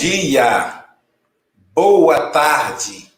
dia, 0.00 0.84
boa 1.72 2.30
tarde, 2.30 3.10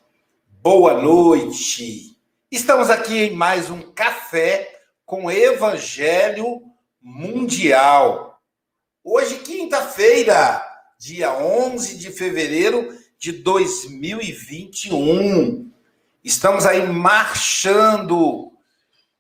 boa 0.63 1.03
noite. 1.03 2.17
Estamos 2.53 2.89
aqui 2.89 3.25
em 3.25 3.33
mais 3.33 3.69
um 3.69 3.91
café 3.91 4.79
com 5.05 5.29
Evangelho 5.29 6.63
Mundial. 7.03 8.41
Hoje, 9.03 9.41
quinta-feira, 9.41 10.65
dia 11.01 11.33
11 11.33 11.99
de 11.99 12.13
fevereiro 12.13 12.97
de 13.19 13.33
2021. 13.33 15.73
Estamos 16.23 16.65
aí 16.65 16.87
marchando 16.87 18.53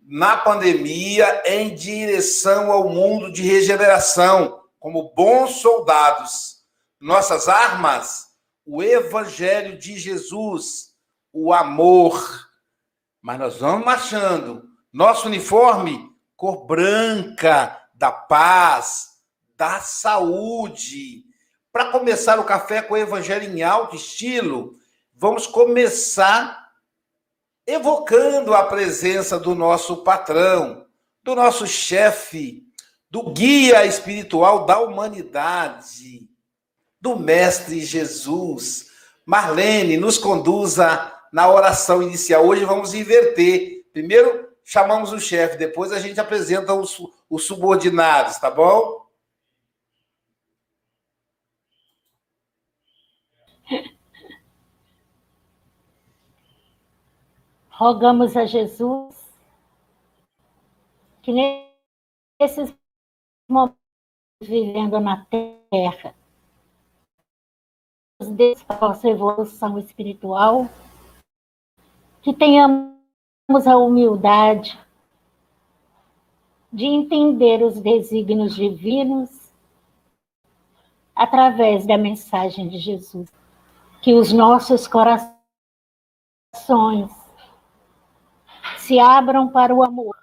na 0.07 0.37
pandemia 0.37 1.43
em 1.45 1.75
direção 1.75 2.71
ao 2.71 2.89
mundo 2.89 3.33
de 3.33 3.43
regeneração, 3.43 4.61
como 4.79 5.13
bons 5.13 5.57
soldados 5.57 6.58
nossas 7.01 7.49
armas, 7.49 8.29
o 8.65 8.83
Evangelho 8.83 9.79
de 9.79 9.99
Jesus, 9.99 10.95
o 11.33 11.53
amor. 11.53 12.49
Mas 13.21 13.39
nós 13.39 13.57
vamos 13.59 13.85
marchando. 13.85 14.69
Nosso 14.93 15.27
uniforme, 15.27 16.11
cor 16.37 16.67
branca, 16.67 17.81
da 17.95 18.11
paz, 18.11 19.09
da 19.57 19.81
saúde. 19.81 21.25
Para 21.73 21.91
começar 21.91 22.39
o 22.39 22.45
café 22.45 22.83
com 22.83 22.95
o 22.95 22.99
Evangelho 22.99 23.45
em 23.45 23.63
alto 23.63 23.97
estilo, 23.97 24.73
vamos 25.15 25.47
começar 25.47 26.67
evocando 27.67 28.55
a 28.55 28.65
presença 28.65 29.39
do 29.39 29.55
nosso 29.55 29.99
patrão, 29.99 30.87
do 31.23 31.35
nosso 31.35 31.67
chefe, 31.67 32.65
do 33.11 33.31
guia 33.33 33.85
espiritual 33.85 34.65
da 34.65 34.81
humanidade 34.81 36.28
do 37.01 37.17
Mestre 37.17 37.81
Jesus. 37.81 38.91
Marlene, 39.25 39.97
nos 39.97 40.19
conduza 40.19 41.13
na 41.33 41.51
oração 41.51 42.03
inicial. 42.03 42.47
Hoje 42.47 42.65
vamos 42.65 42.95
inverter. 42.95 43.85
Primeiro 43.93 44.49
chamamos 44.69 45.13
o 45.13 45.19
chefe, 45.19 45.57
depois 45.57 45.93
a 45.93 45.99
gente 45.99 46.21
apresenta 46.21 46.75
os, 46.75 47.01
os 47.31 47.47
subordinados, 47.47 48.37
tá 48.37 48.51
bom? 48.51 49.09
Rogamos 57.71 58.37
a 58.37 58.45
Jesus 58.45 59.17
que 61.23 61.33
nesses 61.33 62.75
momentos 63.49 63.79
vivendo 64.43 65.01
na 65.01 65.25
terra, 65.27 66.15
dessa 68.27 68.77
nossa 68.81 69.09
evolução 69.09 69.79
espiritual, 69.79 70.69
que 72.21 72.35
tenhamos 72.35 72.99
a 73.67 73.77
humildade 73.77 74.77
de 76.73 76.85
entender 76.85 77.63
os 77.63 77.81
desígnios 77.81 78.57
divinos 78.57 79.53
através 81.15 81.87
da 81.87 81.97
mensagem 81.97 82.69
de 82.69 82.79
Jesus. 82.79 83.31
Que 84.03 84.15
os 84.15 84.33
nossos 84.33 84.89
corações 84.89 85.39
se 88.79 88.99
abram 88.99 89.51
para 89.51 89.73
o 89.73 89.83
amor, 89.83 90.17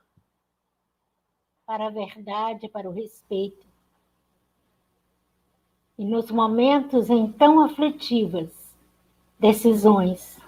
para 1.66 1.88
a 1.88 1.90
verdade, 1.90 2.68
para 2.68 2.90
o 2.90 2.94
respeito 2.94 3.66
e 5.98 6.06
nos 6.06 6.30
momentos 6.30 7.10
em 7.10 7.32
tão 7.32 7.64
aflitivas 7.64 8.50
decisões, 9.40 10.40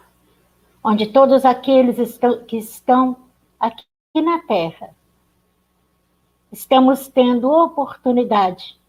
onde 0.83 1.07
todos 1.07 1.45
aqueles 1.45 1.97
estão, 1.97 2.43
que 2.45 2.57
estão 2.57 3.15
aqui 3.59 3.85
na 4.15 4.39
Terra 4.39 4.95
estamos 6.51 7.07
tendo 7.07 7.49
oportunidade 7.51 8.79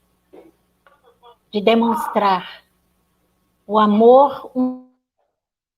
de 1.53 1.61
demonstrar 1.61 2.63
o 3.67 3.79
amor 3.79 4.51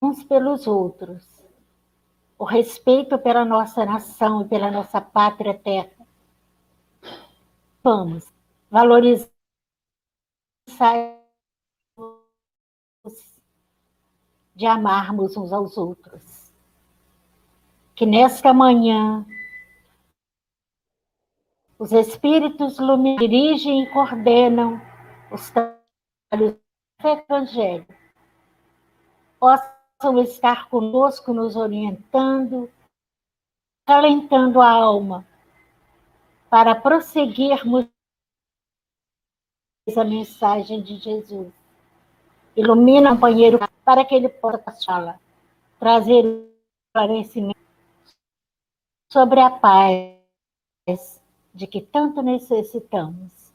uns 0.02 0.22
pelos 0.24 0.66
outros, 0.66 1.24
o 2.38 2.44
respeito 2.44 3.18
pela 3.18 3.44
nossa 3.44 3.84
nação 3.84 4.42
e 4.42 4.44
pela 4.44 4.70
nossa 4.70 5.00
pátria 5.00 5.54
terra. 5.54 5.90
Vamos 7.82 8.26
valorizar 8.70 9.28
de 14.54 14.66
amarmos 14.66 15.36
uns 15.36 15.52
aos 15.52 15.78
outros. 15.78 16.52
Que 17.94 18.04
nesta 18.04 18.52
manhã 18.52 19.26
os 21.78 21.92
espíritos 21.92 22.76
dirigem 23.18 23.84
e 23.84 23.90
coordenam 23.90 24.80
os 25.30 25.50
trabalhos 25.50 26.58
do 27.00 27.08
Evangelho. 27.08 27.86
Possam 29.38 30.18
estar 30.22 30.68
conosco, 30.68 31.32
nos 31.32 31.56
orientando, 31.56 32.70
calentando 33.86 34.60
a 34.60 34.70
alma, 34.70 35.26
para 36.50 36.74
prosseguirmos 36.74 37.88
a 39.96 40.04
mensagem 40.04 40.82
de 40.82 40.96
Jesus. 40.98 41.52
Ilumina 42.56 43.12
o 43.12 43.14
companheiro 43.14 43.58
para 43.84 44.04
que 44.04 44.14
ele 44.14 44.28
possa 44.28 44.72
falar, 44.84 45.20
trazer 45.78 46.24
esclarecimento 46.86 47.58
sobre 49.12 49.40
a 49.40 49.50
paz 49.50 51.20
de 51.54 51.66
que 51.66 51.80
tanto 51.80 52.22
necessitamos. 52.22 53.52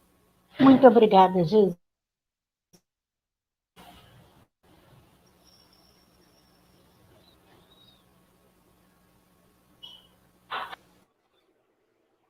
Muito 0.59 0.88
obrigada, 0.88 1.44
Jesus. 1.44 1.78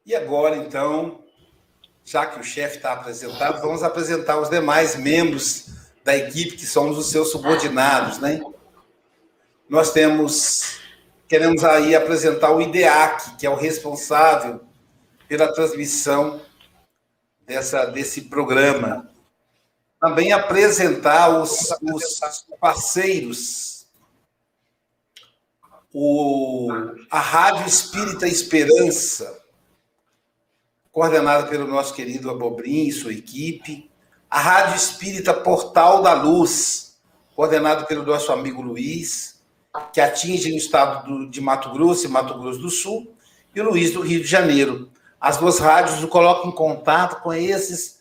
E 0.06 0.14
agora, 0.14 0.56
então, 0.56 1.25
já 2.06 2.28
que 2.28 2.40
o 2.40 2.44
chefe 2.44 2.78
está 2.78 2.94
apresentado, 2.94 3.60
vamos 3.62 3.82
apresentar 3.82 4.40
os 4.40 4.48
demais 4.48 4.96
membros 4.96 5.70
da 6.04 6.16
equipe 6.16 6.56
que 6.56 6.68
somos 6.68 7.00
os 7.00 7.10
seus 7.10 7.32
subordinados, 7.32 8.20
né? 8.20 8.40
Nós 9.68 9.92
temos, 9.92 10.82
queremos 11.28 11.64
aí 11.64 11.96
apresentar 11.96 12.52
o 12.52 12.62
IDEAC, 12.62 13.38
que 13.38 13.48
é 13.48 13.50
o 13.50 13.56
responsável 13.56 14.64
pela 15.28 15.52
transmissão 15.52 16.40
dessa, 17.44 17.86
desse 17.86 18.22
programa. 18.22 19.10
Também 20.00 20.32
apresentar 20.32 21.42
os, 21.42 21.72
os 21.82 22.46
parceiros, 22.60 23.88
o, 25.92 26.70
a 27.10 27.20
Rádio 27.20 27.66
Espírita 27.66 28.28
Esperança, 28.28 29.45
coordenada 30.96 31.48
pelo 31.48 31.68
nosso 31.68 31.94
querido 31.94 32.32
Abobrim 32.32 32.88
e 32.88 32.92
sua 32.94 33.12
equipe. 33.12 33.92
A 34.30 34.40
Rádio 34.40 34.78
Espírita 34.78 35.34
Portal 35.34 36.02
da 36.02 36.14
Luz, 36.14 36.96
coordenado 37.36 37.86
pelo 37.86 38.06
nosso 38.06 38.32
amigo 38.32 38.62
Luiz, 38.62 39.44
que 39.92 40.00
atinge 40.00 40.54
o 40.54 40.56
estado 40.56 41.06
do, 41.06 41.30
de 41.30 41.42
Mato 41.42 41.70
Grosso 41.74 42.06
e 42.06 42.08
Mato 42.08 42.40
Grosso 42.40 42.60
do 42.60 42.70
Sul, 42.70 43.14
e 43.54 43.60
o 43.60 43.66
Luiz 43.66 43.92
do 43.92 44.00
Rio 44.00 44.22
de 44.22 44.26
Janeiro. 44.26 44.90
As 45.20 45.36
duas 45.36 45.60
rádios 45.60 46.02
o 46.02 46.08
colocam 46.08 46.50
em 46.50 46.56
contato 46.56 47.22
com 47.22 47.34
esses 47.34 48.00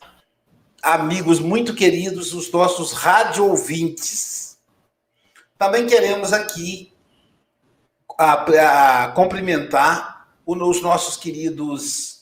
amigos 0.81 1.41
muito 1.41 1.75
queridos, 1.75 2.33
os 2.33 2.49
nossos 2.53 2.93
rádio 2.93 3.45
ouvintes. 3.45 4.57
Também 5.59 5.85
queremos 5.85 6.33
aqui 6.33 6.93
a, 8.17 9.05
a 9.05 9.09
cumprimentar 9.09 10.29
os 10.47 10.81
nossos 10.81 11.17
queridos 11.17 12.14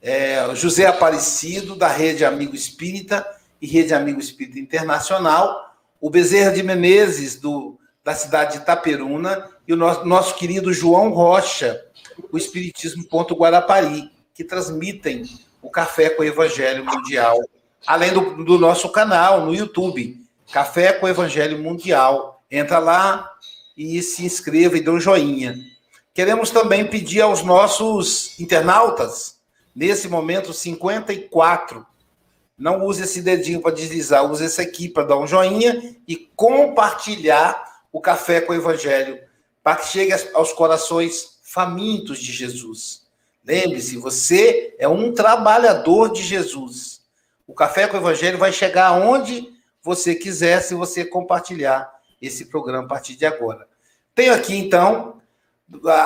é, 0.00 0.54
José 0.54 0.86
Aparecido, 0.86 1.74
da 1.74 1.88
Rede 1.88 2.24
Amigo 2.24 2.54
Espírita 2.54 3.26
e 3.60 3.66
Rede 3.66 3.94
Amigo 3.94 4.20
Espírita 4.20 4.58
Internacional, 4.58 5.74
o 6.00 6.08
Bezerra 6.08 6.52
de 6.52 6.62
Menezes, 6.62 7.36
do, 7.36 7.78
da 8.04 8.14
cidade 8.14 8.52
de 8.52 8.58
Itaperuna, 8.58 9.48
e 9.66 9.72
o 9.72 9.76
nosso, 9.76 10.04
nosso 10.04 10.34
querido 10.36 10.72
João 10.72 11.10
Rocha, 11.10 11.84
o 12.32 12.38
Espiritismo 12.38 13.04
Ponto 13.04 13.34
Guarapari, 13.34 14.10
que 14.34 14.44
transmitem 14.44 15.24
o 15.60 15.70
Café 15.70 16.10
com 16.10 16.22
o 16.22 16.24
Evangelho 16.24 16.84
Mundial, 16.84 17.38
além 17.86 18.12
do, 18.12 18.44
do 18.44 18.58
nosso 18.58 18.88
canal 18.90 19.44
no 19.44 19.54
YouTube, 19.54 20.16
Café 20.52 20.92
com 20.92 21.06
o 21.06 21.08
Evangelho 21.08 21.58
Mundial. 21.58 22.42
Entra 22.50 22.78
lá 22.78 23.30
e 23.76 24.00
se 24.02 24.24
inscreva 24.24 24.76
e 24.76 24.80
dê 24.80 24.90
um 24.90 25.00
joinha. 25.00 25.56
Queremos 26.14 26.50
também 26.50 26.86
pedir 26.86 27.20
aos 27.20 27.42
nossos 27.42 28.38
internautas 28.40 29.37
Nesse 29.78 30.08
momento, 30.08 30.52
54 30.52 31.86
Não 32.58 32.84
use 32.84 33.04
esse 33.04 33.22
dedinho 33.22 33.62
para 33.62 33.72
deslizar, 33.72 34.28
use 34.28 34.44
esse 34.44 34.60
aqui 34.60 34.88
para 34.88 35.04
dar 35.04 35.16
um 35.16 35.24
joinha 35.24 35.96
e 36.08 36.16
compartilhar 36.34 37.84
o 37.92 38.00
café 38.00 38.40
com 38.40 38.52
o 38.52 38.56
Evangelho, 38.56 39.22
para 39.62 39.76
que 39.76 39.86
chegue 39.86 40.12
aos 40.34 40.52
corações 40.52 41.38
famintos 41.44 42.18
de 42.18 42.32
Jesus. 42.32 43.06
Lembre-se, 43.44 43.96
você 43.98 44.74
é 44.80 44.88
um 44.88 45.14
trabalhador 45.14 46.12
de 46.12 46.24
Jesus. 46.24 47.02
O 47.46 47.54
café 47.54 47.86
com 47.86 47.96
o 47.96 48.00
Evangelho 48.00 48.36
vai 48.36 48.52
chegar 48.52 48.88
aonde 48.88 49.48
você 49.80 50.12
quiser 50.16 50.60
se 50.60 50.74
você 50.74 51.04
compartilhar 51.04 51.88
esse 52.20 52.46
programa 52.46 52.84
a 52.84 52.88
partir 52.88 53.14
de 53.14 53.24
agora. 53.24 53.68
Tenho 54.12 54.34
aqui, 54.34 54.56
então, 54.56 55.22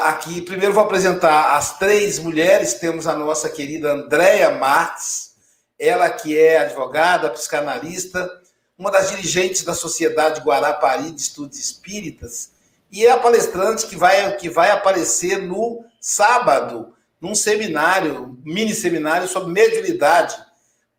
aqui, 0.07 0.43
primeiro 0.43 0.75
vou 0.75 0.83
apresentar 0.83 1.57
as 1.57 1.79
três 1.79 2.19
mulheres. 2.19 2.75
Temos 2.75 3.07
a 3.07 3.15
nossa 3.15 3.49
querida 3.49 3.93
Andréia 3.93 4.51
Marques, 4.51 5.33
ela 5.79 6.11
que 6.11 6.37
é 6.37 6.59
advogada, 6.59 7.31
psicanalista, 7.31 8.31
uma 8.77 8.91
das 8.91 9.11
dirigentes 9.11 9.63
da 9.63 9.75
Sociedade 9.75 10.41
Guarapari 10.41 11.13
de 11.13 11.21
Estudos 11.21 11.59
Espíritas, 11.59 12.51
e 12.91 13.07
é 13.07 13.11
a 13.11 13.19
palestrante 13.19 13.87
que 13.87 13.97
vai, 13.97 14.37
que 14.37 14.49
vai 14.49 14.71
aparecer 14.71 15.39
no 15.39 15.85
sábado, 16.01 16.95
num 17.21 17.35
seminário, 17.35 18.39
mini 18.45 18.75
seminário 18.75 19.29
sobre 19.29 19.53
mediunidade. 19.53 20.37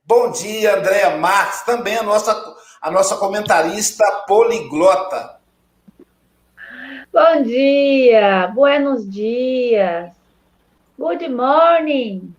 Bom 0.05 0.31
dia, 0.31 0.77
Andréia 0.77 1.17
Marques, 1.17 1.61
também 1.61 1.97
a 1.97 2.03
nossa, 2.03 2.55
a 2.81 2.89
nossa 2.89 3.17
comentarista 3.17 4.05
poliglota. 4.27 5.42
Bom 7.13 7.43
dia, 7.43 8.47
buenos 8.47 9.07
dias, 9.07 10.11
good 10.97 11.29
morning, 11.29 12.33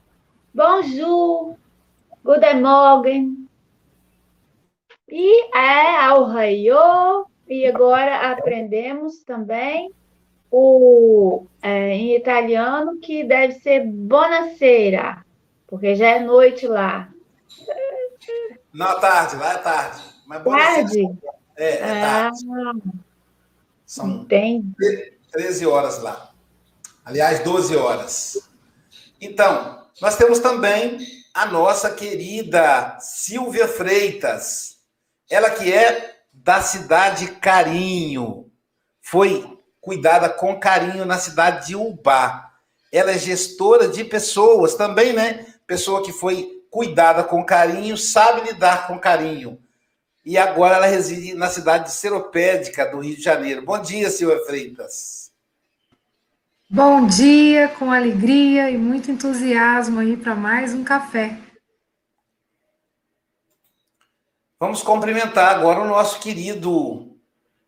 bonjour, 0.53 1.55
Guten 2.25 2.61
Morgen. 2.61 3.49
E 5.09 5.57
é 5.57 5.97
ao 6.05 6.25
raio. 6.25 7.25
E 7.49 7.69
agora 7.69 8.33
aprendemos 8.33 9.23
também 9.23 9.93
o 10.51 11.47
é, 11.63 11.91
em 11.91 12.17
italiano 12.17 12.99
que 12.99 13.23
deve 13.23 13.53
ser 13.61 13.87
buonasera, 13.87 15.25
porque 15.69 15.95
já 15.95 16.17
é 16.17 16.19
noite 16.19 16.67
lá. 16.67 17.11
Não, 18.73 18.99
tarde, 18.99 19.37
lá 19.37 19.53
é 19.53 19.59
tarde. 19.59 20.03
Mas 20.27 20.43
tarde? 20.43 21.19
É, 21.57 21.75
é 21.75 22.01
tarde. 22.01 22.39
Ah, 22.51 22.73
São 23.95 24.11
entendi. 24.11 24.73
13 25.31 25.67
horas 25.69 26.03
lá. 26.03 26.33
Aliás, 27.05 27.45
12 27.45 27.77
horas. 27.77 28.39
Então, 29.21 29.87
nós 30.01 30.17
temos 30.17 30.41
também 30.41 30.99
a 31.33 31.47
nossa 31.47 31.93
querida 31.93 32.99
Silvia 32.99 33.69
Freitas. 33.69 34.79
Ela 35.31 35.49
que 35.49 35.73
é 35.73 36.17
da 36.33 36.61
cidade 36.61 37.37
Carinho. 37.37 38.51
Foi 39.01 39.57
cuidada 39.81 40.29
com 40.29 40.59
carinho 40.59 41.05
na 41.05 41.19
cidade 41.19 41.69
de 41.69 41.77
Ubá. 41.77 42.51
Ela 42.91 43.13
é 43.13 43.19
gestora 43.19 43.87
de 43.87 44.03
pessoas 44.03 44.75
também, 44.75 45.13
né? 45.13 45.47
Pessoa 45.69 46.03
que 46.03 46.13
foi 46.13 46.65
cuidada 46.69 47.23
com 47.23 47.47
carinho, 47.47 47.97
sabe 47.97 48.41
lidar 48.41 48.89
com 48.89 48.99
carinho. 48.99 49.64
E 50.25 50.39
agora 50.39 50.77
ela 50.77 50.87
reside 50.87 51.35
na 51.35 51.49
cidade 51.49 51.85
de 51.85 51.93
Seropédica, 51.93 52.87
do 52.87 53.01
Rio 53.01 53.17
de 53.17 53.23
Janeiro. 53.23 53.63
Bom 53.63 53.79
dia, 53.79 54.11
Silvia 54.11 54.43
Freitas. 54.47 55.31
Bom 56.69 57.07
dia, 57.07 57.69
com 57.69 57.93
alegria 57.93 58.71
e 58.71 58.79
muito 58.79 59.11
entusiasmo 59.11 60.01
aí 60.01 60.17
para 60.17 60.35
mais 60.35 60.73
um 60.73 60.83
café. 60.83 61.39
Vamos 64.59 64.83
cumprimentar 64.83 65.55
agora 65.55 65.81
o 65.81 65.87
nosso 65.87 66.19
querido 66.21 67.15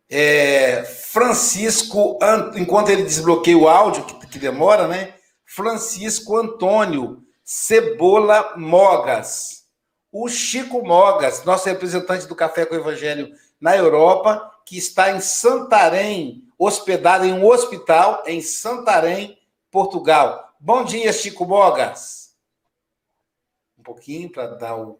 é, 0.09 0.83
Francisco, 0.83 2.17
enquanto 2.55 2.89
ele 2.89 3.03
desbloqueia 3.03 3.57
o 3.57 3.67
áudio, 3.67 4.03
que, 4.03 4.27
que 4.27 4.39
demora, 4.39 4.87
né? 4.87 5.13
Francisco 5.45 6.35
Antônio 6.35 7.23
Cebola 7.43 8.55
Mogas. 8.57 9.56
O 10.19 10.27
Chico 10.27 10.83
Mogas, 10.83 11.45
nosso 11.45 11.69
representante 11.69 12.25
do 12.25 12.35
Café 12.35 12.65
com 12.65 12.73
o 12.73 12.79
Evangelho 12.79 13.35
na 13.61 13.77
Europa, 13.77 14.51
que 14.65 14.75
está 14.75 15.11
em 15.11 15.19
Santarém, 15.19 16.43
hospedado 16.57 17.23
em 17.23 17.33
um 17.33 17.45
hospital 17.45 18.23
em 18.25 18.41
Santarém, 18.41 19.39
Portugal. 19.69 20.55
Bom 20.59 20.83
dia, 20.83 21.13
Chico 21.13 21.45
Mogas. 21.45 22.35
Um 23.77 23.83
pouquinho 23.83 24.31
para 24.31 24.47
dar 24.55 24.75
o. 24.75 24.99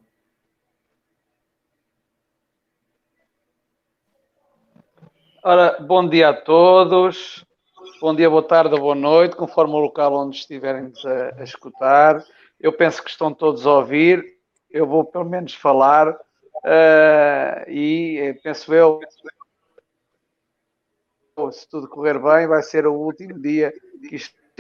Ora, 5.44 5.80
bom 5.80 6.08
dia 6.08 6.30
a 6.30 6.34
todos. 6.36 7.44
Bom 8.00 8.14
dia, 8.14 8.30
boa 8.30 8.44
tarde, 8.44 8.80
boa 8.80 8.94
noite, 8.94 9.36
conforme 9.36 9.74
o 9.74 9.80
local 9.80 10.14
onde 10.14 10.38
estiverem 10.38 10.94
a, 11.04 11.42
a 11.42 11.44
escutar. 11.44 12.24
Eu 12.60 12.72
penso 12.72 13.04
que 13.04 13.10
estão 13.10 13.34
todos 13.34 13.66
a 13.66 13.72
ouvir. 13.72 14.37
Eu 14.78 14.86
vou 14.86 15.04
pelo 15.04 15.26
menos 15.26 15.56
falar 15.56 16.12
uh, 16.12 17.68
e 17.68 18.20
eh, 18.20 18.34
penso 18.44 18.72
eu 18.72 19.00
se 21.52 21.68
tudo 21.68 21.88
correr 21.88 22.20
bem, 22.20 22.48
vai 22.48 22.62
ser 22.62 22.86
o 22.86 22.94
último 22.94 23.40
dia 23.40 23.74
que, 24.08 24.18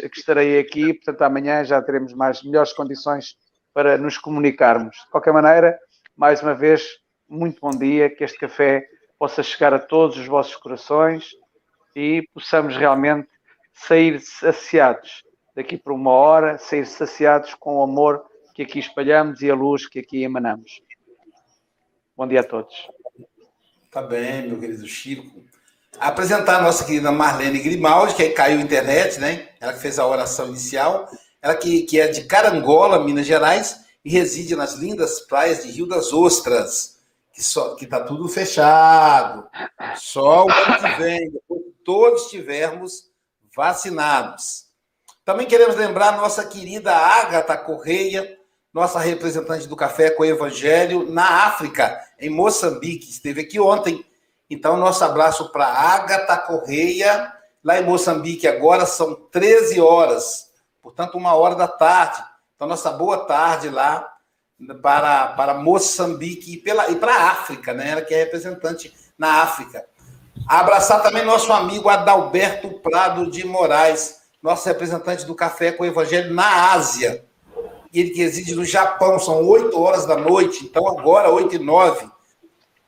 que 0.09 0.17
estarei 0.19 0.59
aqui. 0.59 0.93
Portanto, 0.93 1.21
amanhã 1.21 1.63
já 1.63 1.81
teremos 1.81 2.13
mais 2.13 2.41
melhores 2.43 2.73
condições 2.73 3.37
para 3.73 3.95
nos 3.97 4.17
comunicarmos. 4.17 4.95
De 4.95 5.09
qualquer 5.11 5.33
maneira, 5.33 5.77
mais 6.15 6.41
uma 6.41 6.55
vez, 6.55 6.83
muito 7.29 7.59
bom 7.61 7.71
dia, 7.71 8.09
que 8.09 8.23
este 8.23 8.39
café 8.39 8.87
possa 9.19 9.43
chegar 9.43 9.71
a 9.73 9.79
todos 9.79 10.17
os 10.17 10.25
vossos 10.25 10.55
corações 10.55 11.29
e 11.95 12.27
possamos 12.33 12.75
realmente 12.75 13.27
sair 13.71 14.19
saciados 14.19 15.23
daqui 15.55 15.77
por 15.77 15.93
uma 15.93 16.11
hora, 16.11 16.57
sair 16.57 16.87
saciados 16.87 17.53
com 17.55 17.77
o 17.77 17.83
amor 17.83 18.23
que 18.57 18.63
aqui 18.63 18.79
espalhamos 18.79 19.43
e 19.43 19.51
a 19.51 19.53
luz 19.53 19.87
que 19.87 19.99
aqui 19.99 20.23
emanamos. 20.23 20.81
Bom 22.15 22.27
dia 22.27 22.39
a 22.39 22.43
todos. 22.43 22.89
Tá 23.91 24.01
bem, 24.01 24.47
meu 24.47 24.59
querido 24.59 24.87
Chico 24.87 25.45
apresentar 25.99 26.57
a 26.57 26.61
nossa 26.61 26.83
querida 26.83 27.11
Marlene 27.11 27.59
Grimaldi, 27.59 28.15
que 28.15 28.29
caiu 28.29 28.59
a 28.59 28.61
internet, 28.61 29.19
né? 29.19 29.49
Ela 29.59 29.73
que 29.73 29.79
fez 29.79 29.99
a 29.99 30.05
oração 30.05 30.49
inicial. 30.49 31.07
Ela 31.41 31.55
que, 31.55 31.83
que 31.83 31.99
é 31.99 32.07
de 32.07 32.23
Carangola, 32.25 33.03
Minas 33.03 33.25
Gerais, 33.25 33.85
e 34.03 34.09
reside 34.09 34.55
nas 34.55 34.73
lindas 34.73 35.21
praias 35.21 35.63
de 35.63 35.71
Rio 35.71 35.87
das 35.87 36.13
Ostras, 36.13 36.99
que 37.33 37.43
só 37.43 37.75
que 37.75 37.85
tá 37.85 38.01
tudo 38.01 38.27
fechado. 38.27 39.47
Só 39.95 40.45
o 40.45 40.51
ano 40.51 40.77
que 40.77 41.01
vem, 41.01 41.31
que 41.31 41.73
todos 41.83 42.25
estivermos 42.25 43.09
vacinados. 43.55 44.67
Também 45.25 45.47
queremos 45.47 45.75
lembrar 45.75 46.13
a 46.13 46.17
nossa 46.17 46.45
querida 46.45 46.95
Ágata 46.95 47.57
Correia, 47.57 48.36
nossa 48.73 48.99
representante 48.99 49.67
do 49.67 49.75
Café 49.75 50.09
com 50.09 50.23
o 50.23 50.25
Evangelho 50.25 51.09
na 51.09 51.45
África, 51.45 51.99
em 52.19 52.29
Moçambique. 52.29 53.09
Esteve 53.09 53.41
aqui 53.41 53.59
ontem 53.59 54.05
então, 54.49 54.77
nosso 54.77 55.03
abraço 55.03 55.51
para 55.51 55.65
Agatha 55.65 56.37
Correia, 56.37 57.33
lá 57.63 57.79
em 57.79 57.83
Moçambique, 57.83 58.47
agora 58.47 58.85
são 58.85 59.13
13 59.13 59.81
horas, 59.81 60.49
portanto, 60.81 61.17
uma 61.17 61.35
hora 61.35 61.53
da 61.53 61.67
tarde. 61.67 62.23
Então, 62.55 62.67
nossa 62.67 62.89
boa 62.91 63.25
tarde 63.25 63.69
lá 63.69 64.09
para, 64.81 65.27
para 65.27 65.53
Moçambique 65.55 66.53
e, 66.53 66.57
pela, 66.57 66.89
e 66.89 66.95
para 66.95 67.13
a 67.13 67.31
África, 67.31 67.73
né? 67.73 67.91
Ela 67.91 68.01
que 68.01 68.13
é 68.13 68.19
representante 68.19 68.93
na 69.17 69.41
África. 69.41 69.85
Abraçar 70.47 71.03
também 71.03 71.25
nosso 71.25 71.51
amigo 71.51 71.89
Adalberto 71.89 72.79
Prado 72.79 73.29
de 73.29 73.45
Moraes, 73.45 74.21
nosso 74.41 74.65
representante 74.65 75.25
do 75.25 75.35
Café 75.35 75.73
com 75.73 75.83
o 75.83 75.87
Evangelho 75.87 76.33
na 76.33 76.71
Ásia. 76.71 77.26
Ele 77.93 78.09
que 78.09 78.21
reside 78.21 78.55
no 78.55 78.65
Japão, 78.65 79.19
são 79.19 79.45
8 79.45 79.79
horas 79.79 80.05
da 80.05 80.15
noite, 80.15 80.65
então 80.65 80.87
agora 80.87 81.31
8 81.31 81.55
e 81.55 81.59
9 81.59 82.17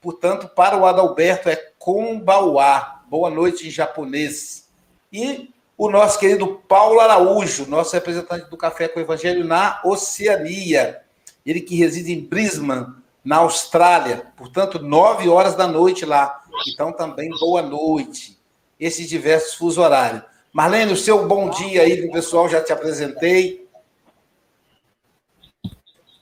Portanto, 0.01 0.47
para 0.47 0.77
o 0.77 0.85
Adalberto 0.85 1.49
é 1.49 1.57
Konbawa. 1.77 3.01
Boa 3.09 3.29
noite 3.29 3.67
em 3.67 3.69
japonês. 3.69 4.69
E 5.11 5.49
o 5.77 5.89
nosso 5.89 6.17
querido 6.17 6.61
Paulo 6.69 7.01
Araújo, 7.01 7.67
nosso 7.67 7.93
representante 7.93 8.49
do 8.49 8.55
Café 8.55 8.87
com 8.87 8.99
o 8.99 9.03
Evangelho 9.03 9.43
na 9.43 9.81
Oceania. 9.83 11.01
Ele 11.45 11.59
que 11.59 11.75
reside 11.75 12.13
em 12.13 12.21
Brisbane, 12.21 12.87
na 13.25 13.37
Austrália. 13.37 14.27
Portanto, 14.37 14.79
nove 14.79 15.27
horas 15.27 15.55
da 15.55 15.67
noite 15.67 16.05
lá. 16.05 16.43
Então, 16.67 16.93
também 16.93 17.29
boa 17.31 17.61
noite. 17.61 18.39
Esses 18.79 19.09
diversos 19.09 19.55
fuso 19.55 19.81
horários. 19.81 20.23
Marlene, 20.53 20.93
o 20.93 20.97
seu 20.97 21.27
bom 21.27 21.49
dia 21.49 21.81
aí 21.81 22.07
o 22.07 22.11
pessoal, 22.11 22.47
já 22.47 22.63
te 22.63 22.71
apresentei. 22.71 23.67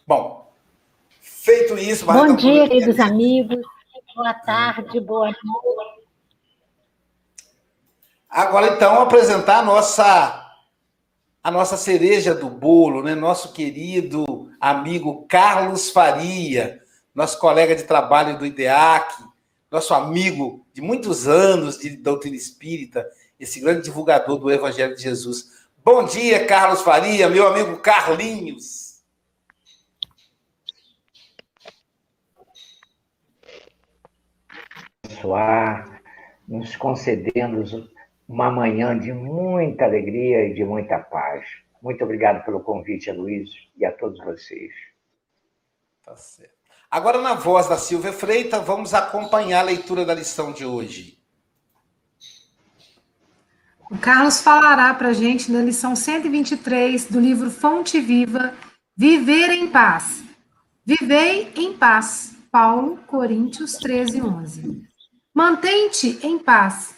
Bom, 0.07 0.47
Feito 1.47 1.77
isso, 1.77 2.05
Bom 2.05 2.35
dia, 2.35 2.67
queridos 2.67 2.99
amigos. 2.99 3.59
Boa 4.15 4.33
tarde, 4.33 4.99
boa 4.99 5.27
noite. 5.27 6.07
Agora, 8.29 8.67
então, 8.67 9.01
apresentar 9.01 9.59
a 9.59 9.63
nossa, 9.63 10.51
a 11.43 11.51
nossa 11.51 11.77
cereja 11.77 12.33
do 12.33 12.49
bolo, 12.49 13.03
né? 13.03 13.15
Nosso 13.15 13.51
querido 13.51 14.49
amigo 14.59 15.25
Carlos 15.27 15.89
Faria, 15.89 16.81
nosso 17.13 17.39
colega 17.39 17.75
de 17.75 17.83
trabalho 17.83 18.37
do 18.37 18.45
IDEAC, 18.45 19.23
nosso 19.69 19.93
amigo 19.93 20.65
de 20.73 20.81
muitos 20.81 21.27
anos 21.27 21.77
de 21.77 21.97
doutrina 21.97 22.35
espírita, 22.35 23.05
esse 23.39 23.59
grande 23.59 23.83
divulgador 23.83 24.37
do 24.37 24.51
Evangelho 24.51 24.95
de 24.95 25.01
Jesus. 25.01 25.49
Bom 25.83 26.03
dia, 26.05 26.45
Carlos 26.45 26.81
Faria, 26.81 27.29
meu 27.29 27.47
amigo 27.47 27.77
Carlinhos. 27.77 28.86
Abençoar, 35.17 36.01
nos 36.47 36.75
concedendo 36.75 37.89
uma 38.27 38.51
manhã 38.51 38.97
de 38.97 39.11
muita 39.11 39.85
alegria 39.85 40.47
e 40.47 40.53
de 40.53 40.63
muita 40.63 40.99
paz. 40.99 41.43
Muito 41.81 42.03
obrigado 42.03 42.45
pelo 42.45 42.59
convite, 42.59 43.11
Luiz, 43.11 43.49
e 43.75 43.85
a 43.85 43.91
todos 43.91 44.19
vocês. 44.19 44.71
Tá 46.05 46.15
certo. 46.15 46.53
Agora, 46.89 47.21
na 47.21 47.33
voz 47.33 47.67
da 47.67 47.77
Silvia 47.77 48.13
Freitas, 48.13 48.63
vamos 48.63 48.93
acompanhar 48.93 49.61
a 49.61 49.63
leitura 49.63 50.05
da 50.05 50.13
lição 50.13 50.53
de 50.53 50.65
hoje. 50.65 51.17
O 53.89 53.97
Carlos 53.97 54.41
falará 54.41 54.93
para 54.93 55.09
a 55.09 55.13
gente 55.13 55.51
da 55.51 55.61
lição 55.61 55.95
123 55.95 57.05
do 57.05 57.19
livro 57.19 57.49
Fonte 57.49 57.99
Viva, 57.99 58.53
Viver 58.95 59.49
em 59.49 59.67
Paz. 59.67 60.23
Vivei 60.85 61.51
em 61.55 61.77
paz. 61.77 62.35
Paulo, 62.49 62.97
Coríntios 63.07 63.73
13, 63.73 64.21
11. 64.21 64.87
Mantente 65.37 66.17
em 66.23 66.39
paz. 66.39 66.95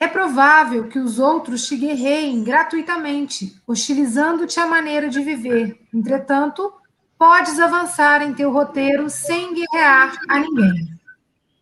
É 0.00 0.08
provável 0.08 0.88
que 0.88 0.98
os 0.98 1.18
outros 1.18 1.66
te 1.66 1.76
guerreiem 1.76 2.42
gratuitamente, 2.42 3.60
hostilizando-te 3.66 4.58
a 4.58 4.66
maneira 4.66 5.10
de 5.10 5.20
viver. 5.20 5.78
Entretanto, 5.92 6.72
podes 7.18 7.60
avançar 7.60 8.22
em 8.22 8.32
teu 8.32 8.50
roteiro 8.50 9.10
sem 9.10 9.52
guerrear 9.52 10.18
a 10.26 10.38
ninguém. 10.38 10.98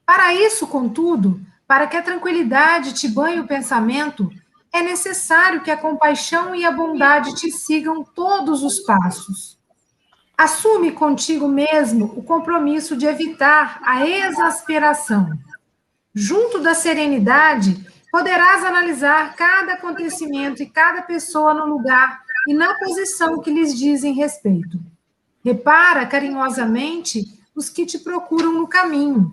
Para 0.07 0.33
isso, 0.33 0.69
contudo, 0.69 1.41
para 1.67 1.89
que 1.89 1.97
a 1.97 2.03
tranquilidade 2.03 2.93
te 2.93 3.09
banhe 3.09 3.41
o 3.41 3.49
pensamento, 3.49 4.31
é 4.73 4.83
necessário 4.83 5.63
que 5.63 5.71
a 5.73 5.77
compaixão 5.77 6.55
e 6.55 6.65
a 6.65 6.71
bondade 6.71 7.35
te 7.35 7.51
sigam 7.51 8.05
todos 8.05 8.63
os 8.63 8.79
passos. 8.79 9.59
Assume 10.39 10.93
contigo 10.93 11.49
mesmo 11.49 12.05
o 12.17 12.23
compromisso 12.23 12.97
de 12.97 13.05
evitar 13.05 13.81
a 13.83 14.07
exasperação. 14.07 15.29
Junto 16.15 16.59
da 16.59 16.75
serenidade, 16.75 17.87
poderás 18.11 18.65
analisar 18.65 19.37
cada 19.37 19.75
acontecimento 19.75 20.63
e 20.63 20.69
cada 20.69 21.03
pessoa 21.03 21.55
no 21.55 21.67
lugar 21.67 22.23
e 22.49 22.55
na 22.55 22.75
posição 22.79 23.41
que 23.41 23.51
lhes 23.51 23.79
dizem 23.79 24.13
respeito. 24.15 24.81
Repara 25.45 26.05
carinhosamente 26.07 27.25
os 27.55 27.69
que 27.69 27.87
te 27.87 27.99
procuram 27.99 28.53
no 28.53 28.67
caminho. 28.67 29.33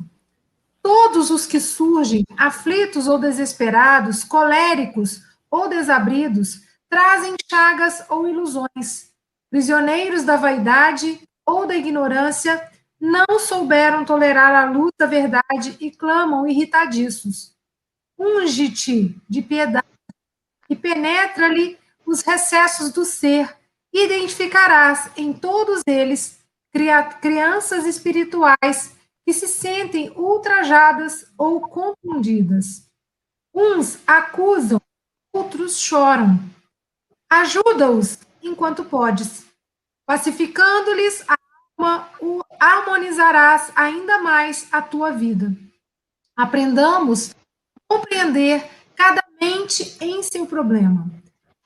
Todos 0.82 1.32
os 1.32 1.48
que 1.48 1.60
surgem, 1.60 2.24
aflitos 2.38 3.08
ou 3.08 3.18
desesperados, 3.18 4.24
coléricos 4.24 5.22
ou 5.50 5.68
desabridos, 5.68 6.62
trazem 6.90 7.36
chagas 7.50 8.06
ou 8.08 8.28
ilusões. 8.28 9.12
Prisioneiros 9.50 10.24
da 10.24 10.36
vaidade 10.36 11.20
ou 11.46 11.66
da 11.66 11.76
ignorância, 11.76 12.62
não 13.00 13.40
souberam 13.40 14.04
tolerar 14.04 14.56
a 14.56 14.70
luz 14.70 14.92
da 14.98 15.06
verdade 15.06 15.78
e 15.80 15.92
clamam 15.92 16.48
irritadiços. 16.48 17.56
Unge-te 18.18 19.16
de 19.30 19.42
piedade 19.42 19.86
e 20.70 20.76
penetra-lhe 20.76 21.78
os 22.06 22.22
recessos 22.22 22.92
do 22.92 23.06
ser, 23.06 23.56
e 23.94 24.06
identificarás 24.06 25.10
em 25.16 25.34
todos 25.34 25.82
eles 25.88 26.40
crianças 27.22 27.86
espirituais 27.86 28.96
que 29.26 29.34
se 29.34 29.48
sentem 29.48 30.12
ultrajadas 30.12 31.32
ou 31.38 31.62
confundidas. 31.62 32.88
Uns 33.54 34.00
acusam 34.06 34.80
outros 35.34 35.78
choram. 35.80 36.40
Ajuda-os 37.30 38.20
enquanto 38.42 38.86
podes. 38.86 39.46
Pacificando-lhes 40.06 41.24
a 41.28 41.37
harmonizarás 42.60 43.72
ainda 43.76 44.20
mais 44.20 44.68
a 44.72 44.82
tua 44.82 45.12
vida. 45.12 45.56
Aprendamos 46.36 47.32
a 47.32 47.96
compreender 47.96 48.70
cada 48.96 49.24
mente 49.40 49.98
em 50.02 50.24
seu 50.24 50.46
problema. 50.46 51.10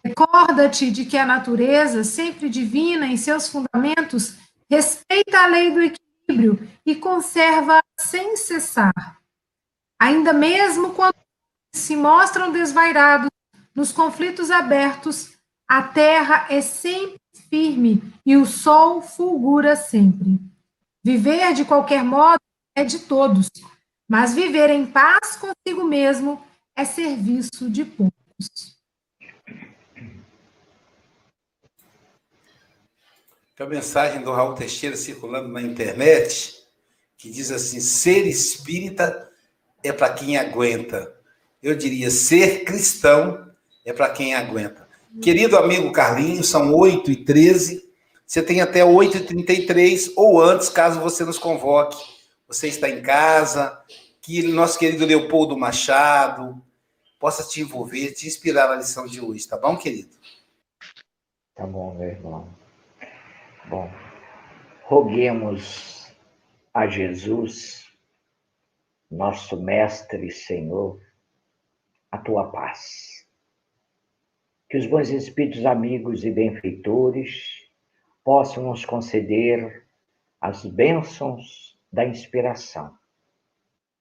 Recorda-te 0.04 0.90
de 0.90 1.06
que 1.06 1.18
a 1.18 1.26
natureza, 1.26 2.04
sempre 2.04 2.50
divina 2.50 3.06
em 3.06 3.18
seus 3.18 3.48
fundamentos, 3.48 4.36
respeita 4.70 5.40
a 5.40 5.46
lei 5.46 5.72
do 5.72 5.82
equilíbrio 5.82 6.68
e 6.86 6.96
conserva 6.96 7.82
sem 8.00 8.36
cessar. 8.36 8.94
Ainda 10.00 10.34
mesmo 10.34 10.94
quando 10.94 11.16
se 11.74 11.96
mostram 11.96 12.52
desvairados 12.52 13.30
nos 13.76 13.92
conflitos 13.92 14.50
abertos, 14.50 15.38
a 15.68 15.84
terra 15.84 16.48
é 16.50 16.60
sempre 16.60 17.21
firme 17.50 18.02
e 18.26 18.36
o 18.38 18.46
sol 18.46 19.02
fulgura 19.02 19.76
sempre. 19.76 20.40
Viver 21.04 21.54
de 21.54 21.66
qualquer 21.66 22.04
modo 22.04 22.42
é 22.76 22.84
de 22.84 23.00
todos, 23.00 23.50
mas 24.08 24.34
viver 24.34 24.70
em 24.70 24.86
paz 24.86 25.38
consigo 25.38 25.84
mesmo 25.84 26.44
é 26.76 26.86
serviço 26.86 27.70
de 27.70 27.84
poucos. 27.86 28.78
Tem 33.56 33.66
a 33.66 33.70
mensagem 33.70 34.24
do 34.24 34.32
Raul 34.32 34.56
Teixeira 34.56 34.96
circulando 34.96 35.48
na 35.48 35.62
internet 35.62 36.62
que 37.18 37.30
diz 37.30 37.52
assim: 37.52 37.80
ser 37.80 38.26
espírita 38.26 39.30
é 39.84 39.92
para 39.92 40.14
quem 40.14 40.38
aguenta. 40.38 41.16
Eu 41.62 41.76
diria 41.76 42.10
ser 42.10 42.64
cristão 42.64 43.54
é 43.86 43.94
para 43.94 44.10
quem 44.10 44.34
aguenta. 44.34 44.90
Querido 45.20 45.58
amigo 45.58 45.92
Carlinhos, 45.92 46.48
são 46.48 46.74
8 46.74 47.12
e 47.12 47.16
13 47.18 47.90
Você 48.26 48.42
tem 48.42 48.62
até 48.62 48.86
8 48.86 49.18
e 49.18 49.26
33 49.26 50.14
ou 50.16 50.42
antes, 50.42 50.70
caso 50.70 51.02
você 51.02 51.26
nos 51.26 51.38
convoque. 51.38 51.98
Você 52.48 52.68
está 52.68 52.90
em 52.90 53.02
casa, 53.02 53.84
que 54.22 54.42
nosso 54.44 54.80
querido 54.80 55.06
Leopoldo 55.06 55.58
Machado 55.58 56.62
possa 57.20 57.44
te 57.44 57.62
envolver, 57.62 58.14
te 58.14 58.26
inspirar 58.26 58.70
na 58.70 58.78
lição 58.78 59.06
de 59.06 59.20
hoje, 59.20 59.48
tá 59.48 59.58
bom, 59.58 59.76
querido? 59.78 60.16
Tá 61.56 61.68
bom, 61.68 61.94
meu 61.94 62.08
irmão. 62.08 62.48
Bom, 63.66 63.92
roguemos 64.84 66.08
a 66.74 66.88
Jesus, 66.88 67.86
nosso 69.10 69.62
Mestre 69.62 70.28
e 70.28 70.32
Senhor, 70.32 71.00
a 72.10 72.18
tua 72.18 72.50
paz 72.50 73.11
que 74.72 74.78
os 74.78 74.88
bons 74.88 75.10
espíritos 75.10 75.66
amigos 75.66 76.24
e 76.24 76.32
benfeitores 76.32 77.70
possam 78.24 78.70
nos 78.70 78.86
conceder 78.86 79.86
as 80.40 80.66
bênçãos 80.66 81.78
da 81.92 82.06
inspiração, 82.06 82.98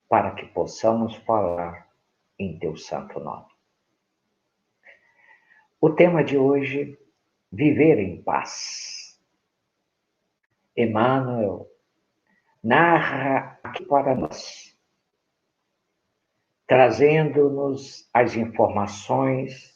para 0.08 0.30
que 0.30 0.46
possamos 0.46 1.16
falar 1.16 1.90
em 2.38 2.56
teu 2.56 2.76
santo 2.76 3.18
nome. 3.18 3.48
O 5.80 5.90
tema 5.90 6.22
de 6.22 6.38
hoje, 6.38 6.96
viver 7.50 7.98
em 7.98 8.22
paz. 8.22 9.20
Emmanuel 10.76 11.68
narra 12.62 13.58
aqui 13.64 13.84
para 13.86 14.14
nós, 14.14 14.78
trazendo-nos 16.64 18.08
as 18.14 18.36
informações 18.36 19.69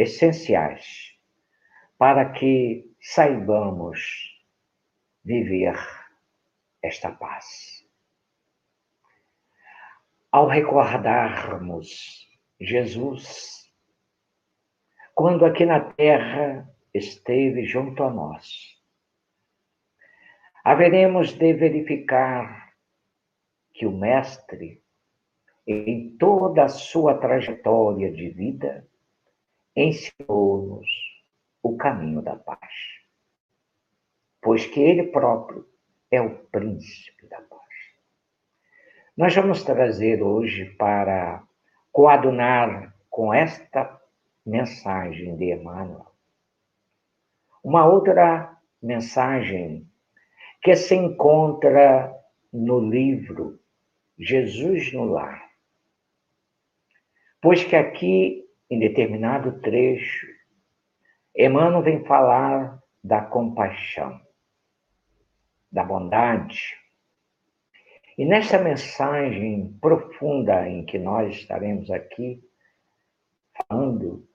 essenciais 0.00 1.14
para 1.98 2.32
que 2.32 2.90
saibamos 2.98 4.34
viver 5.22 5.76
esta 6.82 7.12
paz. 7.12 7.86
Ao 10.32 10.46
recordarmos 10.46 12.26
Jesus, 12.58 13.70
quando 15.14 15.44
aqui 15.44 15.66
na 15.66 15.80
terra 15.80 16.66
esteve 16.94 17.64
junto 17.64 18.02
a 18.02 18.10
nós, 18.10 18.80
haveremos 20.64 21.34
de 21.34 21.52
verificar 21.52 22.72
que 23.74 23.84
o 23.84 23.92
Mestre, 23.92 24.82
em 25.66 26.16
toda 26.16 26.64
a 26.64 26.68
sua 26.68 27.18
trajetória 27.18 28.10
de 28.10 28.30
vida, 28.30 28.89
ensinou-nos 29.80 30.88
o 31.62 31.76
caminho 31.76 32.22
da 32.22 32.36
paz, 32.36 32.72
pois 34.40 34.66
que 34.66 34.80
ele 34.80 35.04
próprio 35.04 35.66
é 36.10 36.20
o 36.20 36.36
príncipe 36.46 37.26
da 37.26 37.40
paz. 37.40 37.60
Nós 39.16 39.34
vamos 39.34 39.62
trazer 39.62 40.22
hoje 40.22 40.66
para 40.76 41.42
coadunar 41.92 42.94
com 43.08 43.32
esta 43.32 44.00
mensagem 44.44 45.36
de 45.36 45.52
Emmanuel 45.52 46.10
uma 47.62 47.86
outra 47.86 48.56
mensagem 48.82 49.86
que 50.62 50.74
se 50.74 50.94
encontra 50.94 52.12
no 52.52 52.80
livro 52.80 53.60
Jesus 54.18 54.92
no 54.92 55.04
Lar. 55.04 55.48
Pois 57.40 57.64
que 57.64 57.76
aqui, 57.76 58.44
em 58.70 58.78
determinado 58.78 59.60
trecho, 59.60 60.26
Emmanuel 61.36 61.82
vem 61.82 62.04
falar 62.04 62.80
da 63.02 63.20
compaixão, 63.20 64.20
da 65.70 65.82
bondade. 65.82 66.78
E 68.16 68.24
nessa 68.24 68.58
mensagem 68.58 69.76
profunda 69.80 70.68
em 70.68 70.84
que 70.84 70.98
nós 70.98 71.34
estaremos 71.34 71.90
aqui 71.90 72.40
falando, 73.68 74.28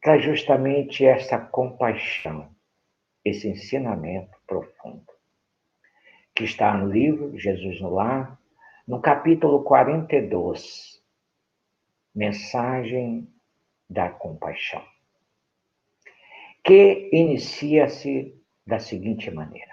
traz 0.00 0.22
justamente 0.22 1.04
essa 1.04 1.38
compaixão, 1.38 2.54
esse 3.24 3.48
ensinamento 3.48 4.38
profundo, 4.46 5.06
que 6.34 6.44
está 6.44 6.76
no 6.76 6.90
livro 6.90 7.36
Jesus 7.36 7.80
no 7.80 7.90
Lar, 7.90 8.38
no 8.86 9.00
capítulo 9.00 9.64
42, 9.64 10.98
Mensagem 12.14 13.28
da 13.88 14.10
Compaixão, 14.10 14.84
que 16.62 17.08
inicia-se 17.12 18.38
da 18.66 18.78
seguinte 18.78 19.30
maneira. 19.30 19.72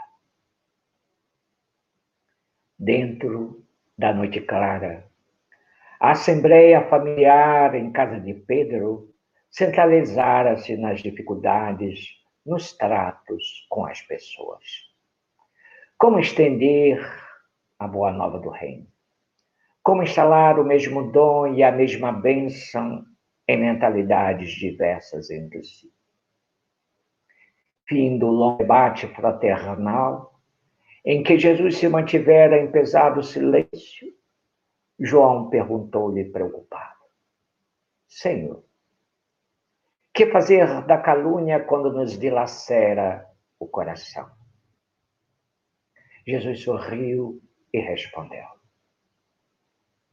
Dentro 2.79 3.65
da 3.98 4.13
noite 4.13 4.41
clara, 4.41 5.10
a 6.00 6.12
assembleia 6.12 6.88
familiar 6.88 7.75
em 7.75 7.91
casa 7.91 8.19
de 8.19 8.34
Pedro 8.34 9.13
centralizara-se 9.50 10.75
nas 10.77 11.01
dificuldades, 11.01 12.22
nos 12.45 12.74
tratos 12.74 13.65
com 13.69 13.86
as 13.86 14.01
pessoas. 14.01 14.63
Como 15.98 16.19
estender 16.19 17.00
a 17.79 17.88
boa 17.88 18.12
nova 18.12 18.38
do 18.39 18.50
reino? 18.50 18.86
Como 19.81 20.03
instalar 20.03 20.60
o 20.60 20.63
mesmo 20.63 21.12
dom 21.12 21.53
e 21.53 21.63
a 21.63 21.72
mesma 21.72 22.12
bênção 22.12 23.05
em 23.47 23.57
mentalidades 23.57 24.51
diversas 24.51 25.29
entre 25.29 25.63
si? 25.63 25.93
Fim 27.87 28.17
do 28.17 28.27
longo 28.27 28.57
debate 28.57 29.07
fraternal, 29.07 30.39
em 31.05 31.21
que 31.21 31.37
Jesus 31.37 31.77
se 31.77 31.87
mantivera 31.87 32.57
em 32.57 32.71
pesado 32.71 33.21
silêncio, 33.21 34.11
João 34.99 35.49
perguntou-lhe 35.49 36.25
preocupado: 36.25 36.99
Senhor, 38.07 38.63
que 40.11 40.25
fazer 40.31 40.83
da 40.85 40.97
calúnia 40.97 41.59
quando 41.59 41.91
nos 41.91 42.17
dilacera 42.17 43.29
o 43.59 43.67
coração? 43.67 44.31
Jesus 46.25 46.63
sorriu 46.63 47.39
e 47.71 47.79
respondeu: 47.79 48.47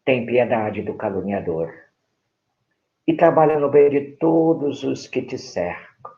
Tem 0.04 0.26
piedade 0.26 0.82
do 0.82 0.94
caluniador 0.94 1.72
e 3.06 3.14
trabalha 3.16 3.59
no 3.59 3.71
bem 3.71 3.90
de 3.90 4.16
todos 4.16 4.85
os 4.85 5.06
que 5.06 5.23
te 5.23 5.37
cercam, 5.37 6.12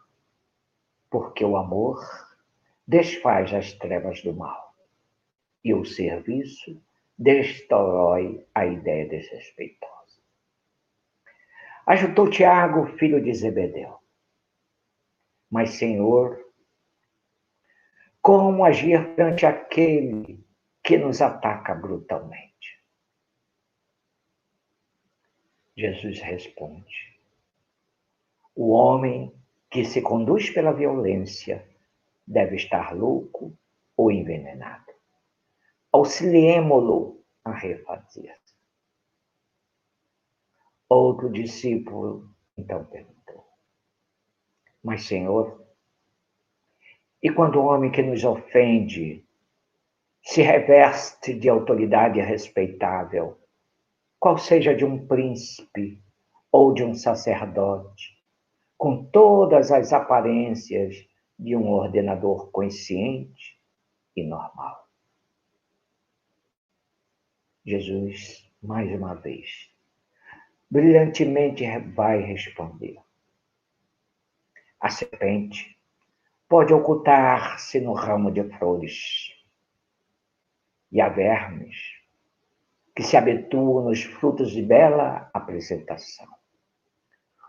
porque 1.10 1.44
o 1.44 1.56
amor 1.56 2.00
desfaz 2.86 3.52
as 3.54 3.72
trevas 3.72 4.22
do 4.22 4.34
mal 4.34 4.74
e 5.64 5.72
o 5.72 5.84
serviço 5.84 6.80
destrói 7.18 8.46
a 8.54 8.66
ideia 8.66 9.08
desrespeitosa. 9.08 9.94
Ajudou 11.86 12.28
Tiago, 12.28 12.86
filho 12.98 13.22
de 13.22 13.32
Zebedeu. 13.34 13.98
Mas, 15.50 15.70
Senhor, 15.70 16.44
como 18.20 18.64
agir 18.64 19.14
perante 19.14 19.46
aquele 19.46 20.44
que 20.82 20.96
nos 20.96 21.22
ataca 21.22 21.74
brutalmente? 21.74 22.73
Jesus 25.76 26.20
responde: 26.20 27.18
O 28.54 28.70
homem 28.70 29.34
que 29.70 29.84
se 29.84 30.00
conduz 30.00 30.50
pela 30.50 30.72
violência 30.72 31.68
deve 32.26 32.56
estar 32.56 32.94
louco 32.94 33.56
ou 33.96 34.10
envenenado. 34.10 34.92
Auxiliemo-lo 35.92 37.24
a 37.44 37.52
refazer. 37.52 38.38
Outro 40.88 41.30
discípulo 41.30 42.30
então 42.56 42.84
perguntou: 42.84 43.44
Mas, 44.82 45.04
Senhor, 45.04 45.64
e 47.22 47.30
quando 47.30 47.58
o 47.58 47.64
homem 47.64 47.90
que 47.90 48.02
nos 48.02 48.22
ofende 48.22 49.24
se 50.22 50.40
reveste 50.42 51.34
de 51.34 51.48
autoridade 51.48 52.20
respeitável, 52.20 53.38
qual 54.24 54.38
seja 54.38 54.74
de 54.74 54.86
um 54.86 55.06
príncipe 55.06 56.02
ou 56.50 56.72
de 56.72 56.82
um 56.82 56.94
sacerdote, 56.94 58.18
com 58.74 59.04
todas 59.04 59.70
as 59.70 59.92
aparências 59.92 60.96
de 61.38 61.54
um 61.54 61.68
ordenador 61.68 62.50
consciente 62.50 63.60
e 64.16 64.24
normal? 64.24 64.88
Jesus, 67.66 68.50
mais 68.62 68.90
uma 68.98 69.12
vez, 69.14 69.70
brilhantemente 70.70 71.62
vai 71.94 72.22
responder. 72.22 72.96
A 74.80 74.88
serpente 74.88 75.78
pode 76.48 76.72
ocultar-se 76.72 77.78
no 77.78 77.92
ramo 77.92 78.32
de 78.32 78.42
flores, 78.56 79.34
e 80.90 80.98
há 80.98 81.10
vermes 81.10 82.03
que 82.94 83.02
se 83.02 83.16
habituam 83.16 83.84
nos 83.84 84.02
frutos 84.02 84.50
de 84.52 84.62
bela 84.62 85.28
apresentação. 85.34 86.28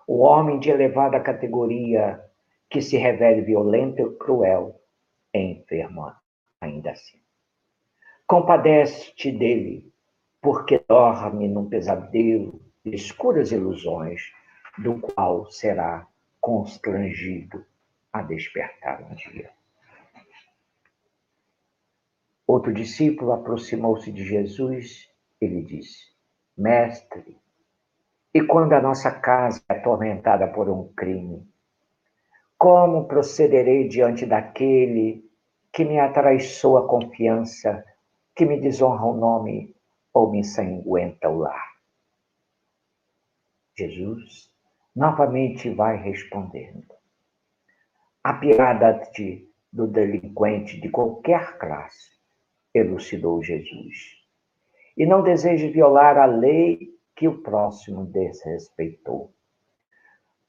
O 0.07 0.19
homem 0.19 0.59
de 0.59 0.69
elevada 0.69 1.19
categoria 1.19 2.23
que 2.69 2.81
se 2.81 2.97
revele 2.97 3.41
violento 3.41 4.01
e 4.01 4.17
cruel 4.17 4.81
é 5.33 5.41
enfermo 5.41 6.11
ainda 6.59 6.91
assim. 6.91 7.19
Compadece-te 8.27 9.31
dele, 9.31 9.93
porque 10.41 10.83
dorme 10.87 11.47
num 11.47 11.69
pesadelo 11.69 12.61
escuras 12.83 13.51
ilusões, 13.51 14.21
do 14.77 14.99
qual 14.99 15.49
será 15.49 16.07
constrangido 16.39 17.65
a 18.11 18.21
despertar 18.21 19.01
um 19.01 19.15
dia. 19.15 19.49
Outro 22.45 22.73
discípulo 22.73 23.31
aproximou-se 23.31 24.11
de 24.11 24.23
Jesus 24.23 25.09
e 25.41 25.47
lhe 25.47 25.63
disse: 25.63 26.13
Mestre, 26.57 27.37
e 28.33 28.41
quando 28.41 28.73
a 28.73 28.81
nossa 28.81 29.11
casa 29.11 29.63
é 29.69 29.73
atormentada 29.75 30.47
por 30.47 30.69
um 30.69 30.91
crime, 30.93 31.47
como 32.57 33.07
procederei 33.07 33.87
diante 33.87 34.25
daquele 34.25 35.23
que 35.71 35.83
me 35.83 35.99
atraiçou 35.99 36.77
a 36.77 36.87
confiança, 36.87 37.85
que 38.35 38.45
me 38.45 38.59
desonra 38.59 39.05
o 39.05 39.15
nome 39.15 39.75
ou 40.13 40.31
me 40.31 40.39
ensanguenta 40.39 41.29
o 41.29 41.39
lar? 41.39 41.75
Jesus 43.77 44.49
novamente 44.95 45.69
vai 45.69 45.97
respondendo. 45.97 46.87
Apiada-te 48.23 49.49
do 49.71 49.85
delinquente 49.85 50.79
de 50.79 50.89
qualquer 50.89 51.57
classe, 51.57 52.09
elucidou 52.73 53.43
Jesus. 53.43 54.24
E 54.97 55.05
não 55.05 55.21
desejes 55.21 55.71
violar 55.73 56.17
a 56.17 56.25
lei 56.25 56.93
que 57.15 57.27
o 57.27 57.41
próximo 57.41 58.05
desrespeitou. 58.05 59.33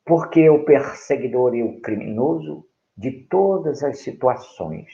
Porque 0.05 0.49
o 0.49 0.65
perseguidor 0.65 1.55
e 1.55 1.63
o 1.63 1.81
criminoso, 1.81 2.65
de 2.97 3.11
todas 3.11 3.83
as 3.83 3.99
situações, 3.99 4.89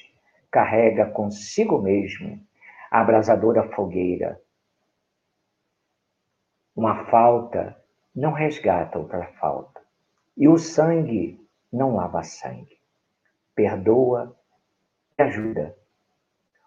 carrega 0.51 1.11
consigo 1.11 1.81
mesmo 1.81 2.41
a 2.91 3.01
abrasadora 3.01 3.69
fogueira. 3.71 4.41
Uma 6.75 7.05
falta 7.07 7.77
não 8.15 8.33
resgata 8.33 8.99
outra 8.99 9.27
falta. 9.41 9.81
E 10.37 10.49
o 10.49 10.59
sangue 10.59 11.41
não 11.73 11.97
lava 11.97 12.23
sangue. 12.23 12.79
Perdoa 13.55 14.37
e 15.19 15.23
ajuda. 15.23 15.77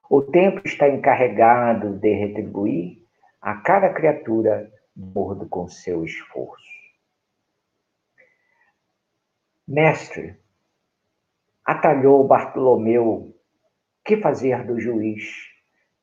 O 0.10 0.22
tempo 0.22 0.62
está 0.66 0.88
encarregado 0.88 1.98
de 2.00 2.14
retribuir 2.14 3.04
a 3.42 3.56
cada 3.56 3.94
criatura 3.94 4.72
de 4.96 5.10
acordo 5.10 5.48
com 5.48 5.68
seu 5.68 6.04
esforço. 6.04 6.66
Mestre, 9.68 10.38
atalhou 11.66 12.26
Bartolomeu, 12.28 13.36
que 14.04 14.18
fazer 14.18 14.64
do 14.66 14.80
juiz 14.80 15.24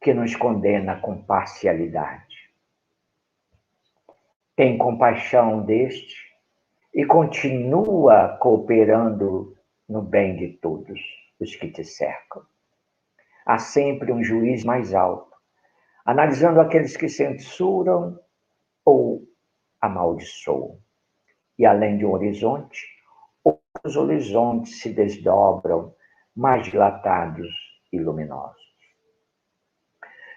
que 0.00 0.12
nos 0.12 0.34
condena 0.34 1.00
com 1.00 1.22
parcialidade? 1.22 2.42
tem 4.54 4.76
compaixão 4.76 5.62
deste 5.64 6.16
e 6.94 7.04
continua 7.04 8.36
cooperando 8.40 9.56
no 9.88 10.02
bem 10.02 10.36
de 10.36 10.48
todos 10.58 11.00
os 11.40 11.56
que 11.56 11.68
te 11.68 11.84
cercam. 11.84 12.42
Há 13.44 13.58
sempre 13.58 14.12
um 14.12 14.22
juiz 14.22 14.64
mais 14.64 14.94
alto, 14.94 15.36
analisando 16.04 16.60
aqueles 16.60 16.96
que 16.96 17.08
censuram 17.08 18.18
ou 18.84 19.22
amaldiçoam. 19.80 20.78
E 21.58 21.66
além 21.66 21.98
de 21.98 22.06
um 22.06 22.12
horizonte, 22.12 22.86
outros 23.44 23.96
horizontes 23.96 24.80
se 24.80 24.92
desdobram, 24.92 25.94
mais 26.34 26.66
dilatados 26.66 27.48
e 27.92 27.98
luminosos. 27.98 28.62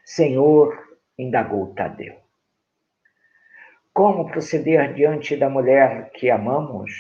Senhor, 0.03 0.77
indagou 1.17 1.73
Tadeu, 1.73 2.19
como 3.93 4.29
proceder 4.29 4.93
diante 4.93 5.37
da 5.37 5.49
mulher 5.49 6.11
que 6.11 6.29
amamos 6.29 6.91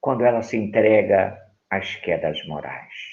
quando 0.00 0.24
ela 0.24 0.40
se 0.40 0.56
entrega 0.56 1.36
às 1.68 1.96
quedas 1.96 2.46
morais? 2.46 3.11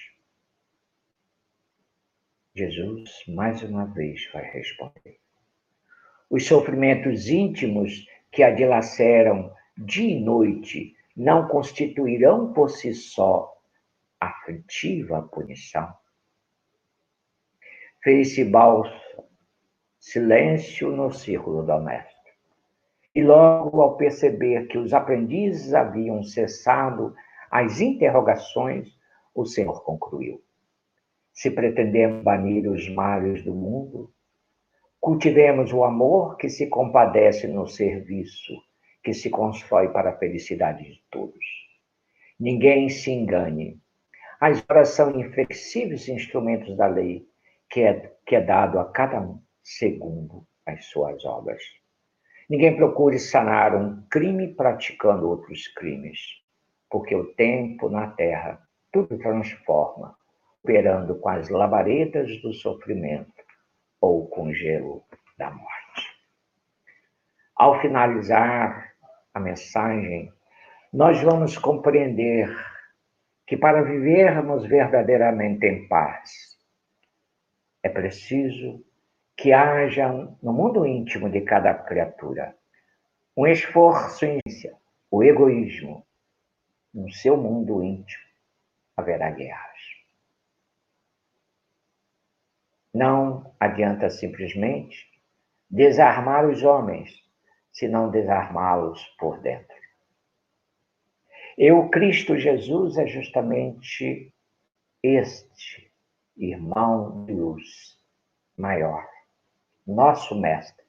Jesus, 2.56 3.24
mais 3.28 3.62
uma 3.64 3.86
vez, 3.86 4.30
vai 4.34 4.44
responder. 4.44 5.20
Os 6.30 6.46
sofrimentos 6.46 7.28
íntimos 7.30 8.06
que 8.32 8.44
a 8.44 8.52
dilaceram 8.52 9.54
dia 9.78 10.18
e 10.18 10.20
noite 10.20 10.96
não 11.16 11.48
constituirão 11.48 12.54
por 12.54 12.70
si 12.70 12.94
só 12.94 13.54
aflitiva 14.20 15.22
punição. 15.24 15.94
Fez-se 18.04 18.44
balsa, 18.46 18.94
silêncio 20.00 20.92
no 20.92 21.12
círculo 21.12 21.66
doméstico. 21.66 22.20
E 23.14 23.24
logo 23.24 23.82
ao 23.82 23.98
perceber 23.98 24.68
que 24.68 24.78
os 24.78 24.94
aprendizes 24.94 25.74
haviam 25.74 26.24
cessado 26.24 27.14
as 27.50 27.82
interrogações, 27.82 28.98
o 29.34 29.46
Senhor 29.46 29.84
concluiu: 29.84 30.42
Se 31.42 31.50
pretendemos 31.52 32.22
banir 32.22 32.70
os 32.70 32.90
males 32.90 33.46
do 33.46 33.56
mundo, 33.56 34.14
cultivemos 35.00 35.72
o 35.72 35.86
amor 35.86 36.36
que 36.36 36.50
se 36.50 36.68
compadece 36.68 37.48
no 37.48 37.66
serviço, 37.66 38.62
que 39.02 39.14
se 39.14 39.30
constrói 39.30 39.88
para 39.88 40.10
a 40.10 40.18
felicidade 40.18 40.84
de 40.84 41.02
todos. 41.10 41.46
Ninguém 42.38 42.90
se 42.90 43.10
engane. 43.12 43.80
As 44.42 44.62
horas 44.70 44.90
são 44.90 45.18
inflexíveis 45.18 46.10
instrumentos 46.10 46.76
da 46.76 46.88
lei, 46.88 47.26
que 47.70 47.84
é, 47.84 48.14
que 48.26 48.36
é 48.36 48.42
dado 48.42 48.78
a 48.78 48.92
cada 48.92 49.22
um 49.22 49.42
segundo 49.64 50.46
as 50.66 50.88
suas 50.88 51.24
obras. 51.24 51.64
Ninguém 52.50 52.76
procure 52.76 53.18
sanar 53.18 53.74
um 53.78 54.06
crime 54.10 54.56
praticando 54.56 55.30
outros 55.30 55.70
crimes, 55.70 56.20
porque 56.90 57.16
o 57.16 57.34
tempo 57.36 57.88
na 57.88 58.08
terra 58.08 58.62
tudo 58.92 59.18
transforma, 59.18 60.19
operando 60.64 61.16
com 61.20 61.30
as 61.30 61.50
labaredas 61.50 62.42
do 62.42 62.54
sofrimento 62.54 63.32
ou 64.02 64.28
com 64.28 64.48
o 64.48 64.54
gelo 64.54 65.04
da 65.38 65.50
morte. 65.52 66.20
Ao 67.56 67.80
finalizar 67.82 68.94
a 69.34 69.40
mensagem, 69.40 70.32
nós 70.92 71.22
vamos 71.22 71.58
compreender 71.58 72.50
que 73.46 73.58
para 73.58 73.82
vivermos 73.82 74.66
verdadeiramente 74.66 75.66
em 75.66 75.88
paz, 75.88 76.58
é 77.82 77.90
preciso 77.90 78.84
que 79.36 79.54
haja 79.54 80.10
no 80.44 80.54
mundo 80.54 80.86
íntimo 80.86 81.30
de 81.30 81.42
cada 81.42 81.74
criatura 81.74 82.56
um 83.36 83.48
esforço 83.48 84.26
em 84.26 84.40
o 85.10 85.24
egoísmo. 85.24 86.06
No 86.94 87.10
seu 87.12 87.38
mundo 87.38 87.84
íntimo 87.84 88.24
haverá 88.98 89.32
guerras. 89.32 89.69
Não 92.94 93.54
adianta 93.60 94.10
simplesmente 94.10 95.08
desarmar 95.70 96.48
os 96.48 96.64
homens, 96.64 97.12
se 97.72 97.88
não 97.88 98.10
desarmá-los 98.10 99.04
por 99.20 99.40
dentro. 99.42 99.76
Eu, 101.58 101.90
Cristo 101.90 102.38
Jesus, 102.38 102.98
é 102.98 103.06
justamente 103.06 104.34
este 105.04 105.92
irmão 106.36 107.26
de 107.26 107.34
luz 107.34 107.98
maior 108.58 109.08
nosso 109.86 110.40
Mestre, 110.40 110.86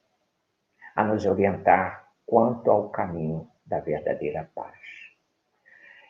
a 0.94 1.04
nos 1.04 1.24
orientar 1.24 2.08
quanto 2.26 2.70
ao 2.70 2.90
caminho 2.90 3.50
da 3.64 3.80
verdadeira 3.80 4.50
paz. 4.54 4.78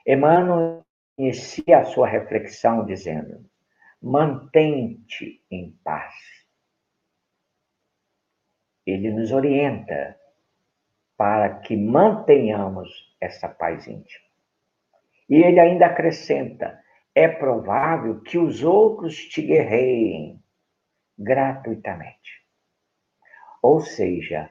Emmanuel 0.07 0.85
inicia 1.17 1.79
a 1.79 1.85
sua 1.85 2.09
reflexão 2.09 2.85
dizendo: 2.85 3.45
mantente 4.03 5.45
em 5.51 5.73
paz. 5.85 6.15
Ele 8.87 9.11
nos 9.11 9.31
orienta 9.31 10.19
para 11.17 11.61
que 11.61 11.77
mantenhamos 11.77 13.15
essa 13.21 13.49
paz 13.49 13.87
íntima. 13.87 14.25
E 15.29 15.37
ele 15.43 15.61
ainda 15.61 15.87
acrescenta: 15.87 16.83
é 17.15 17.29
provável 17.29 18.21
que 18.23 18.39
os 18.39 18.65
outros 18.65 19.17
te 19.27 19.43
guerreiem 19.43 20.43
gratuitamente. 21.19 22.41
Ou 23.63 23.81
seja, 23.81 24.51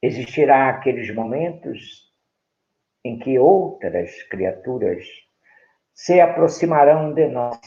existirá 0.00 0.70
aqueles 0.70 1.14
momentos 1.14 2.12
em 3.04 3.18
que 3.18 3.38
outras 3.38 4.22
criaturas 4.24 5.04
se 5.92 6.20
aproximarão 6.20 7.12
de 7.12 7.28
nós, 7.28 7.58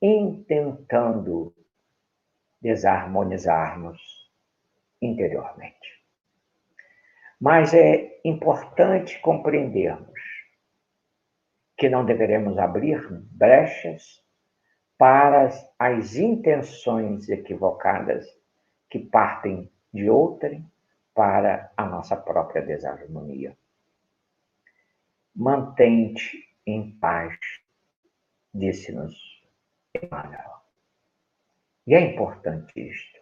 intentando 0.00 1.54
desarmonizarmos 2.60 4.30
interiormente. 5.00 5.98
Mas 7.40 7.72
é 7.72 8.20
importante 8.24 9.20
compreendermos 9.20 10.18
que 11.76 11.88
não 11.88 12.04
deveremos 12.04 12.58
abrir 12.58 13.00
brechas 13.30 14.22
para 14.98 15.48
as 15.78 16.16
intenções 16.16 17.28
equivocadas 17.28 18.26
que 18.90 18.98
partem 18.98 19.70
de 19.94 20.10
outrem 20.10 20.66
para 21.14 21.72
a 21.76 21.86
nossa 21.86 22.16
própria 22.16 22.62
desarmonia. 22.62 23.56
Mantente 25.34 26.48
em 26.66 26.90
paz, 26.98 27.38
disse-nos. 28.52 29.37
E 31.86 31.94
é 31.94 32.00
importante 32.00 32.78
isto. 32.78 33.18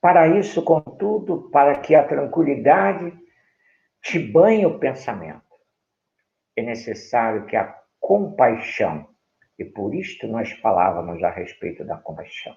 Para 0.00 0.26
isso, 0.26 0.62
contudo, 0.62 1.48
para 1.50 1.78
que 1.80 1.94
a 1.94 2.06
tranquilidade 2.06 3.16
te 4.02 4.18
banhe 4.18 4.66
o 4.66 4.78
pensamento, 4.78 5.42
é 6.56 6.62
necessário 6.62 7.46
que 7.46 7.56
a 7.56 7.82
compaixão, 7.98 9.08
e 9.58 9.64
por 9.64 9.94
isto 9.94 10.26
nós 10.26 10.50
falávamos 10.52 11.22
a 11.22 11.30
respeito 11.30 11.84
da 11.84 11.96
compaixão, 11.96 12.56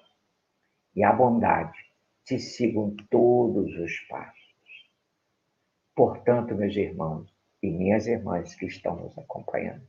e 0.94 1.02
a 1.02 1.12
bondade 1.12 1.78
te 2.24 2.38
sigam 2.38 2.94
todos 3.10 3.74
os 3.78 3.98
passos. 4.00 4.90
Portanto, 5.94 6.54
meus 6.54 6.76
irmãos 6.76 7.32
e 7.62 7.70
minhas 7.70 8.06
irmãs 8.06 8.54
que 8.54 8.66
estão 8.66 8.96
nos 8.96 9.16
acompanhando, 9.16 9.88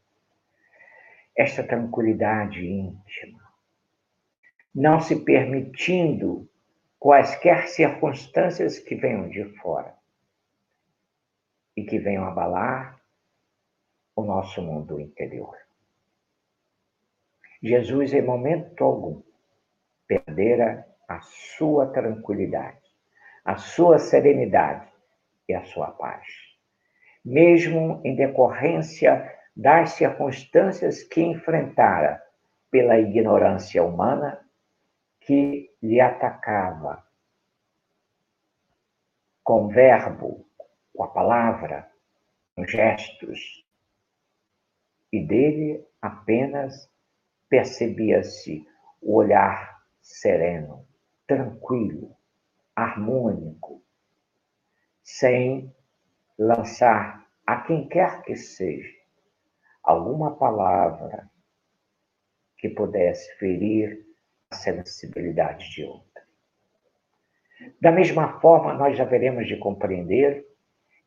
esta 1.35 1.63
tranquilidade 1.63 2.65
íntima, 2.65 3.39
não 4.73 4.99
se 4.99 5.23
permitindo 5.23 6.49
quaisquer 6.99 7.67
circunstâncias 7.67 8.77
que 8.77 8.95
venham 8.95 9.29
de 9.29 9.45
fora 9.59 9.95
e 11.75 11.83
que 11.83 11.97
venham 11.97 12.25
abalar 12.25 12.99
o 14.15 14.23
nosso 14.23 14.61
mundo 14.61 14.99
interior. 14.99 15.55
Jesus, 17.61 18.13
em 18.13 18.21
momento 18.21 18.83
algum, 18.83 19.21
perdera 20.07 20.85
a 21.07 21.21
sua 21.21 21.87
tranquilidade, 21.87 22.81
a 23.43 23.57
sua 23.57 23.97
serenidade 23.97 24.87
e 25.47 25.53
a 25.53 25.63
sua 25.65 25.91
paz. 25.91 26.25
Mesmo 27.23 28.01
em 28.03 28.15
decorrência 28.15 29.38
das 29.59 29.91
circunstâncias 29.91 31.03
que 31.03 31.21
enfrentara 31.21 32.23
pela 32.71 32.97
ignorância 32.97 33.83
humana 33.83 34.39
que 35.19 35.69
lhe 35.83 35.99
atacava. 35.99 37.05
Com 39.43 39.67
verbo, 39.67 40.47
com 40.95 41.03
a 41.03 41.09
palavra, 41.09 41.91
com 42.55 42.65
gestos, 42.65 43.65
e 45.11 45.25
dele 45.25 45.85
apenas 46.01 46.89
percebia-se 47.49 48.65
o 49.01 49.17
olhar 49.17 49.83
sereno, 50.01 50.87
tranquilo, 51.27 52.15
harmônico, 52.73 53.83
sem 55.03 55.75
lançar 56.37 57.27
a 57.45 57.57
quem 57.57 57.89
quer 57.89 58.21
que 58.21 58.37
seja 58.37 58.98
alguma 59.83 60.35
palavra 60.35 61.29
que 62.57 62.69
pudesse 62.69 63.33
ferir 63.37 64.05
a 64.51 64.55
sensibilidade 64.55 65.69
de 65.71 65.83
outra. 65.83 66.23
Da 67.81 67.91
mesma 67.91 68.39
forma, 68.39 68.73
nós 68.73 68.97
já 68.97 69.03
veremos 69.03 69.47
de 69.47 69.57
compreender 69.57 70.45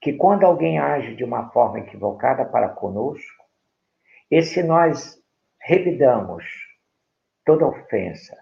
que 0.00 0.12
quando 0.14 0.44
alguém 0.44 0.78
age 0.78 1.14
de 1.14 1.24
uma 1.24 1.50
forma 1.50 1.80
equivocada 1.80 2.44
para 2.44 2.68
conosco, 2.68 3.44
e 4.30 4.42
se 4.42 4.62
nós 4.62 5.22
revidamos 5.60 6.44
toda 7.44 7.66
ofensa, 7.66 8.36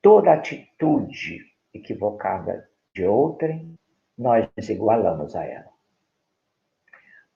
toda 0.00 0.32
atitude 0.32 1.44
equivocada 1.74 2.68
de 2.94 3.04
outrem, 3.04 3.74
nós 4.16 4.48
nos 4.56 4.68
igualamos 4.68 5.34
a 5.34 5.44
ela. 5.44 5.70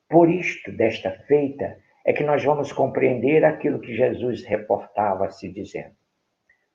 Por 0.09 0.30
isto, 0.30 0.70
desta 0.70 1.11
feita, 1.26 1.83
é 2.04 2.12
que 2.12 2.22
nós 2.22 2.44
vamos 2.44 2.72
compreender 2.72 3.44
aquilo 3.44 3.80
que 3.80 3.94
Jesus 3.94 4.44
reportava 4.44 5.30
se 5.30 5.50
dizendo. 5.50 5.96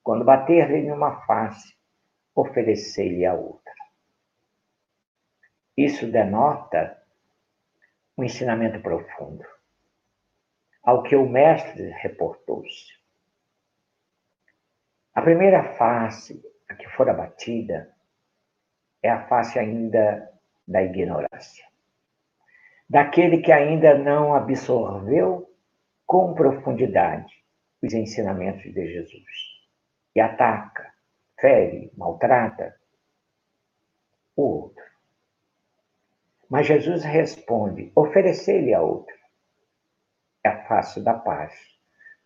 Quando 0.02 0.26
bater-lhe 0.26 0.92
uma 0.92 1.22
face, 1.26 1.78
oferecer-lhe 2.34 3.26
a 3.26 3.34
outra. 3.34 3.74
Isso 5.78 6.12
denota 6.12 6.98
um 8.18 8.24
ensinamento 8.24 8.82
profundo, 8.82 9.46
ao 10.84 11.04
que 11.04 11.16
o 11.16 11.30
mestre 11.30 11.90
reportou-se. 12.02 13.00
A 15.14 15.22
primeira 15.22 15.76
face 15.76 16.42
a 16.68 16.76
que 16.76 16.88
for 16.90 17.10
abatida 17.10 17.94
é 19.02 19.10
a 19.10 19.28
face 19.28 19.58
ainda 19.58 20.30
da 20.68 20.84
ignorância, 20.84 21.66
daquele 22.90 23.40
que 23.40 23.52
ainda 23.52 23.98
não 23.98 24.34
absorveu 24.34 25.48
com 26.06 26.34
profundidade 26.34 27.32
os 27.84 27.94
ensinamentos 27.94 28.64
de 28.64 28.94
Jesus 28.94 29.24
e 30.16 30.20
ataca, 30.20 30.92
fere, 31.40 31.92
maltrata 31.96 32.76
o 34.36 34.42
outro. 34.42 34.84
Mas 36.50 36.66
Jesus 36.66 37.04
responde: 37.04 37.92
oferecer-lhe 37.96 38.74
a 38.74 38.82
outro. 38.82 39.16
É 40.44 40.50
a 40.50 40.68
face 40.68 41.04
da 41.04 41.14
paz, 41.14 41.54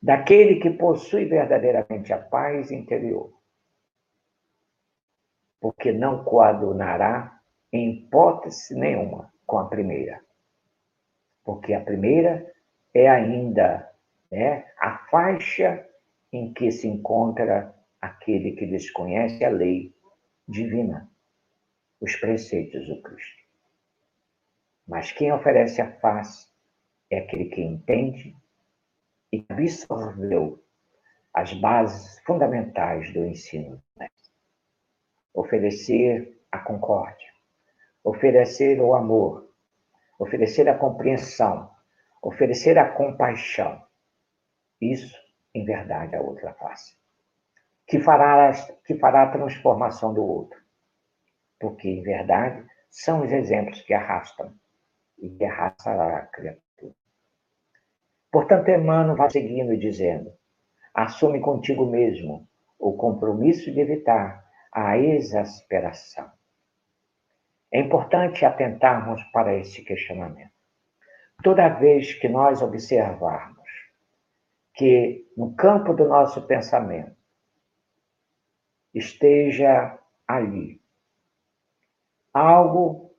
daquele 0.02 0.60
que 0.60 0.69
possui 0.69 1.26
verdadeiramente 1.26 2.13
a 2.13 2.19
paz 2.19 2.71
interior. 2.71 3.34
Porque 5.60 5.91
não 5.91 6.23
coadunará 6.23 7.39
em 7.71 7.91
hipótese 7.91 8.76
nenhuma 8.76 9.34
com 9.45 9.58
a 9.58 9.67
primeira. 9.67 10.21
Porque 11.43 11.73
a 11.73 11.82
primeira 11.82 12.51
é 12.93 13.10
ainda 13.10 13.89
né, 14.32 14.65
a 14.79 14.97
faixa 15.10 15.88
em 16.32 16.53
que 16.53 16.71
se 16.71 16.88
encontra 16.88 17.73
aquele 18.01 18.53
que 18.53 18.65
desconhece 18.65 19.43
a 19.45 19.49
lei 19.49 19.93
divina, 20.47 21.10
os 22.01 22.15
preceitos 22.15 22.88
do 22.88 23.01
Cristo. 23.01 23.43
Mas 24.88 25.12
quem 25.12 25.32
oferece 25.32 25.82
a 25.82 25.91
face 25.99 26.47
é 27.10 27.19
aquele 27.19 27.45
que 27.45 27.62
entende 27.62 28.36
e 29.32 29.43
absorveu 29.49 30.62
as 31.34 31.53
bases 31.53 32.19
fundamentais 32.25 33.12
do 33.13 33.25
ensino. 33.25 33.82
Oferecer 35.34 36.39
a 36.51 36.60
concórdia, 36.60 37.32
oferecer 38.03 38.79
o 38.79 38.93
amor, 38.93 39.49
oferecer 40.19 40.67
a 40.69 40.78
compreensão, 40.78 41.69
oferecer 42.21 42.78
a 42.78 42.89
compaixão. 42.89 43.82
Isso, 44.82 45.17
em 45.54 45.65
verdade, 45.65 46.15
é 46.15 46.17
a 46.17 46.21
outra 46.21 46.54
face. 46.54 46.97
Que 47.88 47.99
fará, 47.99 48.52
que 48.86 48.95
fará 48.95 49.23
a 49.23 49.32
transformação 49.32 50.13
do 50.13 50.23
outro. 50.23 50.60
Porque, 51.60 51.89
em 51.89 52.02
verdade, 52.02 52.65
são 52.89 53.23
os 53.23 53.32
exemplos 53.32 53.82
que 53.82 53.93
arrastam 53.93 54.54
e 55.17 55.30
que 55.30 55.45
arrastará 55.45 56.17
a 56.17 56.26
criatura. 56.28 56.93
Portanto, 58.32 58.69
Emmanuel 58.69 59.15
vai 59.15 59.30
seguindo 59.30 59.78
dizendo: 59.78 60.34
assume 60.93 61.39
contigo 61.39 61.86
mesmo 61.86 62.47
o 62.80 62.93
compromisso 62.93 63.71
de 63.71 63.80
evitar 63.80 64.43
a 64.71 64.97
exasperação. 64.97 66.32
É 67.73 67.79
importante 67.79 68.45
atentarmos 68.45 69.23
para 69.31 69.57
esse 69.57 69.83
questionamento. 69.83 70.53
Toda 71.43 71.69
vez 71.69 72.13
que 72.13 72.29
nós 72.29 72.62
observarmos 72.62 73.67
que 74.75 75.27
no 75.36 75.55
campo 75.55 75.91
do 75.91 76.07
nosso 76.07 76.45
pensamento 76.45 77.17
esteja 78.93 79.99
ali 80.27 80.79
algo 82.31 83.15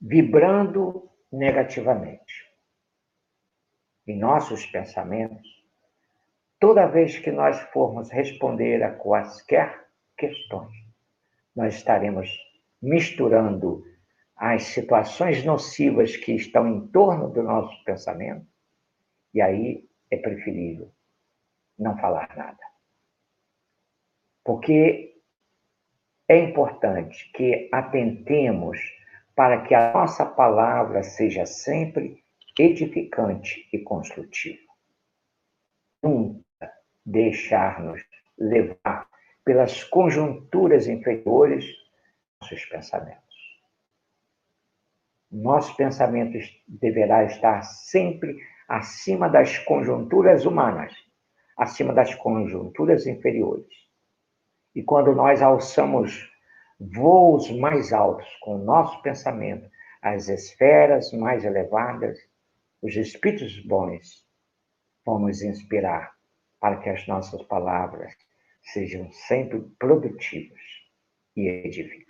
vibrando 0.00 1.10
negativamente 1.30 2.50
em 4.06 4.18
nossos 4.18 4.64
pensamentos, 4.66 5.46
toda 6.58 6.86
vez 6.86 7.18
que 7.18 7.30
nós 7.30 7.60
formos 7.72 8.10
responder 8.10 8.82
a 8.82 8.94
quaisquer 8.94 9.86
questões, 10.16 10.74
nós 11.54 11.74
estaremos 11.74 12.30
misturando 12.84 13.82
as 14.36 14.64
situações 14.64 15.44
nocivas 15.44 16.16
que 16.16 16.32
estão 16.32 16.68
em 16.68 16.86
torno 16.88 17.30
do 17.30 17.42
nosso 17.42 17.82
pensamento, 17.84 18.46
e 19.32 19.40
aí 19.40 19.88
é 20.10 20.16
preferível 20.16 20.92
não 21.78 21.96
falar 21.96 22.36
nada. 22.36 22.62
Porque 24.44 25.16
é 26.28 26.38
importante 26.38 27.30
que 27.32 27.68
atentemos 27.72 28.78
para 29.34 29.62
que 29.62 29.74
a 29.74 29.92
nossa 29.92 30.26
palavra 30.26 31.02
seja 31.02 31.46
sempre 31.46 32.22
edificante 32.58 33.66
e 33.72 33.78
construtiva. 33.78 34.60
Nunca 36.02 36.72
deixar-nos 37.04 38.02
levar 38.38 39.08
pelas 39.44 39.82
conjunturas 39.84 40.86
inferiores 40.86 41.83
nossos 42.44 42.64
pensamentos. 42.66 43.22
Nosso 45.30 45.74
pensamento 45.76 46.38
deverá 46.68 47.24
estar 47.24 47.62
sempre 47.62 48.36
acima 48.68 49.28
das 49.28 49.58
conjunturas 49.60 50.44
humanas, 50.44 50.92
acima 51.56 51.92
das 51.92 52.14
conjunturas 52.14 53.06
inferiores. 53.06 53.72
E 54.74 54.82
quando 54.82 55.14
nós 55.14 55.40
alçamos 55.40 56.30
voos 56.78 57.50
mais 57.50 57.92
altos 57.92 58.28
com 58.40 58.56
o 58.56 58.64
nosso 58.64 59.00
pensamento, 59.00 59.68
as 60.02 60.28
esferas 60.28 61.12
mais 61.12 61.44
elevadas, 61.44 62.18
os 62.82 62.94
espíritos 62.94 63.58
bons 63.60 64.24
vão 65.04 65.18
nos 65.18 65.42
inspirar 65.42 66.14
para 66.60 66.76
que 66.76 66.90
as 66.90 67.06
nossas 67.06 67.42
palavras 67.44 68.14
sejam 68.62 69.10
sempre 69.12 69.60
produtivas 69.78 70.60
e 71.36 71.48
edificantes. 71.48 72.03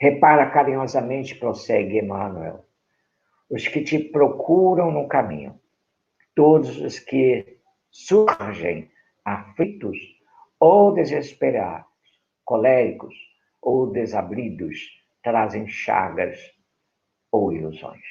Repara 0.00 0.48
carinhosamente, 0.50 1.34
prossegue 1.34 1.98
Emmanuel, 1.98 2.64
os 3.50 3.66
que 3.66 3.82
te 3.82 3.98
procuram 3.98 4.92
no 4.92 5.08
caminho, 5.08 5.60
todos 6.36 6.78
os 6.80 7.00
que 7.00 7.58
surgem 7.90 8.88
aflitos 9.24 9.98
ou 10.60 10.94
desesperados, 10.94 11.90
coléricos 12.44 13.14
ou 13.60 13.90
desabridos, 13.90 14.78
trazem 15.20 15.66
chagas 15.66 16.38
ou 17.32 17.52
ilusões. 17.52 18.04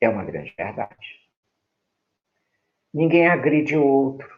É 0.00 0.08
uma 0.08 0.24
grande 0.24 0.54
verdade. 0.56 1.28
Ninguém 2.94 3.28
agride 3.28 3.76
o 3.76 3.86
outro, 3.86 4.28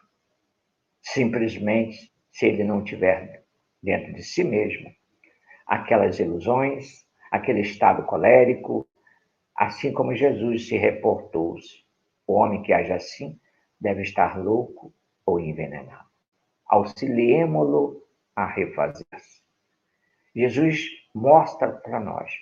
simplesmente 1.01 2.13
se 2.33 2.47
ele 2.47 2.65
não 2.65 2.83
tiver 2.83 3.45
dentro 3.81 4.13
de 4.15 4.25
si 4.25 4.43
mesmo 4.43 4.93
aquelas 5.71 6.19
ilusões, 6.19 7.07
aquele 7.31 7.61
estado 7.61 8.03
colérico, 8.03 8.85
assim 9.55 9.93
como 9.93 10.17
Jesus 10.17 10.67
se 10.67 10.77
reportou-se. 10.77 11.85
O 12.27 12.33
homem 12.35 12.61
que 12.61 12.73
age 12.73 12.93
assim 12.93 13.39
deve 13.81 14.03
estar 14.03 14.37
louco 14.37 14.93
ou 15.25 15.39
envenenado. 15.39 16.09
Auxiliemo-lo 16.67 18.03
a 18.35 18.47
refazer-se. 18.47 19.43
Jesus 20.35 20.89
mostra 21.15 21.71
para 21.71 22.01
nós 22.01 22.33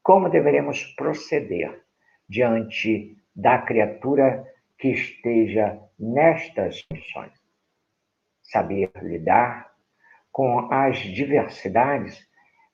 como 0.00 0.28
deveremos 0.28 0.84
proceder 0.94 1.82
diante 2.28 3.16
da 3.34 3.58
criatura 3.58 4.46
que 4.78 4.90
esteja 4.90 5.80
nestas 5.98 6.86
missões. 6.92 7.32
Saber 8.42 8.92
lidar 9.02 9.72
com 10.30 10.72
as 10.72 10.98
diversidades 10.98 12.25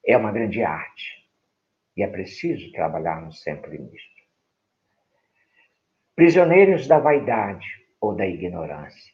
é 0.05 0.17
uma 0.17 0.33
grande 0.33 0.63
arte 0.63 1.23
e 1.97 2.03
é 2.03 2.07
preciso 2.07 2.73
trabalharmos 2.73 3.43
sempre 3.43 3.79
nisso. 3.79 4.13
Prisioneiros 6.15 6.87
da 6.87 6.99
vaidade, 6.99 7.83
ou 8.03 8.15
da 8.15 8.27
ignorância. 8.27 9.13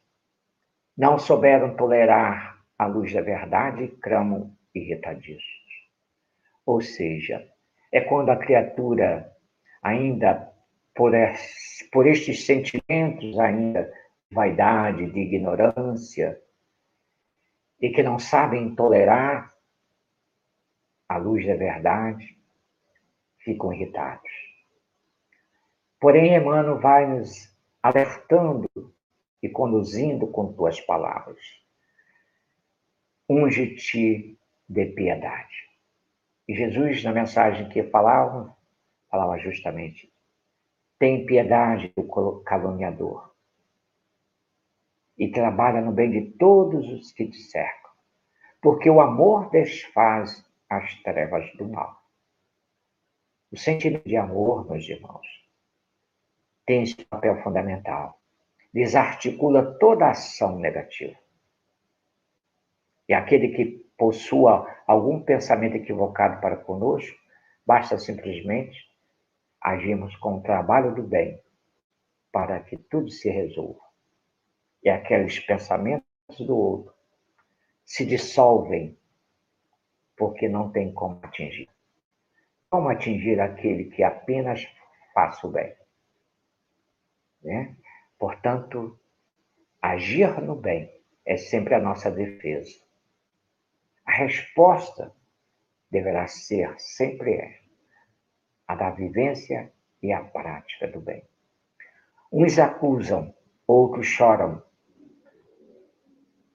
Não 0.97 1.19
souberam 1.19 1.77
tolerar 1.77 2.59
a 2.79 2.87
luz 2.87 3.13
da 3.13 3.21
verdade 3.21 3.85
e 3.85 3.89
cramam 3.89 4.57
irritadiços. 4.75 5.45
Ou 6.65 6.81
seja, 6.81 7.47
é 7.93 8.01
quando 8.01 8.31
a 8.31 8.37
criatura 8.37 9.31
ainda 9.83 10.51
por, 10.95 11.13
por 11.93 12.07
estes 12.07 12.47
sentimentos 12.47 13.39
ainda 13.39 13.93
vaidade, 14.31 15.11
de 15.11 15.21
ignorância, 15.21 16.41
e 17.81 17.91
que 17.91 18.03
não 18.03 18.19
sabem 18.19 18.75
tolerar 18.75 19.53
a 21.09 21.17
luz 21.17 21.47
da 21.47 21.55
verdade, 21.55 22.39
ficam 23.39 23.73
irritados. 23.73 24.31
Porém, 25.99 26.35
Emmanuel 26.35 26.79
vai 26.79 27.07
nos 27.07 27.57
alertando 27.83 28.69
e 29.43 29.49
conduzindo 29.49 30.27
com 30.27 30.53
tuas 30.53 30.81
palavras. 30.81 31.41
Unge-te 33.29 34.39
de 34.69 34.87
piedade. 34.87 35.69
E 36.47 36.55
Jesus, 36.55 37.03
na 37.03 37.13
mensagem 37.13 37.69
que 37.69 37.83
falava, 37.85 38.57
falava 39.11 39.39
justamente: 39.39 40.13
tem 40.99 41.27
piedade 41.27 41.93
do 41.97 42.05
caluniador 42.43 43.35
e 45.17 45.31
trabalha 45.31 45.81
no 45.81 45.93
bem 45.93 46.11
de 46.11 46.31
todos 46.33 46.89
os 46.91 47.13
que 47.13 47.27
te 47.27 47.39
cercam, 47.39 47.91
porque 48.63 48.89
o 48.89 49.01
amor 49.01 49.51
desfaz 49.51 50.48
as 50.69 50.95
trevas 51.03 51.51
do 51.57 51.69
mal. 51.69 52.03
O 53.51 53.57
sentimento 53.57 54.07
de 54.07 54.17
amor, 54.17 54.69
meus 54.69 54.87
irmãos, 54.89 55.27
tem 56.67 56.83
esse 56.83 57.05
papel 57.07 57.43
fundamental. 57.43 58.21
Desarticula 58.73 59.79
toda 59.79 60.11
ação 60.11 60.59
negativa. 60.59 61.19
E 63.09 63.15
aquele 63.15 63.49
que 63.49 63.91
possua 63.97 64.71
algum 64.87 65.23
pensamento 65.23 65.77
equivocado 65.77 66.41
para 66.41 66.59
conosco, 66.59 67.19
basta 67.67 67.99
simplesmente 67.99 68.87
agirmos 69.61 70.15
com 70.17 70.39
o 70.39 70.43
trabalho 70.43 70.95
do 70.95 71.03
bem 71.03 71.43
para 72.31 72.61
que 72.61 72.77
tudo 72.77 73.11
se 73.11 73.31
resolva. 73.31 73.81
E 74.83 74.91
aqueles 74.91 75.41
pensamentos 75.41 76.07
do 76.39 76.57
outro 76.57 76.95
se 77.85 78.05
dissolvem 78.05 78.97
porque 80.19 80.49
não 80.49 80.71
tem 80.71 80.93
como 80.93 81.21
atingir. 81.23 81.69
Como 82.69 82.89
atingir 82.89 83.41
aquele 83.41 83.85
que 83.85 84.03
apenas 84.03 84.67
faça 85.15 85.47
o 85.47 85.51
bem? 85.51 85.75
Né? 87.43 87.77
Portanto, 88.19 88.99
agir 89.81 90.41
no 90.43 90.57
bem 90.57 90.93
é 91.25 91.37
sempre 91.37 91.75
a 91.75 91.81
nossa 91.81 92.11
defesa. 92.11 92.77
A 94.05 94.13
resposta 94.13 95.15
deverá 95.91 96.27
ser, 96.27 96.75
sempre 96.79 97.35
é, 97.35 97.61
a 98.67 98.75
da 98.75 98.91
vivência 98.91 99.73
e 100.03 100.13
a 100.13 100.23
prática 100.23 100.89
do 100.89 101.01
bem. 101.01 101.23
Uns 102.31 102.59
acusam, 102.59 103.35
outros 103.67 104.07
choram. 104.07 104.63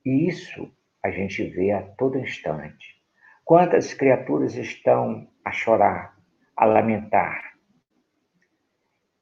E 0.05 0.27
isso 0.27 0.71
a 1.01 1.09
gente 1.09 1.43
vê 1.49 1.71
a 1.71 1.81
todo 1.81 2.19
instante. 2.19 3.02
Quantas 3.45 3.93
criaturas 3.93 4.55
estão 4.55 5.29
a 5.43 5.51
chorar, 5.51 6.17
a 6.55 6.63
lamentar? 6.63 7.57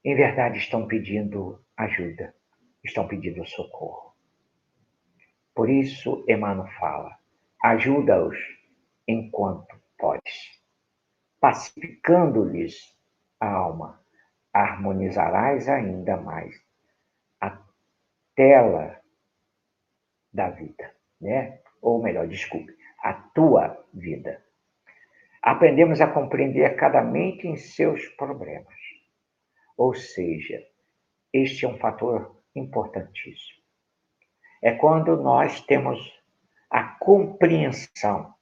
Em 0.04 0.14
verdade, 0.14 0.58
estão 0.58 0.86
pedindo 0.86 1.60
ajuda, 1.76 2.32
estão 2.84 3.08
pedindo 3.08 3.44
socorro. 3.44 4.14
Por 5.52 5.68
isso, 5.68 6.24
Emmanuel 6.28 6.70
fala: 6.78 7.18
ajuda-os 7.64 8.36
enquanto 9.08 9.74
podes, 9.98 10.62
pacificando-lhes 11.40 12.96
a 13.40 13.50
alma, 13.50 14.00
harmonizarás 14.52 15.68
ainda 15.68 16.16
mais 16.16 16.54
a 17.40 17.60
tela 18.36 19.00
da 20.32 20.48
vida, 20.48 20.94
né? 21.20 21.60
Ou 21.80 22.00
melhor, 22.00 22.28
desculpe, 22.28 22.72
a 23.02 23.12
tua 23.12 23.84
vida. 23.92 24.42
Aprendemos 25.42 26.00
a 26.00 26.06
compreender 26.06 26.76
cada 26.76 27.02
mente 27.02 27.48
em 27.48 27.56
seus 27.56 28.06
problemas. 28.10 28.78
Ou 29.76 29.92
seja, 29.92 30.64
este 31.32 31.64
é 31.64 31.68
um 31.68 31.78
fator 31.78 32.40
importantíssimo. 32.54 33.60
É 34.62 34.72
quando 34.72 35.16
nós 35.16 35.60
temos 35.62 35.98
a 36.70 36.84
compreensão 36.84 38.32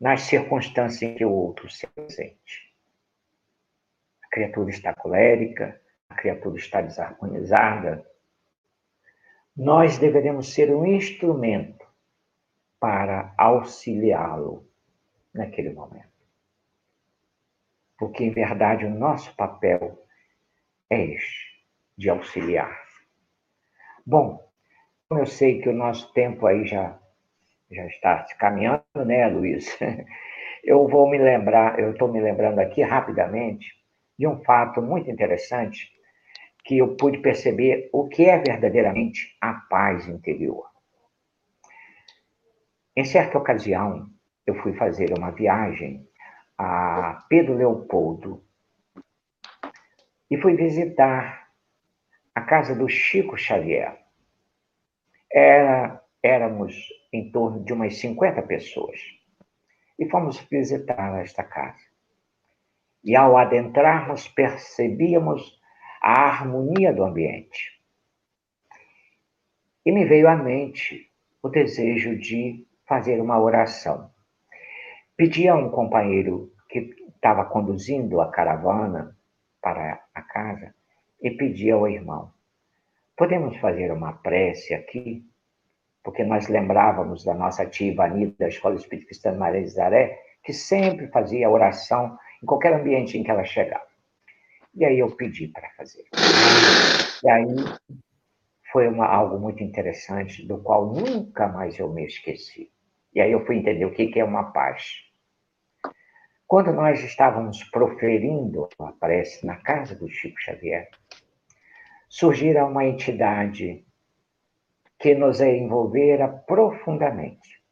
nas 0.00 0.22
circunstâncias 0.22 1.02
em 1.02 1.14
que 1.14 1.24
o 1.24 1.30
outro 1.30 1.68
se 1.68 1.86
presente. 1.86 2.74
A 4.24 4.28
criatura 4.28 4.70
está 4.70 4.94
colérica, 4.94 5.78
a 6.08 6.14
criatura 6.14 6.56
está 6.56 6.80
desarmonizada. 6.80 8.08
Nós 9.54 9.98
deveremos 9.98 10.54
ser 10.54 10.74
um 10.74 10.86
instrumento 10.86 11.79
para 12.80 13.34
auxiliá-lo 13.36 14.66
naquele 15.34 15.72
momento. 15.72 16.08
Porque, 17.98 18.24
em 18.24 18.32
verdade, 18.32 18.86
o 18.86 18.90
nosso 18.90 19.36
papel 19.36 20.02
é 20.88 21.04
este, 21.04 21.64
de 21.96 22.08
auxiliar. 22.08 22.76
Bom, 24.04 24.50
eu 25.10 25.26
sei 25.26 25.60
que 25.60 25.68
o 25.68 25.74
nosso 25.74 26.12
tempo 26.12 26.46
aí 26.46 26.66
já, 26.66 26.98
já 27.70 27.86
está 27.86 28.24
se 28.26 28.36
caminhando, 28.38 28.82
né, 29.04 29.26
Luiz? 29.28 29.78
Eu 30.62 30.86
vou 30.88 31.08
me 31.08 31.16
lembrar, 31.16 31.78
eu 31.80 31.92
estou 31.92 32.06
me 32.12 32.20
lembrando 32.20 32.58
aqui 32.58 32.82
rapidamente 32.82 33.66
de 34.18 34.26
um 34.26 34.44
fato 34.44 34.82
muito 34.82 35.10
interessante 35.10 35.90
que 36.64 36.78
eu 36.78 36.96
pude 36.96 37.18
perceber 37.18 37.88
o 37.92 38.06
que 38.08 38.26
é 38.26 38.38
verdadeiramente 38.38 39.36
a 39.40 39.54
paz 39.54 40.06
interior. 40.06 40.69
Em 43.00 43.04
certa 43.06 43.38
ocasião, 43.38 44.10
eu 44.46 44.54
fui 44.56 44.74
fazer 44.74 45.10
uma 45.16 45.30
viagem 45.30 46.06
a 46.58 47.24
Pedro 47.30 47.54
Leopoldo 47.54 48.44
e 50.30 50.36
fui 50.36 50.54
visitar 50.54 51.48
a 52.34 52.42
casa 52.42 52.74
do 52.74 52.86
Chico 52.90 53.38
Xavier. 53.38 53.98
Era, 55.32 56.04
éramos 56.22 56.76
em 57.10 57.32
torno 57.32 57.64
de 57.64 57.72
umas 57.72 57.96
50 57.96 58.42
pessoas 58.42 59.00
e 59.98 60.06
fomos 60.10 60.38
visitar 60.50 61.22
esta 61.22 61.42
casa. 61.42 61.80
E 63.02 63.16
ao 63.16 63.34
adentrarmos, 63.38 64.28
percebíamos 64.28 65.58
a 66.02 66.20
harmonia 66.20 66.92
do 66.92 67.02
ambiente. 67.02 67.80
E 69.86 69.90
me 69.90 70.04
veio 70.04 70.28
à 70.28 70.36
mente 70.36 71.10
o 71.42 71.48
desejo 71.48 72.14
de 72.18 72.68
fazer 72.90 73.20
uma 73.22 73.40
oração. 73.40 74.10
Pedi 75.16 75.46
a 75.46 75.54
um 75.54 75.70
companheiro 75.70 76.52
que 76.68 76.92
estava 77.14 77.44
conduzindo 77.44 78.20
a 78.20 78.28
caravana 78.32 79.16
para 79.62 80.04
a 80.12 80.20
casa 80.20 80.74
e 81.22 81.30
pedi 81.30 81.70
ao 81.70 81.86
irmão: 81.86 82.32
podemos 83.16 83.56
fazer 83.58 83.92
uma 83.92 84.14
prece 84.14 84.74
aqui? 84.74 85.24
Porque 86.02 86.24
nós 86.24 86.48
lembrávamos 86.48 87.22
da 87.24 87.32
nossa 87.32 87.64
tia 87.64 87.92
Ivani, 87.92 88.34
da 88.36 88.48
Escola 88.48 88.74
Espírita 88.74 89.06
Cristã 89.06 89.32
Maria 89.34 89.62
de 89.62 89.68
Zaré, 89.68 90.20
que 90.42 90.52
sempre 90.52 91.06
fazia 91.08 91.48
oração 91.48 92.18
em 92.42 92.46
qualquer 92.46 92.72
ambiente 92.72 93.16
em 93.16 93.22
que 93.22 93.30
ela 93.30 93.44
chegava. 93.44 93.86
E 94.74 94.84
aí 94.84 94.98
eu 94.98 95.14
pedi 95.14 95.46
para 95.46 95.70
fazer. 95.76 96.06
E 97.22 97.30
aí 97.30 97.54
foi 98.72 98.88
uma, 98.88 99.06
algo 99.06 99.38
muito 99.38 99.62
interessante, 99.62 100.44
do 100.44 100.58
qual 100.58 100.86
nunca 100.86 101.46
mais 101.46 101.78
eu 101.78 101.92
me 101.92 102.04
esqueci. 102.04 102.68
E 103.14 103.20
aí 103.20 103.32
eu 103.32 103.44
fui 103.44 103.56
entender 103.56 103.84
o 103.84 103.92
que 103.92 104.18
é 104.18 104.24
uma 104.24 104.52
paz. 104.52 105.10
Quando 106.46 106.72
nós 106.72 107.02
estávamos 107.04 107.62
proferindo 107.64 108.68
a 108.80 108.92
prece 108.92 109.46
na 109.46 109.56
casa 109.56 109.94
do 109.94 110.08
Chico 110.08 110.40
Xavier, 110.40 110.90
surgira 112.08 112.66
uma 112.66 112.84
entidade 112.84 113.84
que 114.98 115.14
nos 115.14 115.40
envolvera 115.40 116.28
profundamente 116.28 117.62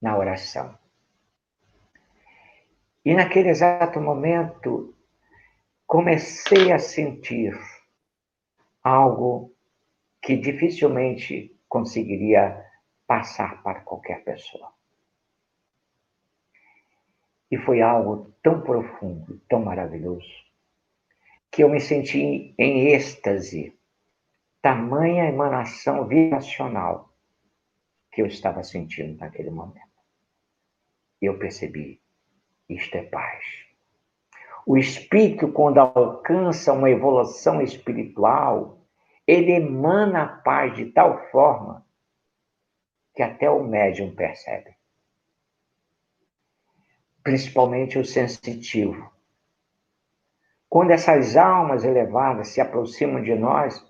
na 0.00 0.16
oração. 0.16 0.76
E 3.04 3.14
naquele 3.14 3.50
exato 3.50 4.00
momento, 4.00 4.94
comecei 5.86 6.72
a 6.72 6.78
sentir 6.78 7.54
algo 8.82 9.54
que 10.22 10.36
dificilmente 10.36 11.54
conseguiria 11.68 12.64
passar 13.06 13.62
para 13.62 13.80
qualquer 13.80 14.24
pessoa. 14.24 14.72
E 17.50 17.58
foi 17.58 17.82
algo 17.82 18.34
tão 18.42 18.62
profundo, 18.62 19.40
tão 19.48 19.62
maravilhoso, 19.62 20.32
que 21.50 21.62
eu 21.62 21.68
me 21.68 21.80
senti 21.80 22.54
em 22.58 22.88
êxtase 22.88 23.78
tamanha 24.62 25.28
emanação 25.28 26.06
vibracional 26.06 27.12
que 28.12 28.22
eu 28.22 28.26
estava 28.26 28.62
sentindo 28.62 29.18
naquele 29.18 29.50
momento. 29.50 29.80
Eu 31.20 31.38
percebi, 31.38 32.00
isto 32.68 32.96
é 32.96 33.02
paz. 33.02 33.44
O 34.64 34.78
espírito, 34.78 35.52
quando 35.52 35.78
alcança 35.78 36.72
uma 36.72 36.88
evolução 36.88 37.60
espiritual, 37.60 38.86
ele 39.26 39.52
emana 39.52 40.22
a 40.22 40.28
paz 40.28 40.74
de 40.76 40.86
tal 40.86 41.18
forma 41.30 41.84
que 43.14 43.22
até 43.22 43.50
o 43.50 43.62
médium 43.62 44.14
percebe. 44.14 44.74
Principalmente 47.22 47.98
o 47.98 48.04
sensitivo. 48.04 49.12
Quando 50.68 50.90
essas 50.90 51.36
almas 51.36 51.84
elevadas 51.84 52.48
se 52.48 52.60
aproximam 52.60 53.22
de 53.22 53.34
nós, 53.34 53.84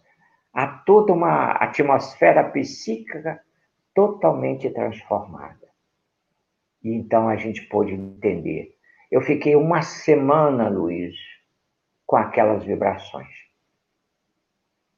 há 0.53 0.67
toda 0.67 1.13
uma 1.13 1.53
atmosfera 1.53 2.43
psíquica 2.51 3.41
totalmente 3.95 4.69
transformada. 4.71 5.69
E 6.83 6.93
então 6.93 7.29
a 7.29 7.37
gente 7.37 7.63
pôde 7.69 7.95
entender. 7.95 8.77
Eu 9.11 9.21
fiquei 9.21 9.55
uma 9.55 9.83
semana, 9.83 10.69
Luiz, 10.69 11.15
com 12.05 12.17
aquelas 12.17 12.65
vibrações. 12.65 13.33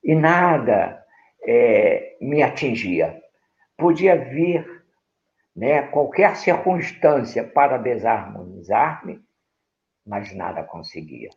E 0.02 0.14
nada 0.14 1.04
é, 1.42 2.16
me 2.20 2.42
atingia. 2.42 3.22
Podia 3.76 4.16
vir 4.16 4.84
né, 5.54 5.82
qualquer 5.88 6.36
circunstância 6.36 7.46
para 7.46 7.76
desarmonizar-me, 7.78 9.22
mas 10.04 10.34
nada 10.34 10.64
conseguia. 10.64 11.30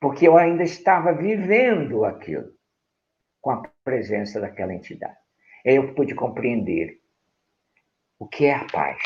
Porque 0.00 0.26
eu 0.26 0.36
ainda 0.36 0.62
estava 0.62 1.12
vivendo 1.12 2.04
aquilo 2.04 2.52
com 3.40 3.50
a 3.50 3.62
presença 3.84 4.40
daquela 4.40 4.74
entidade. 4.74 5.16
Aí 5.64 5.76
eu 5.76 5.94
pude 5.94 6.14
compreender 6.14 7.00
o 8.18 8.26
que 8.26 8.46
é 8.46 8.54
a 8.54 8.66
paz. 8.66 9.00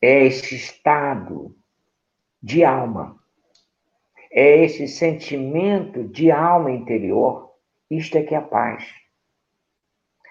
É 0.00 0.24
esse 0.24 0.54
estado 0.54 1.56
de 2.42 2.64
alma, 2.64 3.18
é 4.30 4.64
esse 4.64 4.86
sentimento 4.86 6.04
de 6.08 6.30
alma 6.30 6.70
interior. 6.70 7.54
Isto 7.90 8.18
é 8.18 8.22
que 8.22 8.34
é 8.34 8.38
a 8.38 8.42
paz. 8.42 8.84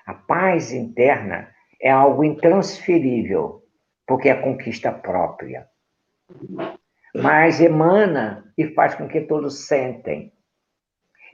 A 0.06 0.14
paz 0.14 0.72
interna 0.72 1.50
é 1.82 1.90
algo 1.90 2.24
intransferível, 2.24 3.64
porque 4.06 4.30
é 4.30 4.36
conquista 4.36 4.92
própria. 4.92 5.68
Mas 7.16 7.62
emana 7.62 8.52
e 8.58 8.68
faz 8.68 8.96
com 8.96 9.08
que 9.08 9.22
todos 9.22 9.68
sentem 9.68 10.34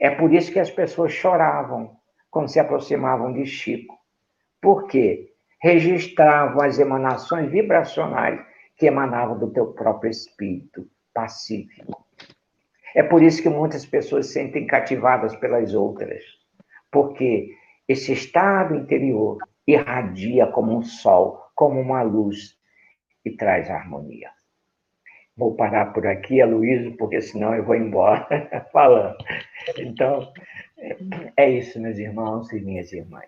é 0.00 0.08
por 0.08 0.32
isso 0.32 0.50
que 0.50 0.58
as 0.58 0.70
pessoas 0.70 1.12
choravam 1.12 1.94
quando 2.30 2.48
se 2.48 2.58
aproximavam 2.58 3.34
de 3.34 3.44
Chico. 3.44 3.98
Por 4.60 4.86
quê? 4.86 5.30
Registravam 5.60 6.62
as 6.62 6.78
emanações 6.78 7.50
vibracionais 7.50 8.40
que 8.78 8.86
emanavam 8.86 9.38
do 9.38 9.52
teu 9.52 9.74
próprio 9.74 10.10
espírito 10.10 10.88
pacífico. 11.12 12.06
É 12.94 13.02
por 13.02 13.22
isso 13.22 13.42
que 13.42 13.48
muitas 13.50 13.84
pessoas 13.84 14.26
se 14.26 14.32
sentem 14.32 14.66
cativadas 14.66 15.36
pelas 15.36 15.74
outras, 15.74 16.24
porque 16.90 17.54
esse 17.90 18.12
estado 18.12 18.76
interior 18.76 19.38
irradia 19.66 20.46
como 20.46 20.78
um 20.78 20.80
sol, 20.80 21.50
como 21.56 21.80
uma 21.80 22.02
luz 22.02 22.56
e 23.24 23.32
traz 23.32 23.68
harmonia. 23.68 24.30
Vou 25.36 25.56
parar 25.56 25.86
por 25.86 26.06
aqui, 26.06 26.40
Aloysio, 26.40 26.96
porque 26.96 27.20
senão 27.20 27.52
eu 27.52 27.64
vou 27.64 27.74
embora 27.74 28.64
falando. 28.72 29.16
Então, 29.76 30.32
é 31.36 31.50
isso, 31.50 31.80
meus 31.80 31.98
irmãos 31.98 32.52
e 32.52 32.60
minhas 32.60 32.92
irmãs. 32.92 33.26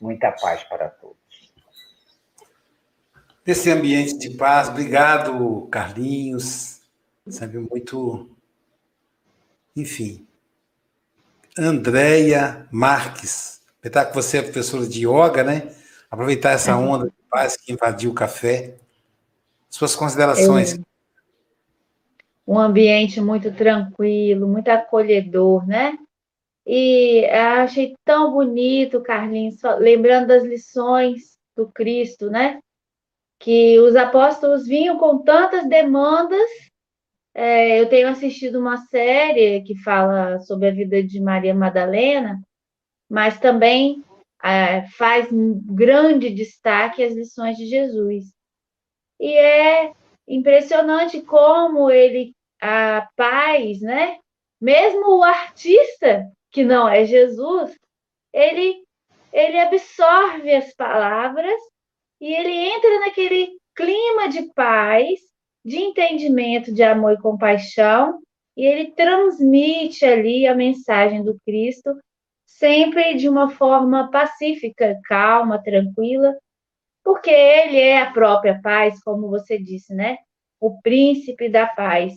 Muita 0.00 0.30
paz 0.30 0.62
para 0.62 0.88
todos. 0.90 1.16
Nesse 3.44 3.68
ambiente 3.68 4.16
de 4.16 4.30
paz, 4.36 4.68
obrigado, 4.68 5.66
Carlinhos. 5.72 6.80
Sabe, 7.26 7.58
muito. 7.58 8.30
Enfim. 9.74 10.24
Andréia 11.58 12.68
Marques. 12.70 13.63
Apesar 13.84 14.06
que 14.06 14.14
você 14.14 14.38
é 14.38 14.42
professora 14.42 14.86
de 14.86 15.06
yoga, 15.06 15.42
né? 15.42 15.70
Aproveitar 16.10 16.52
essa 16.52 16.76
uhum. 16.76 16.90
onda 16.90 17.06
de 17.06 17.28
paz 17.28 17.56
que 17.56 17.72
invadiu 17.72 18.10
o 18.10 18.14
café. 18.14 18.76
Suas 19.68 19.94
considerações. 19.94 20.74
Eu 20.74 20.84
um 22.46 22.58
ambiente 22.58 23.20
muito 23.20 23.52
tranquilo, 23.52 24.46
muito 24.46 24.68
acolhedor, 24.68 25.66
né? 25.66 25.96
E 26.66 27.26
achei 27.26 27.94
tão 28.04 28.32
bonito, 28.32 29.02
Carlinhos, 29.02 29.56
lembrando 29.78 30.28
das 30.28 30.44
lições 30.44 31.38
do 31.56 31.70
Cristo, 31.70 32.30
né? 32.30 32.58
Que 33.38 33.78
os 33.80 33.96
apóstolos 33.96 34.66
vinham 34.66 34.98
com 34.98 35.18
tantas 35.18 35.68
demandas. 35.68 36.48
É, 37.34 37.80
eu 37.80 37.88
tenho 37.88 38.08
assistido 38.08 38.58
uma 38.58 38.76
série 38.86 39.62
que 39.62 39.76
fala 39.82 40.38
sobre 40.40 40.68
a 40.68 40.72
vida 40.72 41.02
de 41.02 41.20
Maria 41.20 41.54
Madalena, 41.54 42.40
mas 43.08 43.38
também 43.38 44.02
é, 44.42 44.86
faz 44.88 45.28
grande 45.30 46.30
destaque 46.30 47.02
as 47.02 47.14
lições 47.14 47.56
de 47.56 47.66
Jesus. 47.66 48.24
E 49.20 49.32
é 49.32 49.92
impressionante 50.28 51.22
como 51.22 51.90
ele, 51.90 52.34
a 52.60 53.08
paz, 53.16 53.80
né? 53.80 54.18
Mesmo 54.60 55.18
o 55.18 55.22
artista, 55.22 56.30
que 56.50 56.64
não 56.64 56.88
é 56.88 57.04
Jesus, 57.04 57.76
ele, 58.32 58.82
ele 59.32 59.58
absorve 59.58 60.54
as 60.54 60.74
palavras 60.74 61.60
e 62.20 62.32
ele 62.32 62.50
entra 62.50 63.00
naquele 63.00 63.58
clima 63.74 64.28
de 64.28 64.42
paz, 64.54 65.20
de 65.64 65.78
entendimento, 65.78 66.72
de 66.72 66.82
amor 66.82 67.14
e 67.14 67.20
compaixão, 67.20 68.20
e 68.56 68.64
ele 68.64 68.92
transmite 68.92 70.04
ali 70.04 70.46
a 70.46 70.54
mensagem 70.54 71.22
do 71.24 71.36
Cristo, 71.44 71.90
sempre 72.64 73.12
de 73.12 73.28
uma 73.28 73.50
forma 73.50 74.10
pacífica, 74.10 74.98
calma, 75.04 75.62
tranquila, 75.62 76.34
porque 77.04 77.30
ele 77.30 77.78
é 77.78 78.00
a 78.00 78.10
própria 78.10 78.58
paz, 78.62 79.02
como 79.02 79.28
você 79.28 79.58
disse, 79.58 79.92
né? 79.94 80.16
O 80.58 80.80
príncipe 80.80 81.50
da 81.50 81.66
paz. 81.66 82.14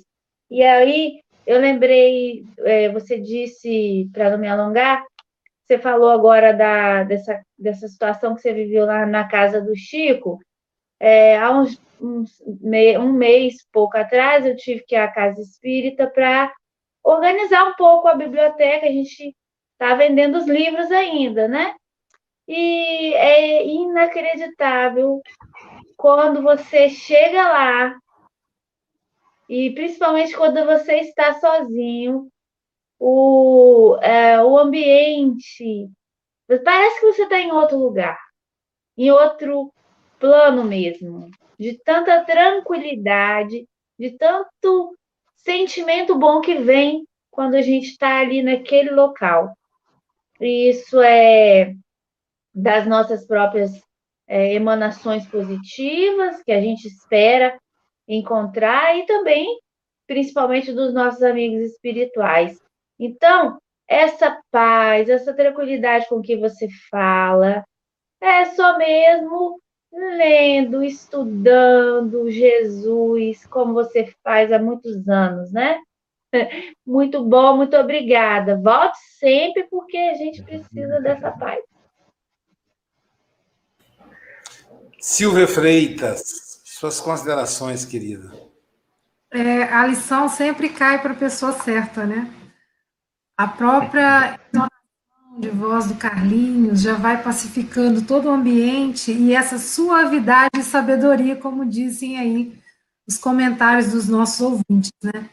E 0.50 0.64
aí 0.64 1.20
eu 1.45 1.60
lembrei, 1.60 2.45
é, 2.60 2.88
você 2.88 3.20
disse, 3.20 4.10
para 4.14 4.30
não 4.30 4.38
me 4.38 4.48
alongar, 4.48 5.04
você 5.66 5.78
falou 5.78 6.10
agora 6.12 6.54
da, 6.54 7.04
dessa, 7.04 7.41
dessa 7.60 7.89
situação 7.89 8.34
que 8.34 8.41
você 8.41 8.54
viveu 8.54 8.86
lá 8.86 9.06
na 9.06 9.28
casa 9.28 9.60
do 9.60 9.76
Chico. 9.76 10.39
É, 10.98 11.38
há 11.38 11.52
uns, 11.52 11.78
uns 12.00 12.41
um 12.98 13.12
mês, 13.12 13.56
pouco 13.70 13.98
atrás, 13.98 14.45
eu 14.45 14.56
tive 14.56 14.86
que 14.88 14.95
ir 14.95 15.00
à 15.00 15.10
casa 15.10 15.41
espírita 15.41 16.08
para 16.08 16.54
organizar 17.04 17.66
um 17.66 17.76
pouco 17.76 18.08
a 18.08 18.16
biblioteca. 18.16 18.86
A 18.86 18.91
gente 18.91 19.36
está 19.80 19.94
vendendo 19.94 20.38
os 20.38 20.48
livros 20.48 20.92
ainda, 20.92 21.48
né? 21.48 21.76
E 22.48 23.14
é 23.14 23.66
inacreditável 23.66 25.22
quando 25.96 26.42
você 26.42 26.90
chega 26.90 27.44
lá, 27.48 27.98
e 29.48 29.72
principalmente 29.72 30.36
quando 30.36 30.66
você 30.66 30.96
está 30.98 31.40
sozinho, 31.40 32.28
o, 33.00 33.98
é, 34.02 34.42
o 34.44 34.58
ambiente. 34.58 35.90
Parece 36.64 37.00
que 37.00 37.14
você 37.14 37.24
está 37.24 37.40
em 37.40 37.52
outro 37.52 37.78
lugar, 37.78 38.18
em 38.98 39.12
outro 39.12 39.72
plano 40.20 40.64
mesmo, 40.64 41.30
de 41.60 41.78
tanta 41.78 42.24
tranquilidade, 42.24 43.68
de 44.00 44.12
tanto 44.18 44.96
sentimento 45.36 46.18
bom 46.18 46.42
que 46.42 46.56
vem 46.56 47.06
quando 47.30 47.56
a 47.56 47.62
gente 47.62 47.90
está 47.90 48.20
ali 48.20 48.42
naquele 48.42 48.92
local. 48.92 49.54
E 50.40 50.70
isso 50.70 51.02
é 51.02 51.74
das 52.54 52.86
nossas 52.88 53.26
próprias 53.26 53.72
é, 54.28 54.54
emanações 54.54 55.26
positivas 55.28 56.44
que 56.44 56.52
a 56.52 56.62
gente 56.62 56.88
espera 56.88 57.58
encontrar 58.08 58.98
e 58.98 59.06
também, 59.06 59.60
principalmente, 60.06 60.72
dos 60.72 60.94
nossos 60.94 61.22
amigos 61.22 61.62
espirituais. 61.62 62.60
Então, 63.00 63.60
essa 63.88 64.40
paz, 64.52 65.10
essa 65.10 65.34
tranquilidade 65.34 66.08
com 66.10 66.22
que 66.22 66.36
você 66.36 66.68
fala, 66.90 67.64
é 68.22 68.46
só 68.46 68.78
mesmo 68.78 69.62
lendo, 69.92 70.84
estudando 70.84 72.30
Jesus, 72.30 73.46
como 73.48 73.74
você 73.74 74.14
faz 74.24 74.52
há 74.52 74.60
muitos 74.60 75.08
anos, 75.08 75.52
né? 75.52 75.80
Muito 76.86 77.24
bom, 77.24 77.58
muito 77.58 77.76
obrigada. 77.78 78.58
Volte 78.58 78.98
sempre, 79.20 79.64
porque 79.64 79.98
a 79.98 80.14
gente 80.16 80.44
precisa 80.44 81.00
dessa 81.00 81.32
paz. 81.32 81.64
Silvia 85.00 85.48
Freitas, 85.48 86.62
suas 86.66 87.00
considerações, 87.00 87.86
querida. 87.86 88.32
É, 89.32 89.64
a 89.64 89.86
lição 89.86 90.28
sempre 90.28 90.70
cai 90.70 91.02
para 91.02 91.14
a 91.14 91.18
pessoa 91.18 91.52
certa, 91.54 92.06
né? 92.06 92.34
A 93.38 93.48
própria 93.48 94.40
de 95.38 95.50
voz 95.50 95.86
do 95.86 95.96
Carlinhos 95.96 96.82
já 96.82 96.96
vai 96.96 97.22
pacificando 97.22 98.02
todo 98.02 98.26
o 98.26 98.32
ambiente 98.32 99.12
e 99.12 99.36
essa 99.36 99.60
suavidade 99.60 100.50
e 100.58 100.64
sabedoria, 100.64 101.36
como 101.36 101.64
dizem 101.64 102.18
aí 102.18 102.60
os 103.08 103.18
comentários 103.18 103.92
dos 103.92 104.08
nossos 104.08 104.42
ouvintes, 104.42 104.92
né? 105.04 105.30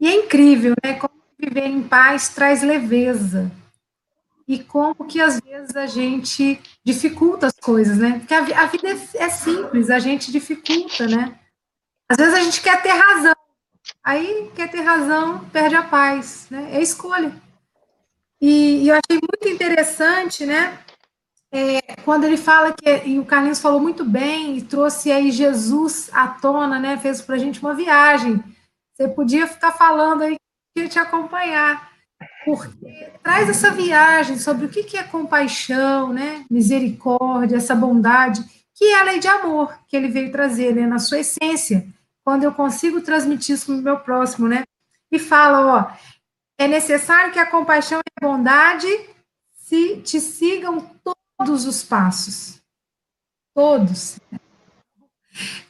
E 0.00 0.08
é 0.08 0.14
incrível, 0.14 0.74
né? 0.84 0.94
Como 0.94 1.14
viver 1.38 1.66
em 1.66 1.82
paz 1.82 2.28
traz 2.28 2.62
leveza. 2.62 3.50
E 4.48 4.60
como 4.62 4.94
que 5.06 5.20
às 5.20 5.40
vezes 5.40 5.74
a 5.74 5.86
gente 5.86 6.60
dificulta 6.84 7.46
as 7.46 7.54
coisas, 7.60 7.98
né? 7.98 8.18
Porque 8.20 8.34
a, 8.34 8.62
a 8.62 8.66
vida 8.66 8.88
é, 8.88 9.24
é 9.24 9.28
simples, 9.28 9.90
a 9.90 9.98
gente 9.98 10.30
dificulta, 10.30 11.06
né? 11.08 11.38
Às 12.08 12.16
vezes 12.16 12.34
a 12.34 12.40
gente 12.40 12.60
quer 12.60 12.80
ter 12.80 12.90
razão, 12.90 13.34
aí 14.04 14.50
quer 14.54 14.70
ter 14.70 14.82
razão, 14.82 15.44
perde 15.46 15.74
a 15.74 15.82
paz, 15.82 16.46
né? 16.48 16.70
É 16.72 16.80
escolha. 16.80 17.34
E, 18.40 18.84
e 18.84 18.88
eu 18.88 18.94
achei 18.94 19.18
muito 19.20 19.48
interessante, 19.48 20.46
né? 20.46 20.78
É, 21.50 21.80
quando 22.04 22.24
ele 22.24 22.36
fala 22.36 22.72
que, 22.72 22.88
e 23.04 23.18
o 23.18 23.24
Carlinhos 23.24 23.60
falou 23.60 23.80
muito 23.80 24.04
bem, 24.04 24.58
e 24.58 24.62
trouxe 24.62 25.10
aí 25.10 25.32
Jesus 25.32 26.08
à 26.12 26.28
tona, 26.28 26.78
né? 26.78 26.96
Fez 26.98 27.20
para 27.20 27.34
a 27.34 27.38
gente 27.38 27.60
uma 27.60 27.74
viagem. 27.74 28.42
Você 28.96 29.08
podia 29.08 29.46
ficar 29.46 29.72
falando 29.72 30.22
aí 30.22 30.36
que 30.74 30.88
te 30.88 30.98
acompanhar, 30.98 31.92
porque 32.46 33.10
traz 33.22 33.46
essa 33.48 33.70
viagem 33.70 34.38
sobre 34.38 34.64
o 34.64 34.68
que 34.70 34.96
é 34.96 35.02
compaixão, 35.02 36.12
né? 36.12 36.46
Misericórdia, 36.50 37.56
essa 37.56 37.74
bondade, 37.74 38.42
que 38.74 38.86
é 38.86 39.00
a 39.00 39.02
lei 39.02 39.18
de 39.18 39.28
amor 39.28 39.78
que 39.86 39.96
ele 39.96 40.08
veio 40.08 40.32
trazer, 40.32 40.74
né? 40.74 40.86
Na 40.86 40.98
sua 40.98 41.18
essência, 41.18 41.86
quando 42.24 42.44
eu 42.44 42.54
consigo 42.54 43.02
transmitir 43.02 43.54
isso 43.54 43.66
para 43.66 43.74
o 43.74 43.82
meu 43.82 44.00
próximo, 44.00 44.48
né? 44.48 44.64
E 45.12 45.18
fala, 45.18 45.66
ó, 45.66 45.96
é 46.58 46.66
necessário 46.66 47.32
que 47.32 47.38
a 47.38 47.50
compaixão 47.50 47.98
e 47.98 48.24
a 48.24 48.26
bondade 48.26 48.88
se 49.52 49.98
te 49.98 50.20
sigam 50.20 50.90
todos 51.38 51.66
os 51.66 51.84
passos. 51.84 52.62
Todos. 53.54 54.18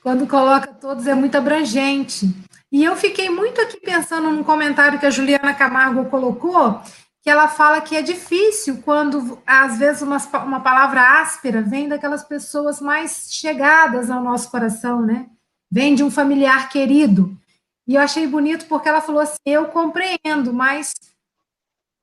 Quando 0.00 0.28
coloca 0.28 0.72
todos 0.74 1.08
é 1.08 1.14
muito 1.14 1.36
abrangente. 1.36 2.32
E 2.70 2.82
eu 2.82 2.96
fiquei 2.96 3.30
muito 3.30 3.60
aqui 3.60 3.80
pensando 3.80 4.30
num 4.30 4.42
comentário 4.42 4.98
que 4.98 5.06
a 5.06 5.10
Juliana 5.10 5.54
Camargo 5.54 6.06
colocou, 6.06 6.80
que 7.22 7.30
ela 7.30 7.48
fala 7.48 7.80
que 7.80 7.96
é 7.96 8.02
difícil 8.02 8.82
quando, 8.84 9.40
às 9.46 9.78
vezes, 9.78 10.02
uma, 10.02 10.18
uma 10.44 10.60
palavra 10.60 11.20
áspera 11.20 11.62
vem 11.62 11.88
daquelas 11.88 12.24
pessoas 12.24 12.80
mais 12.80 13.28
chegadas 13.32 14.10
ao 14.10 14.22
nosso 14.22 14.50
coração, 14.50 15.02
né? 15.02 15.26
Vem 15.70 15.94
de 15.94 16.04
um 16.04 16.10
familiar 16.10 16.68
querido. 16.68 17.36
E 17.86 17.94
eu 17.94 18.00
achei 18.00 18.26
bonito 18.26 18.66
porque 18.66 18.88
ela 18.88 19.00
falou 19.00 19.20
assim: 19.20 19.36
eu 19.44 19.66
compreendo, 19.66 20.52
mas, 20.52 20.92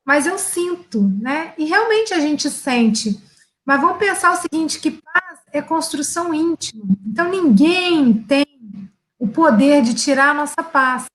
mas 0.06 0.26
eu 0.26 0.38
sinto, 0.38 1.02
né? 1.22 1.54
E 1.58 1.66
realmente 1.66 2.14
a 2.14 2.20
gente 2.20 2.50
sente. 2.50 3.22
Mas 3.66 3.82
vamos 3.82 3.98
pensar 3.98 4.32
o 4.32 4.42
seguinte: 4.42 4.80
que 4.80 4.92
paz 4.92 5.40
é 5.52 5.62
construção 5.62 6.34
íntima. 6.34 6.84
Então 7.06 7.30
ninguém 7.30 8.14
tem 8.24 8.43
o 9.24 9.28
poder 9.30 9.82
de 9.82 9.94
tirar 9.94 10.32
a 10.32 10.34
nossa 10.34 10.62
paz. 10.62 11.06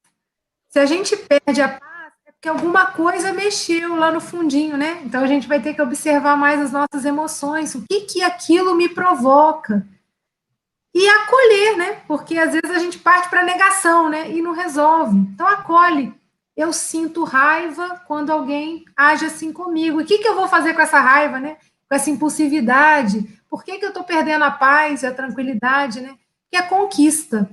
Se 0.70 0.78
a 0.78 0.86
gente 0.86 1.14
perde 1.14 1.60
a 1.60 1.68
paz, 1.68 2.12
é 2.26 2.32
porque 2.32 2.48
alguma 2.48 2.86
coisa 2.86 3.34
mexeu 3.34 3.96
lá 3.96 4.10
no 4.10 4.20
fundinho, 4.20 4.78
né? 4.78 5.02
Então 5.04 5.22
a 5.22 5.26
gente 5.26 5.46
vai 5.46 5.60
ter 5.60 5.74
que 5.74 5.82
observar 5.82 6.34
mais 6.34 6.58
as 6.58 6.72
nossas 6.72 7.04
emoções. 7.04 7.74
O 7.74 7.84
que 7.86 8.00
que 8.00 8.22
aquilo 8.22 8.74
me 8.74 8.88
provoca? 8.88 9.86
e 10.94 11.06
acolher, 11.06 11.76
né? 11.76 12.00
Porque 12.08 12.38
às 12.38 12.52
vezes 12.52 12.70
a 12.74 12.78
gente 12.78 12.98
parte 12.98 13.28
para 13.28 13.44
negação, 13.44 14.08
né? 14.08 14.32
E 14.32 14.40
não 14.40 14.52
resolve. 14.52 15.16
Então 15.16 15.46
acolhe. 15.46 16.14
Eu 16.56 16.72
sinto 16.72 17.22
raiva 17.24 18.02
quando 18.06 18.30
alguém 18.30 18.84
age 18.96 19.26
assim 19.26 19.52
comigo. 19.52 20.00
O 20.00 20.04
que, 20.04 20.18
que 20.18 20.26
eu 20.26 20.34
vou 20.34 20.48
fazer 20.48 20.72
com 20.74 20.80
essa 20.80 20.98
raiva, 20.98 21.38
né? 21.38 21.56
Com 21.88 21.94
essa 21.94 22.10
impulsividade? 22.10 23.38
Por 23.48 23.62
que, 23.62 23.78
que 23.78 23.84
eu 23.84 23.90
estou 23.90 24.02
perdendo 24.02 24.44
a 24.44 24.50
paz 24.50 25.02
e 25.02 25.06
a 25.06 25.14
tranquilidade, 25.14 26.00
né? 26.00 26.16
Que 26.50 26.56
é 26.56 26.62
conquista. 26.62 27.48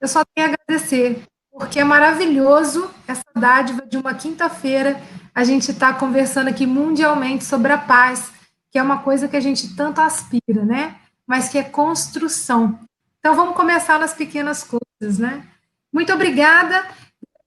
Eu 0.00 0.08
só 0.08 0.22
tenho 0.34 0.48
a 0.48 0.52
agradecer, 0.52 1.22
porque 1.52 1.78
é 1.78 1.84
maravilhoso 1.84 2.90
essa 3.06 3.24
dádiva 3.36 3.86
de 3.86 3.96
uma 3.96 4.14
quinta-feira 4.14 5.00
a 5.34 5.44
gente 5.44 5.70
está 5.70 5.92
conversando 5.92 6.48
aqui 6.48 6.66
mundialmente 6.66 7.44
sobre 7.44 7.72
a 7.72 7.78
paz, 7.78 8.32
que 8.70 8.78
é 8.78 8.82
uma 8.82 8.98
coisa 9.02 9.28
que 9.28 9.36
a 9.36 9.40
gente 9.40 9.76
tanto 9.76 10.00
aspira, 10.00 10.64
né? 10.64 10.96
mas 11.30 11.48
que 11.48 11.56
é 11.56 11.62
construção. 11.62 12.80
Então, 13.20 13.36
vamos 13.36 13.54
começar 13.54 14.00
nas 14.00 14.12
pequenas 14.12 14.64
coisas, 14.64 15.16
né? 15.16 15.46
Muito 15.92 16.12
obrigada. 16.12 16.84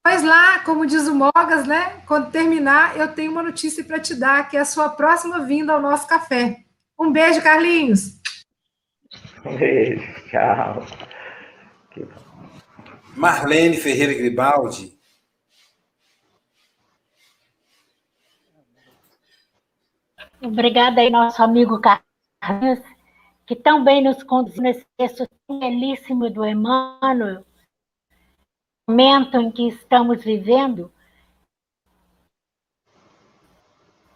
Mas 0.02 0.24
lá, 0.24 0.60
como 0.60 0.86
diz 0.86 1.06
o 1.06 1.14
Mogas, 1.14 1.68
né? 1.68 1.98
Quando 2.06 2.32
terminar, 2.32 2.96
eu 2.96 3.10
tenho 3.10 3.34
uma 3.34 3.44
notícia 3.44 3.84
para 3.84 4.00
te 4.00 4.16
dar, 4.16 4.48
que 4.48 4.56
é 4.56 4.62
a 4.62 4.66
sua 4.66 4.88
próxima 4.88 5.42
vinda 5.42 5.74
ao 5.74 5.82
nosso 5.82 6.08
café. 6.08 6.62
Um 6.98 7.12
beijo, 7.12 7.42
Carlinhos. 7.42 8.22
Um 9.46 9.58
beijo, 9.58 10.02
tchau. 10.30 10.88
Marlene 13.16 13.78
Ferreira 13.78 14.14
Gribaldi. 14.14 15.00
Obrigada 20.42 21.02
aí, 21.02 21.10
nosso 21.10 21.42
amigo 21.42 21.80
Carlinhos 21.80 22.82
que 23.46 23.56
tão 23.56 23.84
bem 23.84 24.04
nos 24.04 24.24
conduz 24.24 24.58
nesse 24.58 24.86
texto 24.98 25.28
belíssimo 25.48 26.30
do 26.30 26.46
Emmanuel, 26.46 27.46
momento 28.88 29.38
em 29.38 29.52
que 29.52 29.68
estamos 29.68 30.24
vivendo, 30.24 30.92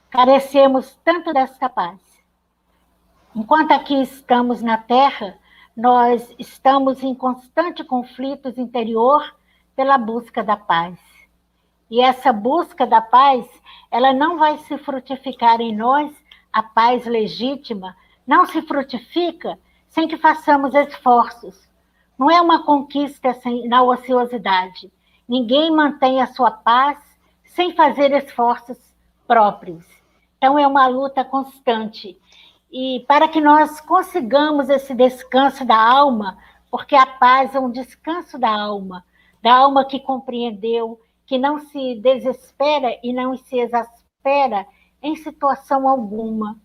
carecemos 0.10 0.98
tanto 1.04 1.34
dessa 1.34 1.70
paz. 1.70 2.00
Enquanto 3.36 3.72
aqui 3.72 4.02
estamos 4.02 4.62
na 4.62 4.78
Terra, 4.78 5.38
nós 5.78 6.34
estamos 6.40 7.04
em 7.04 7.14
constante 7.14 7.84
conflito 7.84 8.50
interior 8.60 9.36
pela 9.76 9.96
busca 9.96 10.44
da 10.44 10.58
paz. 10.58 10.98
E 11.88 12.02
essa 12.02 12.34
busca 12.34 12.88
da 12.88 13.00
paz, 13.00 13.46
ela 13.92 14.12
não 14.12 14.40
vai 14.40 14.58
se 14.58 14.76
frutificar 14.80 15.62
em 15.62 15.76
nós, 15.76 16.12
a 16.52 16.64
paz 16.64 17.06
legítima, 17.06 17.96
não 18.26 18.48
se 18.48 18.60
frutifica 18.64 19.60
sem 19.88 20.08
que 20.08 20.18
façamos 20.18 20.74
esforços. 20.74 21.70
Não 22.18 22.32
é 22.32 22.42
uma 22.42 22.64
conquista 22.64 23.36
sem, 23.36 23.68
na 23.68 23.84
ociosidade. 23.84 24.92
Ninguém 25.30 25.70
mantém 25.70 26.20
a 26.24 26.26
sua 26.26 26.50
paz 26.50 26.98
sem 27.46 27.76
fazer 27.76 28.12
esforços 28.14 28.80
próprios. 29.28 29.86
Então, 30.38 30.58
é 30.58 30.66
uma 30.66 30.88
luta 30.88 31.24
constante. 31.24 32.20
E 32.72 33.06
para 33.08 33.28
que 33.28 33.40
nós 33.40 33.80
consigamos 33.80 34.70
esse 34.70 34.94
descanso 34.94 35.66
da 35.66 35.78
alma, 35.78 36.38
porque 36.70 36.96
a 36.96 37.06
paz 37.06 37.56
é 37.56 37.60
um 37.60 37.72
descanso 37.72 38.38
da 38.38 38.50
alma, 38.50 39.06
da 39.42 39.54
alma 39.56 39.86
que 39.86 40.00
compreendeu, 40.00 41.00
que 41.26 41.38
não 41.38 41.60
se 41.60 41.96
desespera 41.96 42.98
e 43.04 43.14
não 43.14 43.38
se 43.38 43.60
exaspera 43.60 44.66
em 45.02 45.16
situação 45.16 45.88
alguma, 45.88 46.58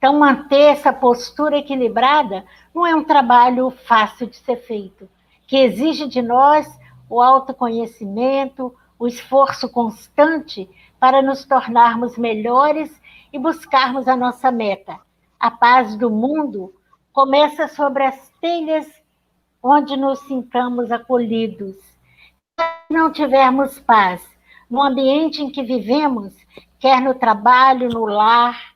então, 0.00 0.18
manter 0.18 0.72
essa 0.72 0.94
postura 0.94 1.58
equilibrada 1.58 2.46
não 2.74 2.86
é 2.86 2.94
um 2.94 3.04
trabalho 3.04 3.68
fácil 3.68 4.26
de 4.26 4.36
ser 4.36 4.56
feito, 4.56 5.06
que 5.46 5.58
exige 5.58 6.08
de 6.08 6.22
nós 6.22 6.66
o 7.06 7.20
autoconhecimento, 7.20 8.74
o 8.98 9.06
esforço 9.06 9.68
constante 9.68 10.70
para 10.98 11.20
nos 11.20 11.44
tornarmos 11.44 12.16
melhores 12.16 12.98
e 13.30 13.38
buscarmos 13.38 14.08
a 14.08 14.16
nossa 14.16 14.50
meta. 14.50 14.98
A 15.40 15.50
paz 15.50 15.96
do 15.96 16.10
mundo 16.10 16.74
começa 17.14 17.66
sobre 17.66 18.04
as 18.04 18.28
telhas 18.42 18.86
onde 19.62 19.96
nos 19.96 20.18
sintamos 20.26 20.92
acolhidos. 20.92 21.76
Se 22.58 22.66
não 22.90 23.10
tivermos 23.10 23.78
paz 23.80 24.22
no 24.68 24.82
ambiente 24.82 25.42
em 25.42 25.50
que 25.50 25.62
vivemos, 25.62 26.36
quer 26.78 27.00
no 27.00 27.14
trabalho, 27.14 27.88
no 27.88 28.04
lar, 28.04 28.74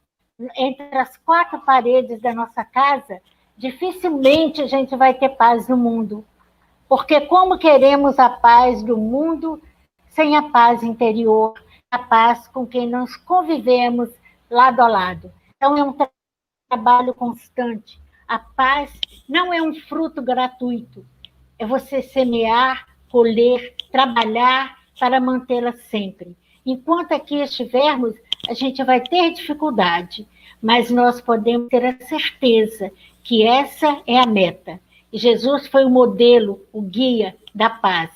entre 0.56 0.96
as 0.96 1.18
quatro 1.18 1.60
paredes 1.60 2.22
da 2.22 2.32
nossa 2.32 2.64
casa, 2.64 3.20
dificilmente 3.58 4.62
a 4.62 4.66
gente 4.66 4.96
vai 4.96 5.12
ter 5.12 5.36
paz 5.36 5.68
no 5.68 5.76
mundo. 5.76 6.24
Porque 6.88 7.20
como 7.26 7.58
queremos 7.58 8.18
a 8.18 8.30
paz 8.30 8.82
do 8.82 8.96
mundo 8.96 9.62
sem 10.08 10.34
a 10.34 10.44
paz 10.44 10.82
interior, 10.82 11.62
a 11.90 11.98
paz 11.98 12.48
com 12.48 12.66
quem 12.66 12.88
nós 12.88 13.16
convivemos 13.16 14.08
lado 14.48 14.80
a 14.80 14.88
lado? 14.88 15.30
Então 15.56 15.76
é 15.76 15.82
um 15.82 15.92
trabalho 15.92 16.13
constante. 17.14 18.00
A 18.26 18.38
paz 18.38 18.90
não 19.28 19.52
é 19.52 19.62
um 19.62 19.74
fruto 19.74 20.22
gratuito. 20.22 21.04
É 21.58 21.66
você 21.66 22.02
semear, 22.02 22.86
colher, 23.10 23.74
trabalhar 23.92 24.78
para 24.98 25.20
mantê-la 25.20 25.72
sempre. 25.72 26.36
Enquanto 26.64 27.12
aqui 27.12 27.36
estivermos, 27.36 28.14
a 28.48 28.54
gente 28.54 28.82
vai 28.82 29.00
ter 29.00 29.32
dificuldade, 29.32 30.26
mas 30.60 30.90
nós 30.90 31.20
podemos 31.20 31.68
ter 31.68 31.84
a 31.84 31.98
certeza 32.06 32.90
que 33.22 33.46
essa 33.46 34.02
é 34.06 34.18
a 34.18 34.26
meta. 34.26 34.80
E 35.12 35.18
Jesus 35.18 35.66
foi 35.68 35.84
o 35.84 35.90
modelo, 35.90 36.66
o 36.72 36.80
guia 36.80 37.36
da 37.54 37.70
paz. 37.70 38.10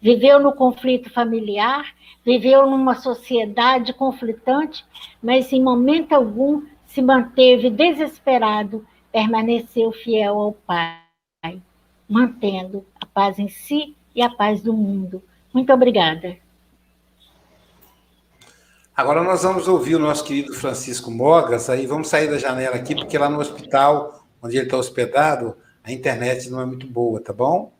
Viveu 0.00 0.38
no 0.38 0.52
conflito 0.52 1.10
familiar, 1.10 1.94
viveu 2.24 2.68
numa 2.68 2.94
sociedade 2.94 3.92
conflitante, 3.94 4.84
mas 5.22 5.52
em 5.52 5.62
momento 5.62 6.12
algum 6.12 6.62
se 6.94 7.02
manteve 7.02 7.70
desesperado, 7.70 8.86
permaneceu 9.10 9.90
fiel 9.90 10.38
ao 10.40 10.52
Pai, 10.52 11.60
mantendo 12.08 12.86
a 13.00 13.04
paz 13.04 13.36
em 13.36 13.48
si 13.48 13.96
e 14.14 14.22
a 14.22 14.30
paz 14.30 14.62
do 14.62 14.72
mundo. 14.72 15.20
Muito 15.52 15.72
obrigada. 15.72 16.36
Agora 18.96 19.24
nós 19.24 19.42
vamos 19.42 19.66
ouvir 19.66 19.96
o 19.96 19.98
nosso 19.98 20.24
querido 20.24 20.54
Francisco 20.54 21.10
Mogas, 21.10 21.68
aí 21.68 21.84
vamos 21.84 22.06
sair 22.06 22.30
da 22.30 22.38
janela 22.38 22.76
aqui, 22.76 22.94
porque 22.94 23.18
lá 23.18 23.28
no 23.28 23.40
hospital 23.40 24.24
onde 24.40 24.56
ele 24.56 24.66
está 24.66 24.76
hospedado, 24.76 25.56
a 25.82 25.90
internet 25.90 26.48
não 26.48 26.60
é 26.60 26.64
muito 26.64 26.86
boa, 26.86 27.20
tá 27.20 27.32
bom? 27.32 27.72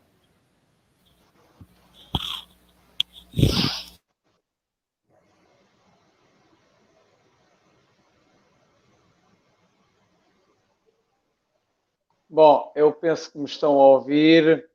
Bom, 12.35 12.69
eu 12.75 12.91
penso 12.91 13.31
que 13.31 13.37
me 13.37 13.45
estão 13.45 13.79
a 13.79 13.87
ouvir. 13.87 14.69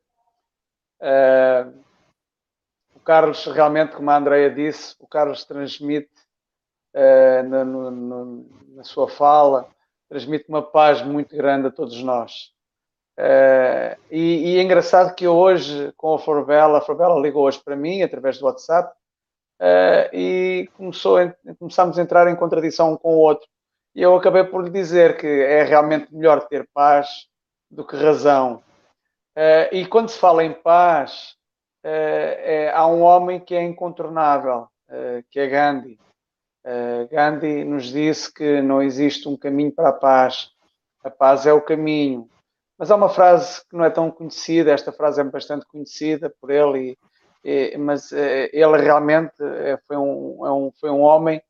Uh, 0.98 1.78
o 2.94 3.00
Carlos, 3.00 3.44
realmente, 3.44 3.94
como 3.94 4.10
a 4.10 4.16
Andrea 4.16 4.48
disse, 4.48 4.96
o 4.98 5.06
Carlos 5.06 5.44
transmite 5.44 6.08
uh, 6.94 7.46
na, 7.46 7.62
no, 7.62 8.46
na, 8.76 8.82
sua 8.82 9.10
fala, 9.10 9.68
transmite 10.08 10.46
uma 10.48 10.62
paz 10.62 11.02
muito 11.02 11.36
grande 11.36 11.66
a 11.66 11.70
todos 11.70 12.02
nós. 12.02 12.50
Uh, 13.18 13.92
e, 14.10 14.54
e, 14.54 14.58
é 14.58 14.62
engraçado 14.62 15.14
que 15.14 15.28
hoje, 15.28 15.92
com 15.98 16.14
a 16.14 16.18
Forbela, 16.18 16.78
a 16.78 16.80
Forbela 16.80 17.20
ligou 17.20 17.44
hoje 17.44 17.60
para 17.62 17.76
mim, 17.76 18.00
através 18.00 18.38
do 18.38 18.46
WhatsApp, 18.46 18.90
e 20.14 20.66
começou, 20.78 21.18
começámos 21.58 21.98
a 21.98 22.02
entrar 22.02 22.26
em 22.26 22.36
contradição 22.36 22.94
um 22.94 22.96
com 22.96 23.16
o 23.16 23.18
outro. 23.18 23.46
E 23.94 24.00
eu 24.00 24.16
acabei 24.16 24.44
por 24.44 24.64
lhe 24.64 24.70
dizer 24.70 25.18
que 25.18 25.26
é 25.26 25.62
realmente 25.62 26.14
melhor 26.14 26.48
ter 26.48 26.66
paz 26.72 27.28
do 27.70 27.86
que 27.86 27.96
razão. 27.96 28.62
Uh, 29.36 29.72
e 29.72 29.86
quando 29.86 30.08
se 30.08 30.18
fala 30.18 30.44
em 30.44 30.52
paz, 30.52 31.36
uh, 31.84 31.86
é, 31.86 32.72
há 32.74 32.86
um 32.86 33.02
homem 33.02 33.38
que 33.38 33.54
é 33.54 33.62
incontornável, 33.62 34.68
uh, 34.88 35.24
que 35.30 35.38
é 35.38 35.46
Gandhi. 35.46 35.98
Gandhi 37.10 37.64
nos 37.64 37.86
disse 37.86 38.30
que 38.30 38.60
não 38.60 38.82
existe 38.82 39.26
um 39.26 39.34
caminho 39.34 39.72
para 39.72 39.88
a 39.88 39.94
paz, 39.94 40.50
a 41.02 41.10
paz 41.10 41.46
é 41.46 41.52
o 41.54 41.62
caminho. 41.62 42.28
Mas 42.78 42.90
há 42.90 42.96
uma 42.96 43.08
frase 43.08 43.62
que 43.66 43.74
não 43.74 43.82
é 43.82 43.88
tão 43.88 44.10
conhecida, 44.10 44.70
esta 44.70 44.92
frase 44.92 45.22
é 45.22 45.24
bastante 45.24 45.64
conhecida 45.64 46.30
por 46.38 46.50
ele, 46.50 46.98
e, 47.42 47.72
e, 47.72 47.78
mas 47.78 48.12
ele 48.12 48.76
realmente 48.76 49.32
foi 49.86 49.96
um, 49.96 50.46
é 50.46 50.52
um, 50.52 50.70
foi 50.78 50.90
um 50.90 51.00
homem 51.00 51.40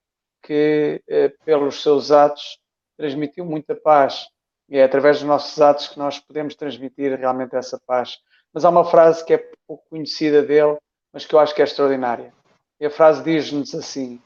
que, 0.44 1.02
pelos 1.44 1.82
seus 1.82 2.12
atos, 2.12 2.60
transmitiu 2.96 3.44
muita 3.44 3.74
paz. 3.74 4.28
E 4.70 4.78
é 4.78 4.84
através 4.84 5.18
dos 5.18 5.26
nossos 5.26 5.60
atos 5.60 5.88
que 5.88 5.98
nós 5.98 6.20
podemos 6.20 6.54
transmitir 6.54 7.18
realmente 7.18 7.56
essa 7.56 7.76
paz. 7.84 8.20
Mas 8.52 8.64
há 8.64 8.70
uma 8.70 8.84
frase 8.84 9.24
que 9.24 9.34
é 9.34 9.50
pouco 9.66 9.84
conhecida 9.90 10.44
dele, 10.44 10.78
mas 11.12 11.26
que 11.26 11.34
eu 11.34 11.40
acho 11.40 11.52
que 11.52 11.60
é 11.60 11.64
extraordinária. 11.64 12.32
E 12.78 12.86
a 12.86 12.90
frase 12.90 13.24
diz-nos 13.24 13.74
assim: 13.74 14.22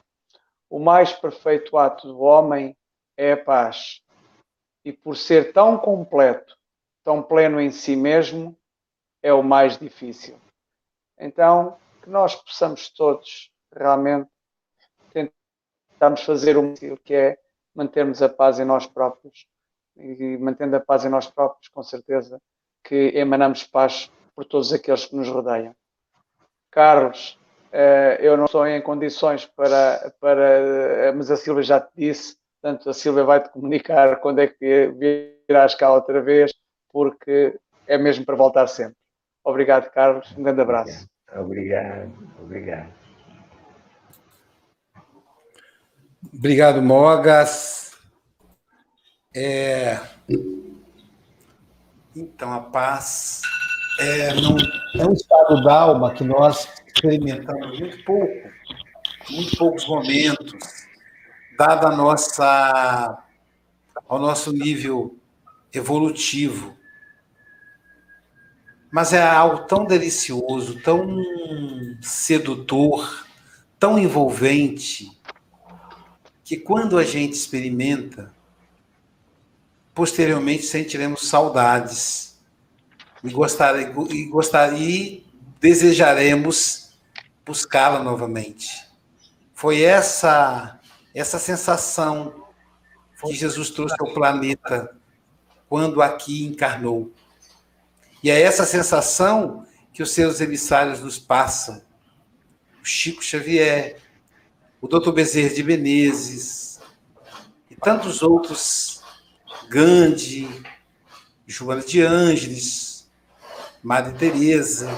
O 0.68 0.78
mais 0.78 1.14
perfeito 1.14 1.78
ato 1.78 2.06
do 2.06 2.20
homem 2.20 2.76
é 3.16 3.32
a 3.32 3.42
paz. 3.42 4.02
E 4.84 4.92
por 4.92 5.16
ser 5.16 5.54
tão 5.54 5.78
completo, 5.78 6.58
tão 7.02 7.22
pleno 7.22 7.58
em 7.58 7.70
si 7.70 7.96
mesmo, 7.96 8.54
é 9.22 9.32
o 9.32 9.42
mais 9.42 9.78
difícil. 9.78 10.38
Então, 11.18 11.78
que 12.02 12.10
nós 12.10 12.36
possamos 12.36 12.90
todos 12.90 13.50
realmente 13.74 14.28
tentarmos 15.10 16.22
fazer 16.22 16.58
o 16.58 16.74
que 17.02 17.14
é 17.14 17.38
mantermos 17.74 18.20
a 18.20 18.28
paz 18.28 18.60
em 18.60 18.64
nós 18.66 18.86
próprios 18.86 19.46
e 19.96 20.36
mantendo 20.38 20.76
a 20.76 20.80
paz 20.80 21.04
em 21.04 21.08
nós 21.08 21.26
próprios, 21.26 21.68
com 21.68 21.82
certeza 21.82 22.40
que 22.82 23.12
emanamos 23.14 23.64
paz 23.64 24.10
por 24.34 24.44
todos 24.44 24.72
aqueles 24.72 25.06
que 25.06 25.16
nos 25.16 25.28
rodeiam. 25.28 25.74
Carlos, 26.70 27.38
eh, 27.72 28.18
eu 28.20 28.36
não 28.36 28.44
estou 28.44 28.66
em 28.66 28.82
condições 28.82 29.46
para, 29.46 30.12
para 30.20 31.12
mas 31.14 31.30
a 31.30 31.36
Silvia 31.36 31.62
já 31.62 31.80
te 31.80 31.90
disse, 31.96 32.36
portanto 32.60 32.90
a 32.90 32.94
Silvia 32.94 33.24
vai-te 33.24 33.48
comunicar 33.50 34.16
quando 34.20 34.40
é 34.40 34.48
que 34.48 34.92
virás 35.48 35.74
cá 35.74 35.92
outra 35.92 36.20
vez, 36.20 36.52
porque 36.92 37.58
é 37.86 37.96
mesmo 37.96 38.24
para 38.24 38.36
voltar 38.36 38.66
sempre. 38.66 38.96
Obrigado, 39.44 39.90
Carlos. 39.90 40.34
Um 40.36 40.42
grande 40.42 40.60
abraço. 40.60 41.06
Obrigado, 41.34 42.12
obrigado. 42.40 42.92
Obrigado, 46.32 46.82
Mogas. 46.82 47.93
É... 49.34 50.00
Então, 52.14 52.52
a 52.52 52.60
paz 52.60 53.42
é, 53.98 54.34
não, 54.34 54.56
é 54.94 55.06
um 55.06 55.12
estado 55.12 55.62
da 55.62 55.80
alma 55.80 56.12
que 56.12 56.24
nós 56.24 56.68
experimentamos 56.86 57.78
muito 57.78 58.04
pouco, 58.04 58.50
muito 59.30 59.56
poucos 59.56 59.86
momentos, 59.86 60.52
dada 61.56 61.88
a 61.88 61.96
nossa, 61.96 63.24
ao 64.08 64.18
nosso 64.18 64.52
nível 64.52 65.16
evolutivo. 65.72 66.76
Mas 68.92 69.12
é 69.12 69.22
algo 69.22 69.66
tão 69.66 69.84
delicioso, 69.84 70.80
tão 70.80 71.16
sedutor, 72.00 73.26
tão 73.78 73.98
envolvente, 73.98 75.10
que 76.44 76.56
quando 76.56 76.98
a 76.98 77.04
gente 77.04 77.32
experimenta, 77.32 78.33
posteriormente 79.94 80.64
sentiremos 80.64 81.28
saudades 81.28 82.36
e 83.22 83.30
gostar 83.30 83.78
e 83.78 84.26
gostar 84.26 84.74
e 84.78 85.24
desejaremos 85.60 86.90
buscá-la 87.46 88.02
novamente. 88.02 88.86
Foi 89.54 89.82
essa 89.82 90.80
essa 91.14 91.38
sensação 91.38 92.44
que 93.22 93.34
Jesus 93.34 93.70
trouxe 93.70 93.94
ao 94.00 94.12
planeta 94.12 94.94
quando 95.68 96.02
aqui 96.02 96.44
encarnou. 96.44 97.12
E 98.22 98.30
é 98.30 98.40
essa 98.40 98.66
sensação 98.66 99.64
que 99.92 100.02
os 100.02 100.10
seus 100.10 100.40
emissários 100.40 101.00
nos 101.00 101.18
passam. 101.18 101.80
O 102.82 102.84
Chico 102.84 103.22
Xavier, 103.22 103.98
o 104.80 104.88
Dr. 104.88 105.12
Bezerra 105.12 105.54
de 105.54 105.62
Menezes 105.62 106.80
e 107.70 107.76
tantos 107.76 108.22
outros 108.22 108.93
Gandhi, 109.68 110.48
Joana 111.46 111.82
de 111.82 112.02
Ângeles, 112.02 113.08
Madre 113.82 114.16
Teresa, 114.18 114.90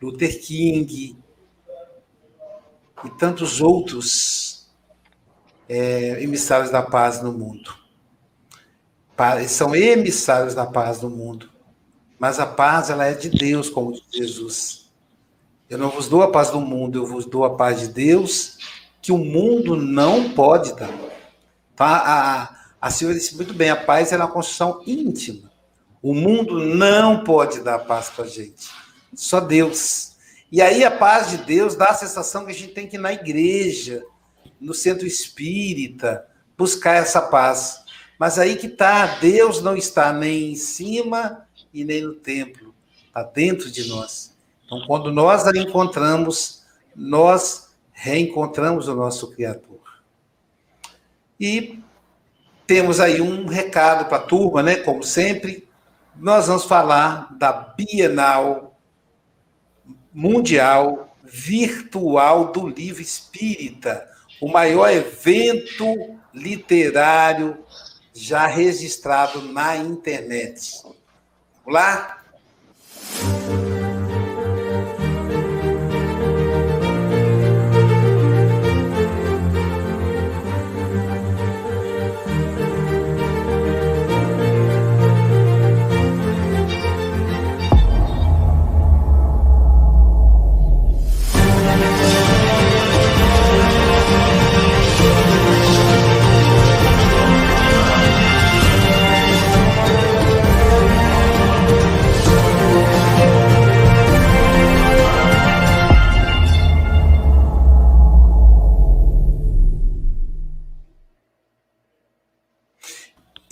Luther 0.00 0.40
King 0.40 1.16
e 3.04 3.10
tantos 3.18 3.60
outros 3.60 4.68
é, 5.68 6.22
emissários 6.22 6.70
da 6.70 6.82
paz 6.82 7.22
no 7.22 7.32
mundo. 7.32 7.74
São 9.48 9.74
emissários 9.74 10.54
da 10.54 10.64
paz 10.64 11.02
no 11.02 11.10
mundo. 11.10 11.50
Mas 12.18 12.38
a 12.38 12.46
paz 12.46 12.90
ela 12.90 13.04
é 13.06 13.14
de 13.14 13.28
Deus, 13.28 13.68
como 13.68 13.92
diz 13.92 14.02
Jesus. 14.12 14.90
Eu 15.68 15.76
não 15.76 15.90
vos 15.90 16.08
dou 16.08 16.22
a 16.22 16.30
paz 16.30 16.50
do 16.50 16.60
mundo, 16.60 16.98
eu 16.98 17.06
vos 17.06 17.26
dou 17.26 17.44
a 17.44 17.54
paz 17.56 17.80
de 17.80 17.88
Deus, 17.88 18.56
que 19.02 19.12
o 19.12 19.18
mundo 19.18 19.76
não 19.76 20.30
pode 20.30 20.74
dar. 20.74 20.92
Tá? 21.76 21.96
A, 21.98 22.57
a 22.80 22.90
Silvia 22.90 23.18
disse 23.18 23.36
muito 23.36 23.54
bem: 23.54 23.70
a 23.70 23.76
paz 23.76 24.12
é 24.12 24.16
uma 24.16 24.28
construção 24.28 24.82
íntima. 24.86 25.50
O 26.00 26.14
mundo 26.14 26.64
não 26.64 27.24
pode 27.24 27.60
dar 27.60 27.80
paz 27.80 28.08
para 28.08 28.24
a 28.24 28.28
gente, 28.28 28.70
só 29.14 29.40
Deus. 29.40 30.16
E 30.50 30.62
aí 30.62 30.84
a 30.84 30.90
paz 30.90 31.30
de 31.30 31.38
Deus 31.38 31.74
dá 31.74 31.86
a 31.86 31.94
sensação 31.94 32.44
que 32.44 32.52
a 32.52 32.54
gente 32.54 32.72
tem 32.72 32.86
que 32.86 32.96
ir 32.96 33.00
na 33.00 33.12
igreja, 33.12 34.04
no 34.60 34.72
centro 34.72 35.06
espírita, 35.06 36.26
buscar 36.56 36.94
essa 36.94 37.20
paz. 37.20 37.82
Mas 38.18 38.38
aí 38.38 38.56
que 38.56 38.66
está, 38.66 39.18
Deus 39.18 39.60
não 39.60 39.76
está 39.76 40.12
nem 40.12 40.52
em 40.52 40.56
cima 40.56 41.46
e 41.72 41.84
nem 41.84 42.02
no 42.02 42.14
templo, 42.14 42.74
está 43.06 43.22
dentro 43.22 43.70
de 43.70 43.88
nós. 43.88 44.34
Então, 44.64 44.82
quando 44.86 45.12
nós 45.12 45.46
a 45.46 45.50
encontramos, 45.56 46.62
nós 46.94 47.68
reencontramos 47.92 48.88
o 48.88 48.94
nosso 48.94 49.30
Criador. 49.30 49.80
E 51.38 51.80
temos 52.68 53.00
aí 53.00 53.22
um 53.22 53.46
recado 53.46 54.04
para 54.04 54.18
a 54.18 54.20
turma, 54.20 54.62
né? 54.62 54.76
Como 54.76 55.02
sempre, 55.02 55.66
nós 56.14 56.48
vamos 56.48 56.66
falar 56.66 57.34
da 57.34 57.50
Bienal 57.50 58.78
Mundial 60.12 61.16
Virtual 61.24 62.52
do 62.52 62.68
Livro 62.68 63.00
Espírita, 63.00 64.06
o 64.38 64.48
maior 64.48 64.90
evento 64.90 65.86
literário 66.34 67.56
já 68.12 68.46
registrado 68.46 69.40
na 69.50 69.74
internet. 69.76 70.82
Vamos 71.64 71.72
lá? 71.72 72.18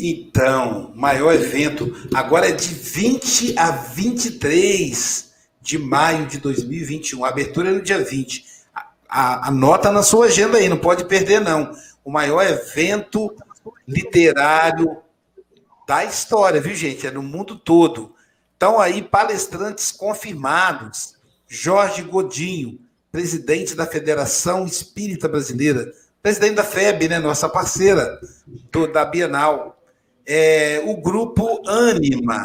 Então, 0.08 0.92
maior 0.94 1.34
evento, 1.34 1.92
agora 2.14 2.48
é 2.48 2.52
de 2.52 2.72
20 2.72 3.58
a 3.58 3.72
23 3.72 5.32
de 5.60 5.78
maio 5.78 6.26
de 6.26 6.38
2021. 6.38 7.24
A 7.24 7.28
abertura 7.28 7.70
é 7.70 7.72
no 7.72 7.82
dia 7.82 7.98
20. 7.98 8.44
Anota 9.08 9.90
na 9.90 10.04
sua 10.04 10.26
agenda 10.26 10.58
aí, 10.58 10.68
não 10.68 10.78
pode 10.78 11.06
perder, 11.06 11.40
não. 11.40 11.76
O 12.04 12.10
maior 12.12 12.46
evento 12.46 13.34
literário 13.86 14.98
da 15.88 16.04
história, 16.04 16.60
viu, 16.60 16.76
gente? 16.76 17.04
É 17.04 17.10
no 17.10 17.20
mundo 17.20 17.56
todo. 17.56 18.14
Então, 18.56 18.78
aí, 18.78 19.02
palestrantes 19.02 19.90
confirmados. 19.90 21.16
Jorge 21.48 22.02
Godinho, 22.02 22.78
presidente 23.10 23.74
da 23.74 23.86
Federação 23.86 24.64
Espírita 24.66 25.26
Brasileira, 25.26 25.92
presidente 26.22 26.54
da 26.54 26.64
FEB, 26.64 27.08
né, 27.08 27.18
nossa 27.18 27.48
parceira 27.48 28.20
do, 28.70 28.86
da 28.86 29.04
Bienal. 29.04 29.75
É, 30.26 30.82
o 30.84 30.96
grupo 30.96 31.62
Anima. 31.68 32.42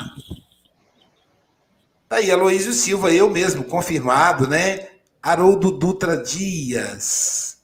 Tá 2.07 2.17
aí, 2.17 2.29
Aloysio 2.29 2.73
Silva, 2.73 3.11
eu 3.11 3.29
mesmo, 3.29 3.63
confirmado, 3.63 4.47
né? 4.47 4.89
Haroldo 5.23 5.71
Dutra 5.71 6.17
Dias. 6.17 7.57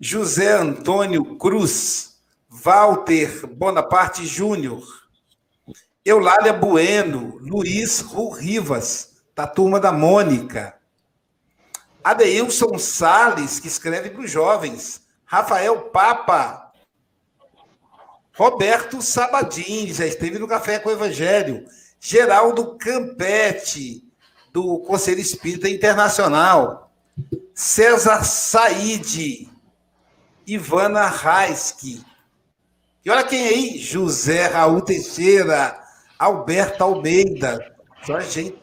José 0.00 0.52
Antônio 0.52 1.36
Cruz. 1.36 2.10
Walter 2.48 3.46
Bonaparte 3.46 4.26
Júnior. 4.26 4.82
Eulália 6.04 6.52
Bueno. 6.52 7.36
Luiz 7.40 8.04
Rivas, 8.38 9.22
da 9.36 9.46
turma 9.46 9.78
da 9.78 9.92
Mônica. 9.92 10.74
Adeilson 12.02 12.78
Sales, 12.78 13.60
que 13.60 13.68
escreve 13.68 14.10
para 14.10 14.22
os 14.22 14.30
jovens. 14.30 15.02
Rafael 15.24 15.90
Papa. 15.90 16.69
Roberto 18.40 19.02
Sabadini, 19.02 19.92
já 19.92 20.06
esteve 20.06 20.38
no 20.38 20.48
Café 20.48 20.78
com 20.78 20.88
o 20.88 20.92
Evangelho. 20.92 21.66
Geraldo 22.00 22.78
Campete, 22.78 24.02
do 24.50 24.78
Conselho 24.78 25.20
Espírita 25.20 25.68
Internacional. 25.68 26.90
César 27.52 28.24
Said. 28.24 29.46
Ivana 30.46 31.04
Raiski. 31.04 32.02
E 33.04 33.10
olha 33.10 33.24
quem 33.24 33.46
aí? 33.46 33.78
José 33.78 34.46
Raul 34.46 34.80
Teixeira. 34.80 35.78
Alberto 36.18 36.82
Almeida. 36.82 37.76
Só 38.06 38.20
gente 38.20 38.58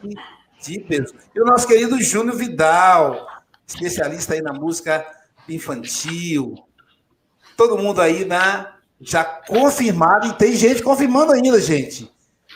de 0.60 0.80
peso. 0.80 1.14
E 1.32 1.40
o 1.40 1.44
nosso 1.44 1.68
querido 1.68 2.02
Júnior 2.02 2.36
Vidal, 2.36 3.28
especialista 3.64 4.34
aí 4.34 4.42
na 4.42 4.52
música 4.52 5.06
infantil. 5.48 6.56
Todo 7.56 7.78
mundo 7.78 8.00
aí 8.00 8.24
na 8.24 8.77
já 9.00 9.24
confirmado, 9.24 10.26
e 10.26 10.32
tem 10.34 10.54
gente 10.54 10.82
confirmando 10.82 11.32
ainda, 11.32 11.60
gente. 11.60 12.12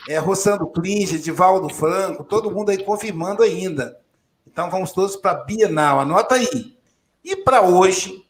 É, 0.07 0.17
Rossando 0.17 0.67
Klinge, 0.67 1.19
Divaldo 1.19 1.69
Franco, 1.69 2.23
todo 2.23 2.51
mundo 2.51 2.69
aí 2.69 2.83
confirmando 2.83 3.41
ainda. 3.41 3.97
Então 4.45 4.69
vamos 4.69 4.91
todos 4.91 5.15
para 5.15 5.31
a 5.31 5.43
Bienal, 5.43 5.99
anota 5.99 6.35
aí. 6.35 6.75
E 7.23 7.35
para 7.37 7.61
hoje, 7.61 8.25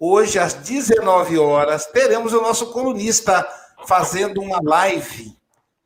hoje 0.00 0.38
às 0.38 0.54
19 0.54 1.38
horas, 1.38 1.86
teremos 1.86 2.32
o 2.32 2.40
nosso 2.40 2.72
colunista 2.72 3.46
fazendo 3.86 4.40
uma 4.40 4.60
live 4.62 5.36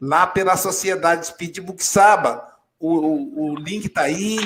lá 0.00 0.26
pela 0.26 0.56
Sociedade 0.56 1.26
Speed 1.26 1.58
Buxaba, 1.58 2.46
o, 2.78 2.94
o, 2.94 3.50
o 3.52 3.56
link 3.56 3.86
está 3.86 4.02
aí. 4.02 4.38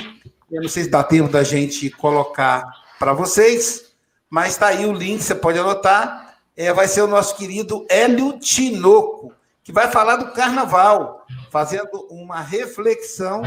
Eu 0.50 0.62
não 0.62 0.68
sei 0.68 0.84
se 0.84 0.90
dá 0.90 1.04
tempo 1.04 1.30
da 1.30 1.42
gente 1.42 1.90
colocar 1.90 2.64
para 2.98 3.12
vocês, 3.12 3.92
mas 4.30 4.52
está 4.52 4.68
aí 4.68 4.86
o 4.86 4.92
link, 4.92 5.22
você 5.22 5.34
pode 5.34 5.58
anotar. 5.58 6.21
É, 6.62 6.72
vai 6.72 6.86
ser 6.86 7.02
o 7.02 7.08
nosso 7.08 7.34
querido 7.34 7.84
Hélio 7.88 8.38
Tinoco, 8.38 9.34
que 9.64 9.72
vai 9.72 9.90
falar 9.90 10.14
do 10.14 10.30
carnaval, 10.30 11.26
fazendo 11.50 12.06
uma 12.08 12.40
reflexão 12.40 13.42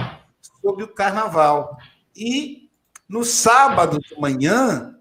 sobre 0.62 0.84
o 0.84 0.94
carnaval. 0.94 1.78
E 2.14 2.70
no 3.08 3.24
sábado 3.24 4.00
de 4.00 4.20
manhã, 4.20 5.00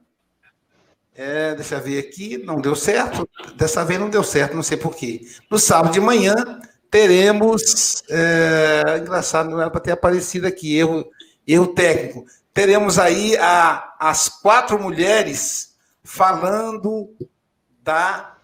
é, 1.12 1.56
deixa 1.56 1.74
eu 1.74 1.82
ver 1.82 1.98
aqui, 1.98 2.38
não 2.38 2.60
deu 2.60 2.76
certo. 2.76 3.28
Dessa 3.56 3.84
vez 3.84 3.98
não 3.98 4.08
deu 4.08 4.22
certo, 4.22 4.54
não 4.54 4.62
sei 4.62 4.76
porquê. 4.76 5.26
No 5.50 5.58
sábado 5.58 5.92
de 5.92 6.00
manhã, 6.00 6.36
teremos. 6.88 8.04
É, 8.08 8.98
engraçado, 9.00 9.50
não 9.50 9.60
era 9.60 9.70
para 9.70 9.80
ter 9.80 9.90
aparecido 9.90 10.46
aqui, 10.46 10.76
erro, 10.76 11.04
erro 11.44 11.66
técnico. 11.66 12.26
Teremos 12.52 12.96
aí 12.96 13.36
a, 13.38 13.96
as 13.98 14.28
quatro 14.28 14.80
mulheres 14.80 15.74
falando 16.04 17.10
da, 17.84 18.36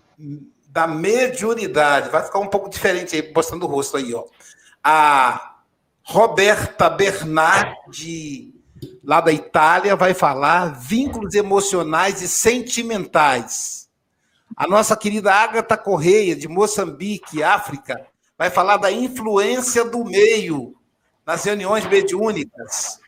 da 0.69 0.87
mediunidade. 0.87 2.11
Vai 2.11 2.23
ficar 2.23 2.39
um 2.39 2.47
pouco 2.47 2.69
diferente 2.69 3.17
aí, 3.17 3.33
mostrando 3.35 3.65
o 3.65 3.69
rosto 3.69 3.97
aí, 3.97 4.15
ó. 4.15 4.25
A 4.85 5.57
Roberta 6.03 6.91
Bernardi, 6.91 8.55
lá 9.03 9.21
da 9.21 9.33
Itália, 9.33 9.97
vai 9.97 10.13
falar 10.13 10.79
vínculos 10.79 11.35
emocionais 11.35 12.21
e 12.21 12.29
sentimentais. 12.29 13.89
A 14.57 14.67
nossa 14.67 14.97
querida 14.97 15.33
Agatha 15.33 15.77
Correia, 15.77 16.37
de 16.37 16.49
Moçambique, 16.49 17.43
África, 17.43 18.07
vai 18.37 18.51
falar 18.51 18.77
da 18.77 18.93
influência 18.93 19.85
do 19.85 20.05
meio 20.05 20.75
nas 21.25 21.45
reuniões 21.45 21.87
mediúnicas. 21.87 22.99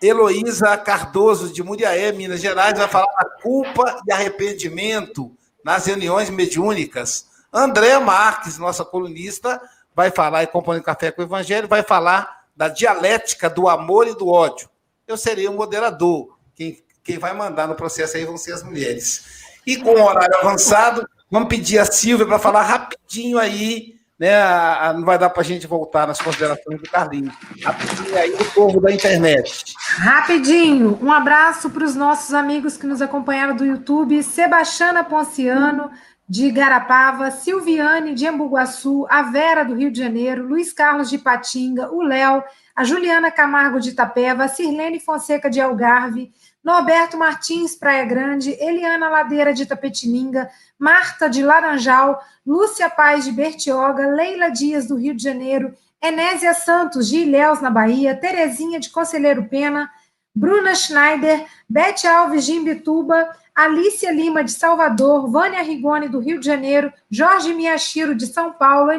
Heloísa 0.00 0.76
Cardoso, 0.76 1.52
de 1.52 1.62
Muriaé, 1.62 2.12
Minas 2.12 2.40
Gerais, 2.40 2.76
vai 2.76 2.88
falar 2.88 3.06
da 3.06 3.30
culpa 3.40 4.02
e 4.06 4.12
arrependimento 4.12 5.32
nas 5.64 5.86
reuniões 5.86 6.30
mediúnicas. 6.30 7.26
André 7.52 7.98
Marques, 7.98 8.58
nossa 8.58 8.84
colunista, 8.84 9.60
vai 9.94 10.10
falar, 10.10 10.42
e 10.42 10.46
compondo 10.46 10.82
café 10.82 11.10
com 11.10 11.22
o 11.22 11.24
Evangelho, 11.24 11.68
vai 11.68 11.82
falar 11.82 12.42
da 12.56 12.68
dialética 12.68 13.48
do 13.48 13.68
amor 13.68 14.06
e 14.06 14.14
do 14.14 14.28
ódio. 14.28 14.68
Eu 15.06 15.16
serei 15.16 15.48
o 15.48 15.52
moderador. 15.52 16.36
Quem, 16.54 16.82
quem 17.02 17.18
vai 17.18 17.34
mandar 17.34 17.66
no 17.66 17.74
processo 17.74 18.16
aí 18.16 18.24
vão 18.24 18.38
ser 18.38 18.52
as 18.52 18.62
mulheres. 18.62 19.42
E 19.66 19.76
com 19.76 19.90
o 19.90 20.02
horário 20.02 20.36
avançado, 20.38 21.06
vamos 21.30 21.48
pedir 21.48 21.78
a 21.78 21.84
Silvia 21.84 22.26
para 22.26 22.38
falar 22.38 22.62
rapidinho 22.62 23.38
aí 23.38 23.96
né, 24.22 24.36
a, 24.36 24.90
a, 24.90 24.92
não 24.92 25.04
vai 25.04 25.18
dar 25.18 25.30
para 25.30 25.42
a 25.42 25.44
gente 25.44 25.66
voltar 25.66 26.06
nas 26.06 26.20
considerações 26.20 26.80
do 26.80 26.88
Carlinhos. 26.88 27.34
Rapidinho 27.60 28.16
aí 28.16 28.36
do 28.36 28.44
povo 28.52 28.80
da 28.80 28.92
internet. 28.92 29.74
Rapidinho, 29.96 30.96
um 31.02 31.10
abraço 31.10 31.68
para 31.68 31.82
os 31.82 31.96
nossos 31.96 32.32
amigos 32.32 32.76
que 32.76 32.86
nos 32.86 33.02
acompanharam 33.02 33.56
do 33.56 33.64
YouTube, 33.64 34.22
Sebastiana 34.22 35.02
Ponciano, 35.02 35.90
de 36.28 36.52
Garapava, 36.52 37.32
Silviane, 37.32 38.14
de 38.14 38.24
Embuguaçu, 38.24 39.08
a 39.10 39.22
Vera, 39.22 39.64
do 39.64 39.74
Rio 39.74 39.90
de 39.90 39.98
Janeiro, 39.98 40.46
Luiz 40.46 40.72
Carlos 40.72 41.10
de 41.10 41.18
Patinga, 41.18 41.90
o 41.90 42.00
Léo, 42.00 42.44
a 42.76 42.84
Juliana 42.84 43.28
Camargo 43.28 43.80
de 43.80 43.90
Itapeva, 43.90 44.44
a 44.44 44.48
Sirlene 44.48 45.00
Fonseca 45.00 45.50
de 45.50 45.60
Algarve, 45.60 46.32
Norberto 46.62 47.16
Martins, 47.16 47.74
Praia 47.74 48.04
Grande, 48.04 48.56
Eliana 48.60 49.08
Ladeira 49.08 49.52
de 49.52 49.66
Tapetininga, 49.66 50.48
Marta 50.78 51.28
de 51.28 51.42
Laranjal, 51.42 52.22
Lúcia 52.46 52.88
Paz 52.88 53.24
de 53.24 53.32
Bertioga, 53.32 54.06
Leila 54.06 54.48
Dias 54.48 54.86
do 54.86 54.96
Rio 54.96 55.14
de 55.14 55.22
Janeiro, 55.22 55.74
Enésia 56.00 56.54
Santos 56.54 57.08
de 57.08 57.18
Ilhéus, 57.18 57.60
na 57.60 57.70
Bahia, 57.70 58.16
Terezinha 58.16 58.78
de 58.78 58.90
Conselheiro 58.90 59.44
Pena, 59.48 59.90
Bruna 60.34 60.74
Schneider, 60.74 61.46
Bete 61.68 62.06
Alves 62.06 62.46
de 62.46 62.52
Imbituba, 62.52 63.28
Alicia 63.54 64.10
Lima 64.10 64.42
de 64.42 64.50
Salvador, 64.50 65.30
Vânia 65.30 65.62
Rigoni 65.62 66.08
do 66.08 66.20
Rio 66.20 66.40
de 66.40 66.46
Janeiro, 66.46 66.92
Jorge 67.10 67.52
Miyashiro 67.52 68.14
de 68.14 68.26
São 68.26 68.52
Paulo, 68.52 68.90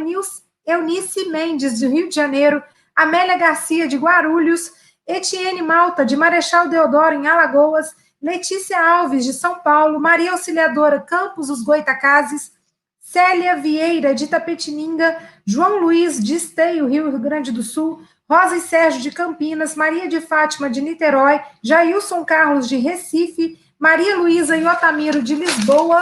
Eunice 0.65 1.29
Mendes 1.29 1.79
do 1.79 1.89
Rio 1.89 2.07
de 2.07 2.15
Janeiro, 2.15 2.61
Amélia 2.95 3.37
Garcia 3.37 3.87
de 3.87 3.97
Guarulhos, 3.97 4.71
Etienne 5.07 5.61
Malta, 5.61 6.05
de 6.05 6.15
Marechal 6.15 6.69
Deodoro, 6.69 7.15
em 7.15 7.27
Alagoas, 7.27 7.93
Letícia 8.21 8.79
Alves, 8.79 9.25
de 9.25 9.33
São 9.33 9.59
Paulo, 9.59 9.99
Maria 9.99 10.31
Auxiliadora 10.31 10.99
Campos, 10.99 11.49
os 11.49 11.61
Goitacazes, 11.61 12.53
Célia 12.99 13.57
Vieira, 13.57 14.15
de 14.15 14.27
Tapetininga, 14.27 15.17
João 15.45 15.79
Luiz, 15.79 16.23
de 16.23 16.35
Esteio, 16.35 16.87
Rio 16.87 17.19
Grande 17.19 17.51
do 17.51 17.61
Sul, 17.61 18.01
Rosa 18.29 18.55
e 18.55 18.61
Sérgio, 18.61 19.01
de 19.01 19.11
Campinas, 19.11 19.75
Maria 19.75 20.07
de 20.07 20.21
Fátima, 20.21 20.69
de 20.69 20.81
Niterói, 20.81 21.41
Jailson 21.61 22.23
Carlos, 22.23 22.69
de 22.69 22.77
Recife, 22.77 23.59
Maria 23.77 24.15
Luísa 24.15 24.55
e 24.55 24.65
Otamiro, 24.65 25.21
de 25.21 25.35
Lisboa, 25.35 26.01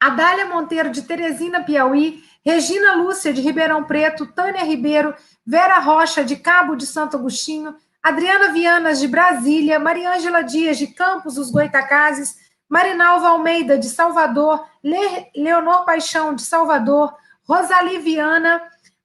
Adália 0.00 0.46
Monteiro, 0.46 0.90
de 0.90 1.02
Teresina, 1.02 1.62
Piauí, 1.62 2.24
Regina 2.44 2.96
Lúcia, 2.96 3.32
de 3.32 3.40
Ribeirão 3.40 3.84
Preto, 3.84 4.26
Tânia 4.26 4.64
Ribeiro, 4.64 5.14
Vera 5.46 5.78
Rocha, 5.78 6.24
de 6.24 6.36
Cabo 6.36 6.74
de 6.74 6.84
Santo 6.84 7.16
Agostinho, 7.16 7.74
Adriana 8.04 8.52
Vianas, 8.52 9.00
de 9.00 9.08
Brasília, 9.08 9.78
Mariângela 9.78 10.42
Dias, 10.42 10.76
de 10.76 10.88
Campos 10.88 11.36
dos 11.36 11.50
Goitacazes, 11.50 12.36
Marinalva 12.68 13.28
Almeida, 13.28 13.78
de 13.78 13.88
Salvador, 13.88 14.62
Le 14.82 15.30
Leonor 15.34 15.86
Paixão, 15.86 16.34
de 16.34 16.42
Salvador, 16.42 17.16
Rosali 17.48 17.98
Viana, 18.00 18.60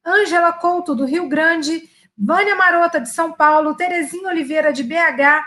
Ângela 0.05 0.51
Couto, 0.51 0.93
do 0.93 1.05
Rio 1.05 1.29
Grande, 1.29 1.89
Vânia 2.17 2.57
Marota, 2.57 2.99
de 2.99 3.07
São 3.07 3.31
Paulo, 3.31 3.73
Terezinha 3.73 4.27
Oliveira, 4.27 4.73
de 4.73 4.83
BH, 4.83 5.45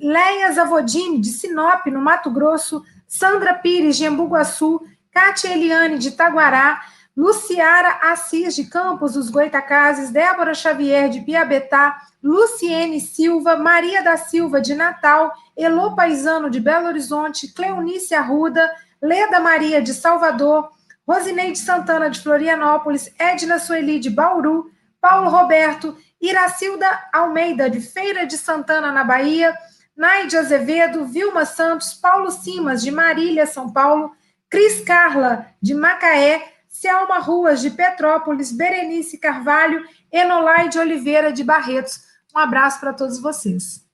Leia 0.00 0.50
Zavodini, 0.50 1.20
de 1.20 1.28
Sinop, 1.28 1.84
no 1.88 2.00
Mato 2.00 2.30
Grosso, 2.30 2.82
Sandra 3.06 3.52
Pires, 3.52 3.98
de 3.98 4.06
Embuguaçu, 4.06 4.80
Cátia 5.12 5.52
Eliane 5.52 5.98
de 5.98 6.12
Taguará, 6.12 6.80
Luciara 7.20 7.98
Assis 8.10 8.56
de 8.56 8.64
Campos 8.64 9.12
dos 9.12 9.28
Goitacazes, 9.28 10.10
Débora 10.10 10.54
Xavier 10.54 11.10
de 11.10 11.20
Piabetá, 11.20 12.00
Luciene 12.22 12.98
Silva, 12.98 13.56
Maria 13.56 14.02
da 14.02 14.16
Silva 14.16 14.58
de 14.58 14.74
Natal, 14.74 15.30
Elô 15.54 15.94
Paisano 15.94 16.48
de 16.48 16.58
Belo 16.58 16.86
Horizonte, 16.86 17.52
Cleonice 17.52 18.14
Arruda, 18.14 18.74
Leda 19.02 19.38
Maria 19.38 19.82
de 19.82 19.92
Salvador, 19.92 20.70
Rosineide 21.06 21.58
Santana 21.58 22.08
de 22.08 22.18
Florianópolis, 22.18 23.12
Edna 23.18 23.58
Sueli 23.58 24.00
de 24.00 24.08
Bauru, 24.08 24.70
Paulo 24.98 25.28
Roberto, 25.28 25.94
Iracilda 26.18 26.88
Almeida 27.12 27.68
de 27.68 27.82
Feira 27.82 28.24
de 28.24 28.38
Santana, 28.38 28.90
na 28.90 29.04
Bahia, 29.04 29.54
Naide 29.94 30.38
Azevedo, 30.38 31.04
Vilma 31.04 31.44
Santos, 31.44 31.92
Paulo 31.92 32.30
Simas 32.30 32.80
de 32.80 32.90
Marília, 32.90 33.46
São 33.46 33.70
Paulo, 33.70 34.10
Cris 34.48 34.80
Carla 34.80 35.48
de 35.60 35.74
Macaé, 35.74 36.59
Selma 36.80 37.18
Ruas, 37.18 37.60
de 37.60 37.70
Petrópolis, 37.70 38.50
Berenice 38.50 39.18
Carvalho, 39.18 39.86
Enolai 40.10 40.70
de 40.70 40.78
Oliveira, 40.78 41.30
de 41.30 41.44
Barretos. 41.44 42.00
Um 42.34 42.38
abraço 42.38 42.80
para 42.80 42.94
todos 42.94 43.20
vocês. 43.20 43.86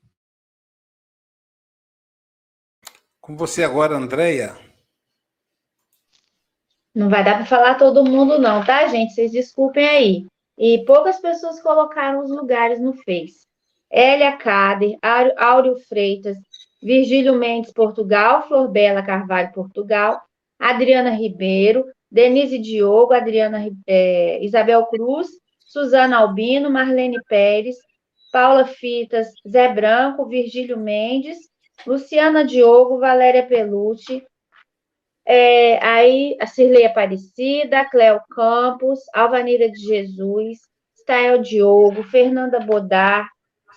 Com 3.20 3.36
você 3.36 3.64
agora, 3.64 3.96
Andréia. 3.96 4.56
Não 6.94 7.10
vai 7.10 7.24
dar 7.24 7.38
para 7.38 7.46
falar 7.46 7.74
todo 7.74 8.04
mundo, 8.04 8.38
não, 8.38 8.64
tá, 8.64 8.86
gente? 8.86 9.14
Vocês 9.14 9.32
desculpem 9.32 9.88
aí. 9.88 10.26
E 10.56 10.84
poucas 10.84 11.18
pessoas 11.18 11.60
colocaram 11.60 12.22
os 12.22 12.30
lugares 12.30 12.80
no 12.80 12.92
Face. 13.02 13.48
Elia 13.90 14.36
Cader, 14.36 14.96
Áureo 15.36 15.76
Freitas, 15.88 16.38
Virgílio 16.80 17.34
Mendes, 17.34 17.72
Portugal, 17.72 18.46
Flor 18.46 18.68
Bela 18.68 19.02
Carvalho, 19.02 19.52
Portugal, 19.52 20.22
Adriana 20.56 21.10
Ribeiro, 21.10 21.84
Denise 22.10 22.58
Diogo, 22.58 23.12
Adriana 23.12 23.68
é, 23.86 24.42
Isabel 24.42 24.86
Cruz, 24.86 25.28
Suzana 25.64 26.18
Albino, 26.18 26.70
Marlene 26.70 27.18
Pérez, 27.28 27.76
Paula 28.32 28.66
Fitas, 28.66 29.28
Zé 29.48 29.68
Branco, 29.68 30.26
Virgílio 30.26 30.78
Mendes, 30.78 31.38
Luciana 31.86 32.44
Diogo, 32.44 32.98
Valéria 32.98 33.46
Pelucci, 33.46 34.24
é, 35.24 35.84
aí 35.84 36.36
a 36.40 36.46
Cirlei 36.46 36.84
Aparecida, 36.86 37.84
Cléo 37.84 38.20
Campos, 38.30 39.00
Alvanira 39.12 39.68
de 39.68 39.78
Jesus, 39.78 40.58
Stael 41.00 41.42
Diogo, 41.42 42.04
Fernanda 42.04 42.60
Bodar, 42.60 43.28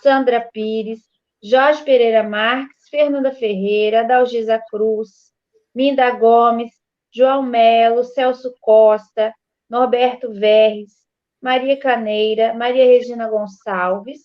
Sandra 0.02 0.40
Pires, 0.40 1.00
Jorge 1.44 1.84
Pereira 1.84 2.24
Marques, 2.24 2.88
Fernanda 2.90 3.32
Ferreira, 3.32 4.04
Dalgisa 4.04 4.62
Cruz, 4.70 5.32
Minda 5.74 6.12
Gomes, 6.12 6.72
João 7.12 7.42
Melo, 7.44 8.04
Celso 8.04 8.54
Costa, 8.62 9.34
Norberto 9.70 10.32
Verres, 10.34 10.94
Maria 11.42 11.78
Caneira, 11.78 12.54
Maria 12.54 12.86
Regina 12.86 13.28
Gonçalves, 13.28 14.22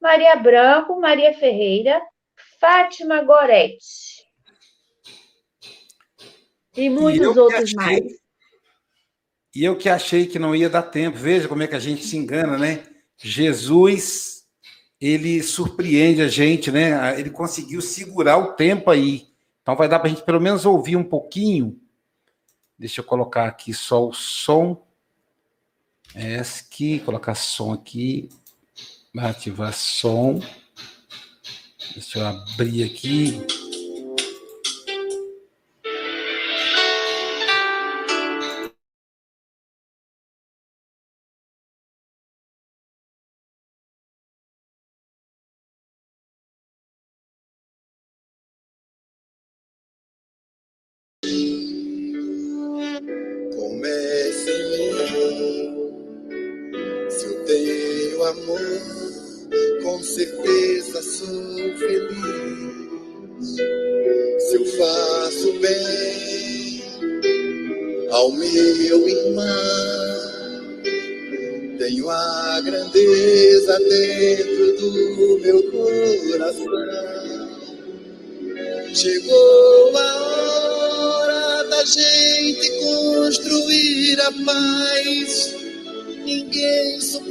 Maria 0.00 0.36
Branco, 0.36 1.00
Maria 1.00 1.32
Ferreira, 1.34 2.00
Fátima 2.60 3.22
Goretti. 3.22 4.22
E 6.76 6.88
muitos 6.88 7.36
e 7.36 7.38
outros 7.38 7.62
achei, 7.62 7.76
mais. 7.76 8.22
E 9.54 9.64
eu 9.64 9.76
que 9.76 9.88
achei 9.88 10.26
que 10.26 10.38
não 10.38 10.56
ia 10.56 10.70
dar 10.70 10.82
tempo. 10.82 11.18
Veja 11.18 11.48
como 11.48 11.62
é 11.62 11.66
que 11.66 11.74
a 11.74 11.80
gente 11.80 12.04
se 12.04 12.16
engana, 12.16 12.56
né? 12.56 12.84
Jesus, 13.18 14.44
ele 15.00 15.42
surpreende 15.42 16.22
a 16.22 16.28
gente, 16.28 16.70
né? 16.70 17.18
Ele 17.18 17.30
conseguiu 17.30 17.80
segurar 17.80 18.38
o 18.38 18.54
tempo 18.54 18.90
aí. 18.90 19.26
Então 19.60 19.76
vai 19.76 19.88
dar 19.88 19.98
para 19.98 20.08
a 20.08 20.10
gente 20.10 20.24
pelo 20.24 20.40
menos 20.40 20.64
ouvir 20.64 20.96
um 20.96 21.04
pouquinho 21.04 21.81
Deixa 22.82 23.00
eu 23.00 23.04
colocar 23.04 23.46
aqui 23.46 23.72
só 23.72 24.08
o 24.08 24.12
som. 24.12 24.84
ESC, 26.16 27.00
colocar 27.04 27.36
som 27.36 27.72
aqui. 27.72 28.28
Ativar 29.16 29.72
som. 29.72 30.40
Deixa 31.94 32.18
eu 32.18 32.26
abrir 32.26 32.82
aqui. 32.82 33.40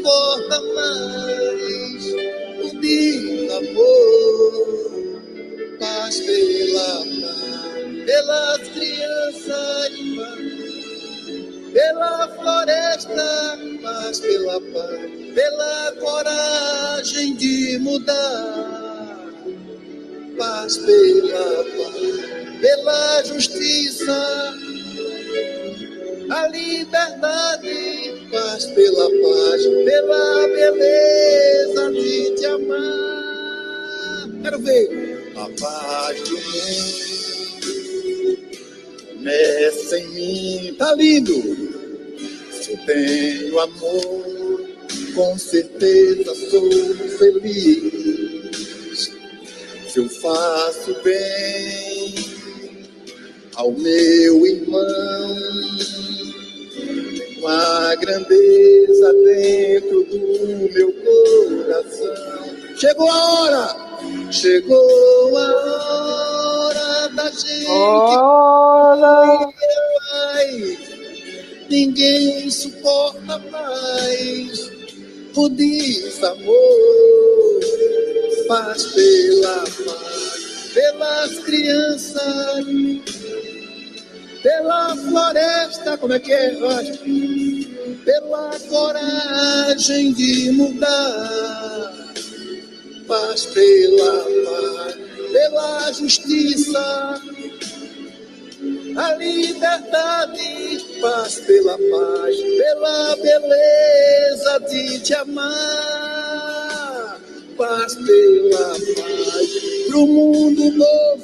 importa 0.02 0.60
mais 0.74 2.06
o 2.60 2.70
unir 2.70 3.52
amor, 3.52 4.54
paz 5.80 6.20
pela 6.22 7.06
paz, 7.22 8.06
pelas 8.06 8.68
crianças 8.70 9.86
animais, 9.86 11.22
pela 11.72 12.28
floresta, 12.30 13.60
paz 13.84 14.20
pela 14.22 14.60
paz, 14.60 15.12
pela 15.36 15.91
coragem 15.99 17.36
de 17.36 17.78
mudar, 17.80 19.20
paz 20.36 20.78
pela 20.80 21.64
paz, 21.64 22.60
pela 22.60 23.24
justiça, 23.24 24.54
a 26.32 26.47
liberdade 26.47 28.11
paz, 28.32 28.66
pela 28.68 29.10
paz, 29.10 29.68
pela 29.86 30.48
beleza 30.48 31.92
de 31.92 32.36
te 32.36 32.46
amar. 32.46 34.30
Quero 34.42 34.60
ver 34.60 35.34
a 35.36 35.50
paz 35.60 36.22
do 36.22 36.36
mundo. 36.36 37.02
Nessa 39.22 40.00
em 40.00 40.08
mim 40.10 40.76
tá 40.78 40.96
lindo. 40.96 41.34
Se 42.52 42.72
eu 42.72 42.78
tenho 42.86 43.60
amor, 43.60 44.62
com 45.14 45.38
certeza 45.38 46.34
sou 46.50 46.70
feliz. 47.20 49.12
Se 49.90 50.00
eu 50.00 50.08
faço 50.10 50.96
bem 51.04 52.16
ao 53.56 53.72
meu 53.74 54.48
irmão 54.48 55.52
uma 57.42 57.96
grandeza 57.96 59.14
dentro 59.26 60.04
do 60.04 60.74
meu 60.74 60.94
coração. 60.94 62.14
Chegou 62.78 63.10
a 63.10 63.34
hora! 63.34 63.92
Chegou 64.32 65.38
a 65.38 66.68
hora 66.68 67.08
da 67.16 67.30
gente. 67.32 67.68
Hora. 67.68 69.50
Ninguém 71.68 72.50
suporta 72.52 73.39
mais 73.50 74.72
o 75.36 75.50
desamor. 75.50 76.56
Faz 78.48 78.86
pela 78.86 79.64
paz, 79.64 80.72
pelas 80.74 81.39
crianças 81.39 82.66
como 86.00 86.14
é 86.14 86.20
que 86.20 86.32
é? 86.34 86.56
Pela 88.04 88.60
coragem 88.68 90.12
de 90.14 90.52
mudar, 90.52 91.94
paz 93.08 93.46
pela 93.46 94.26
paz, 94.46 94.96
pela 95.32 95.94
justiça, 95.94 97.22
a 98.98 99.14
liberdade, 99.14 100.86
paz 101.02 101.39
pela 101.39 101.78
paz, 101.78 102.36
pela 102.58 103.16
beleza 103.18 104.60
de 104.70 105.00
te 105.00 105.14
amar, 105.14 107.20
paz 107.58 107.96
pela 107.96 108.70
paz, 108.70 109.50
pro 109.88 110.08
mundo 110.08 110.72
novo 110.72 111.22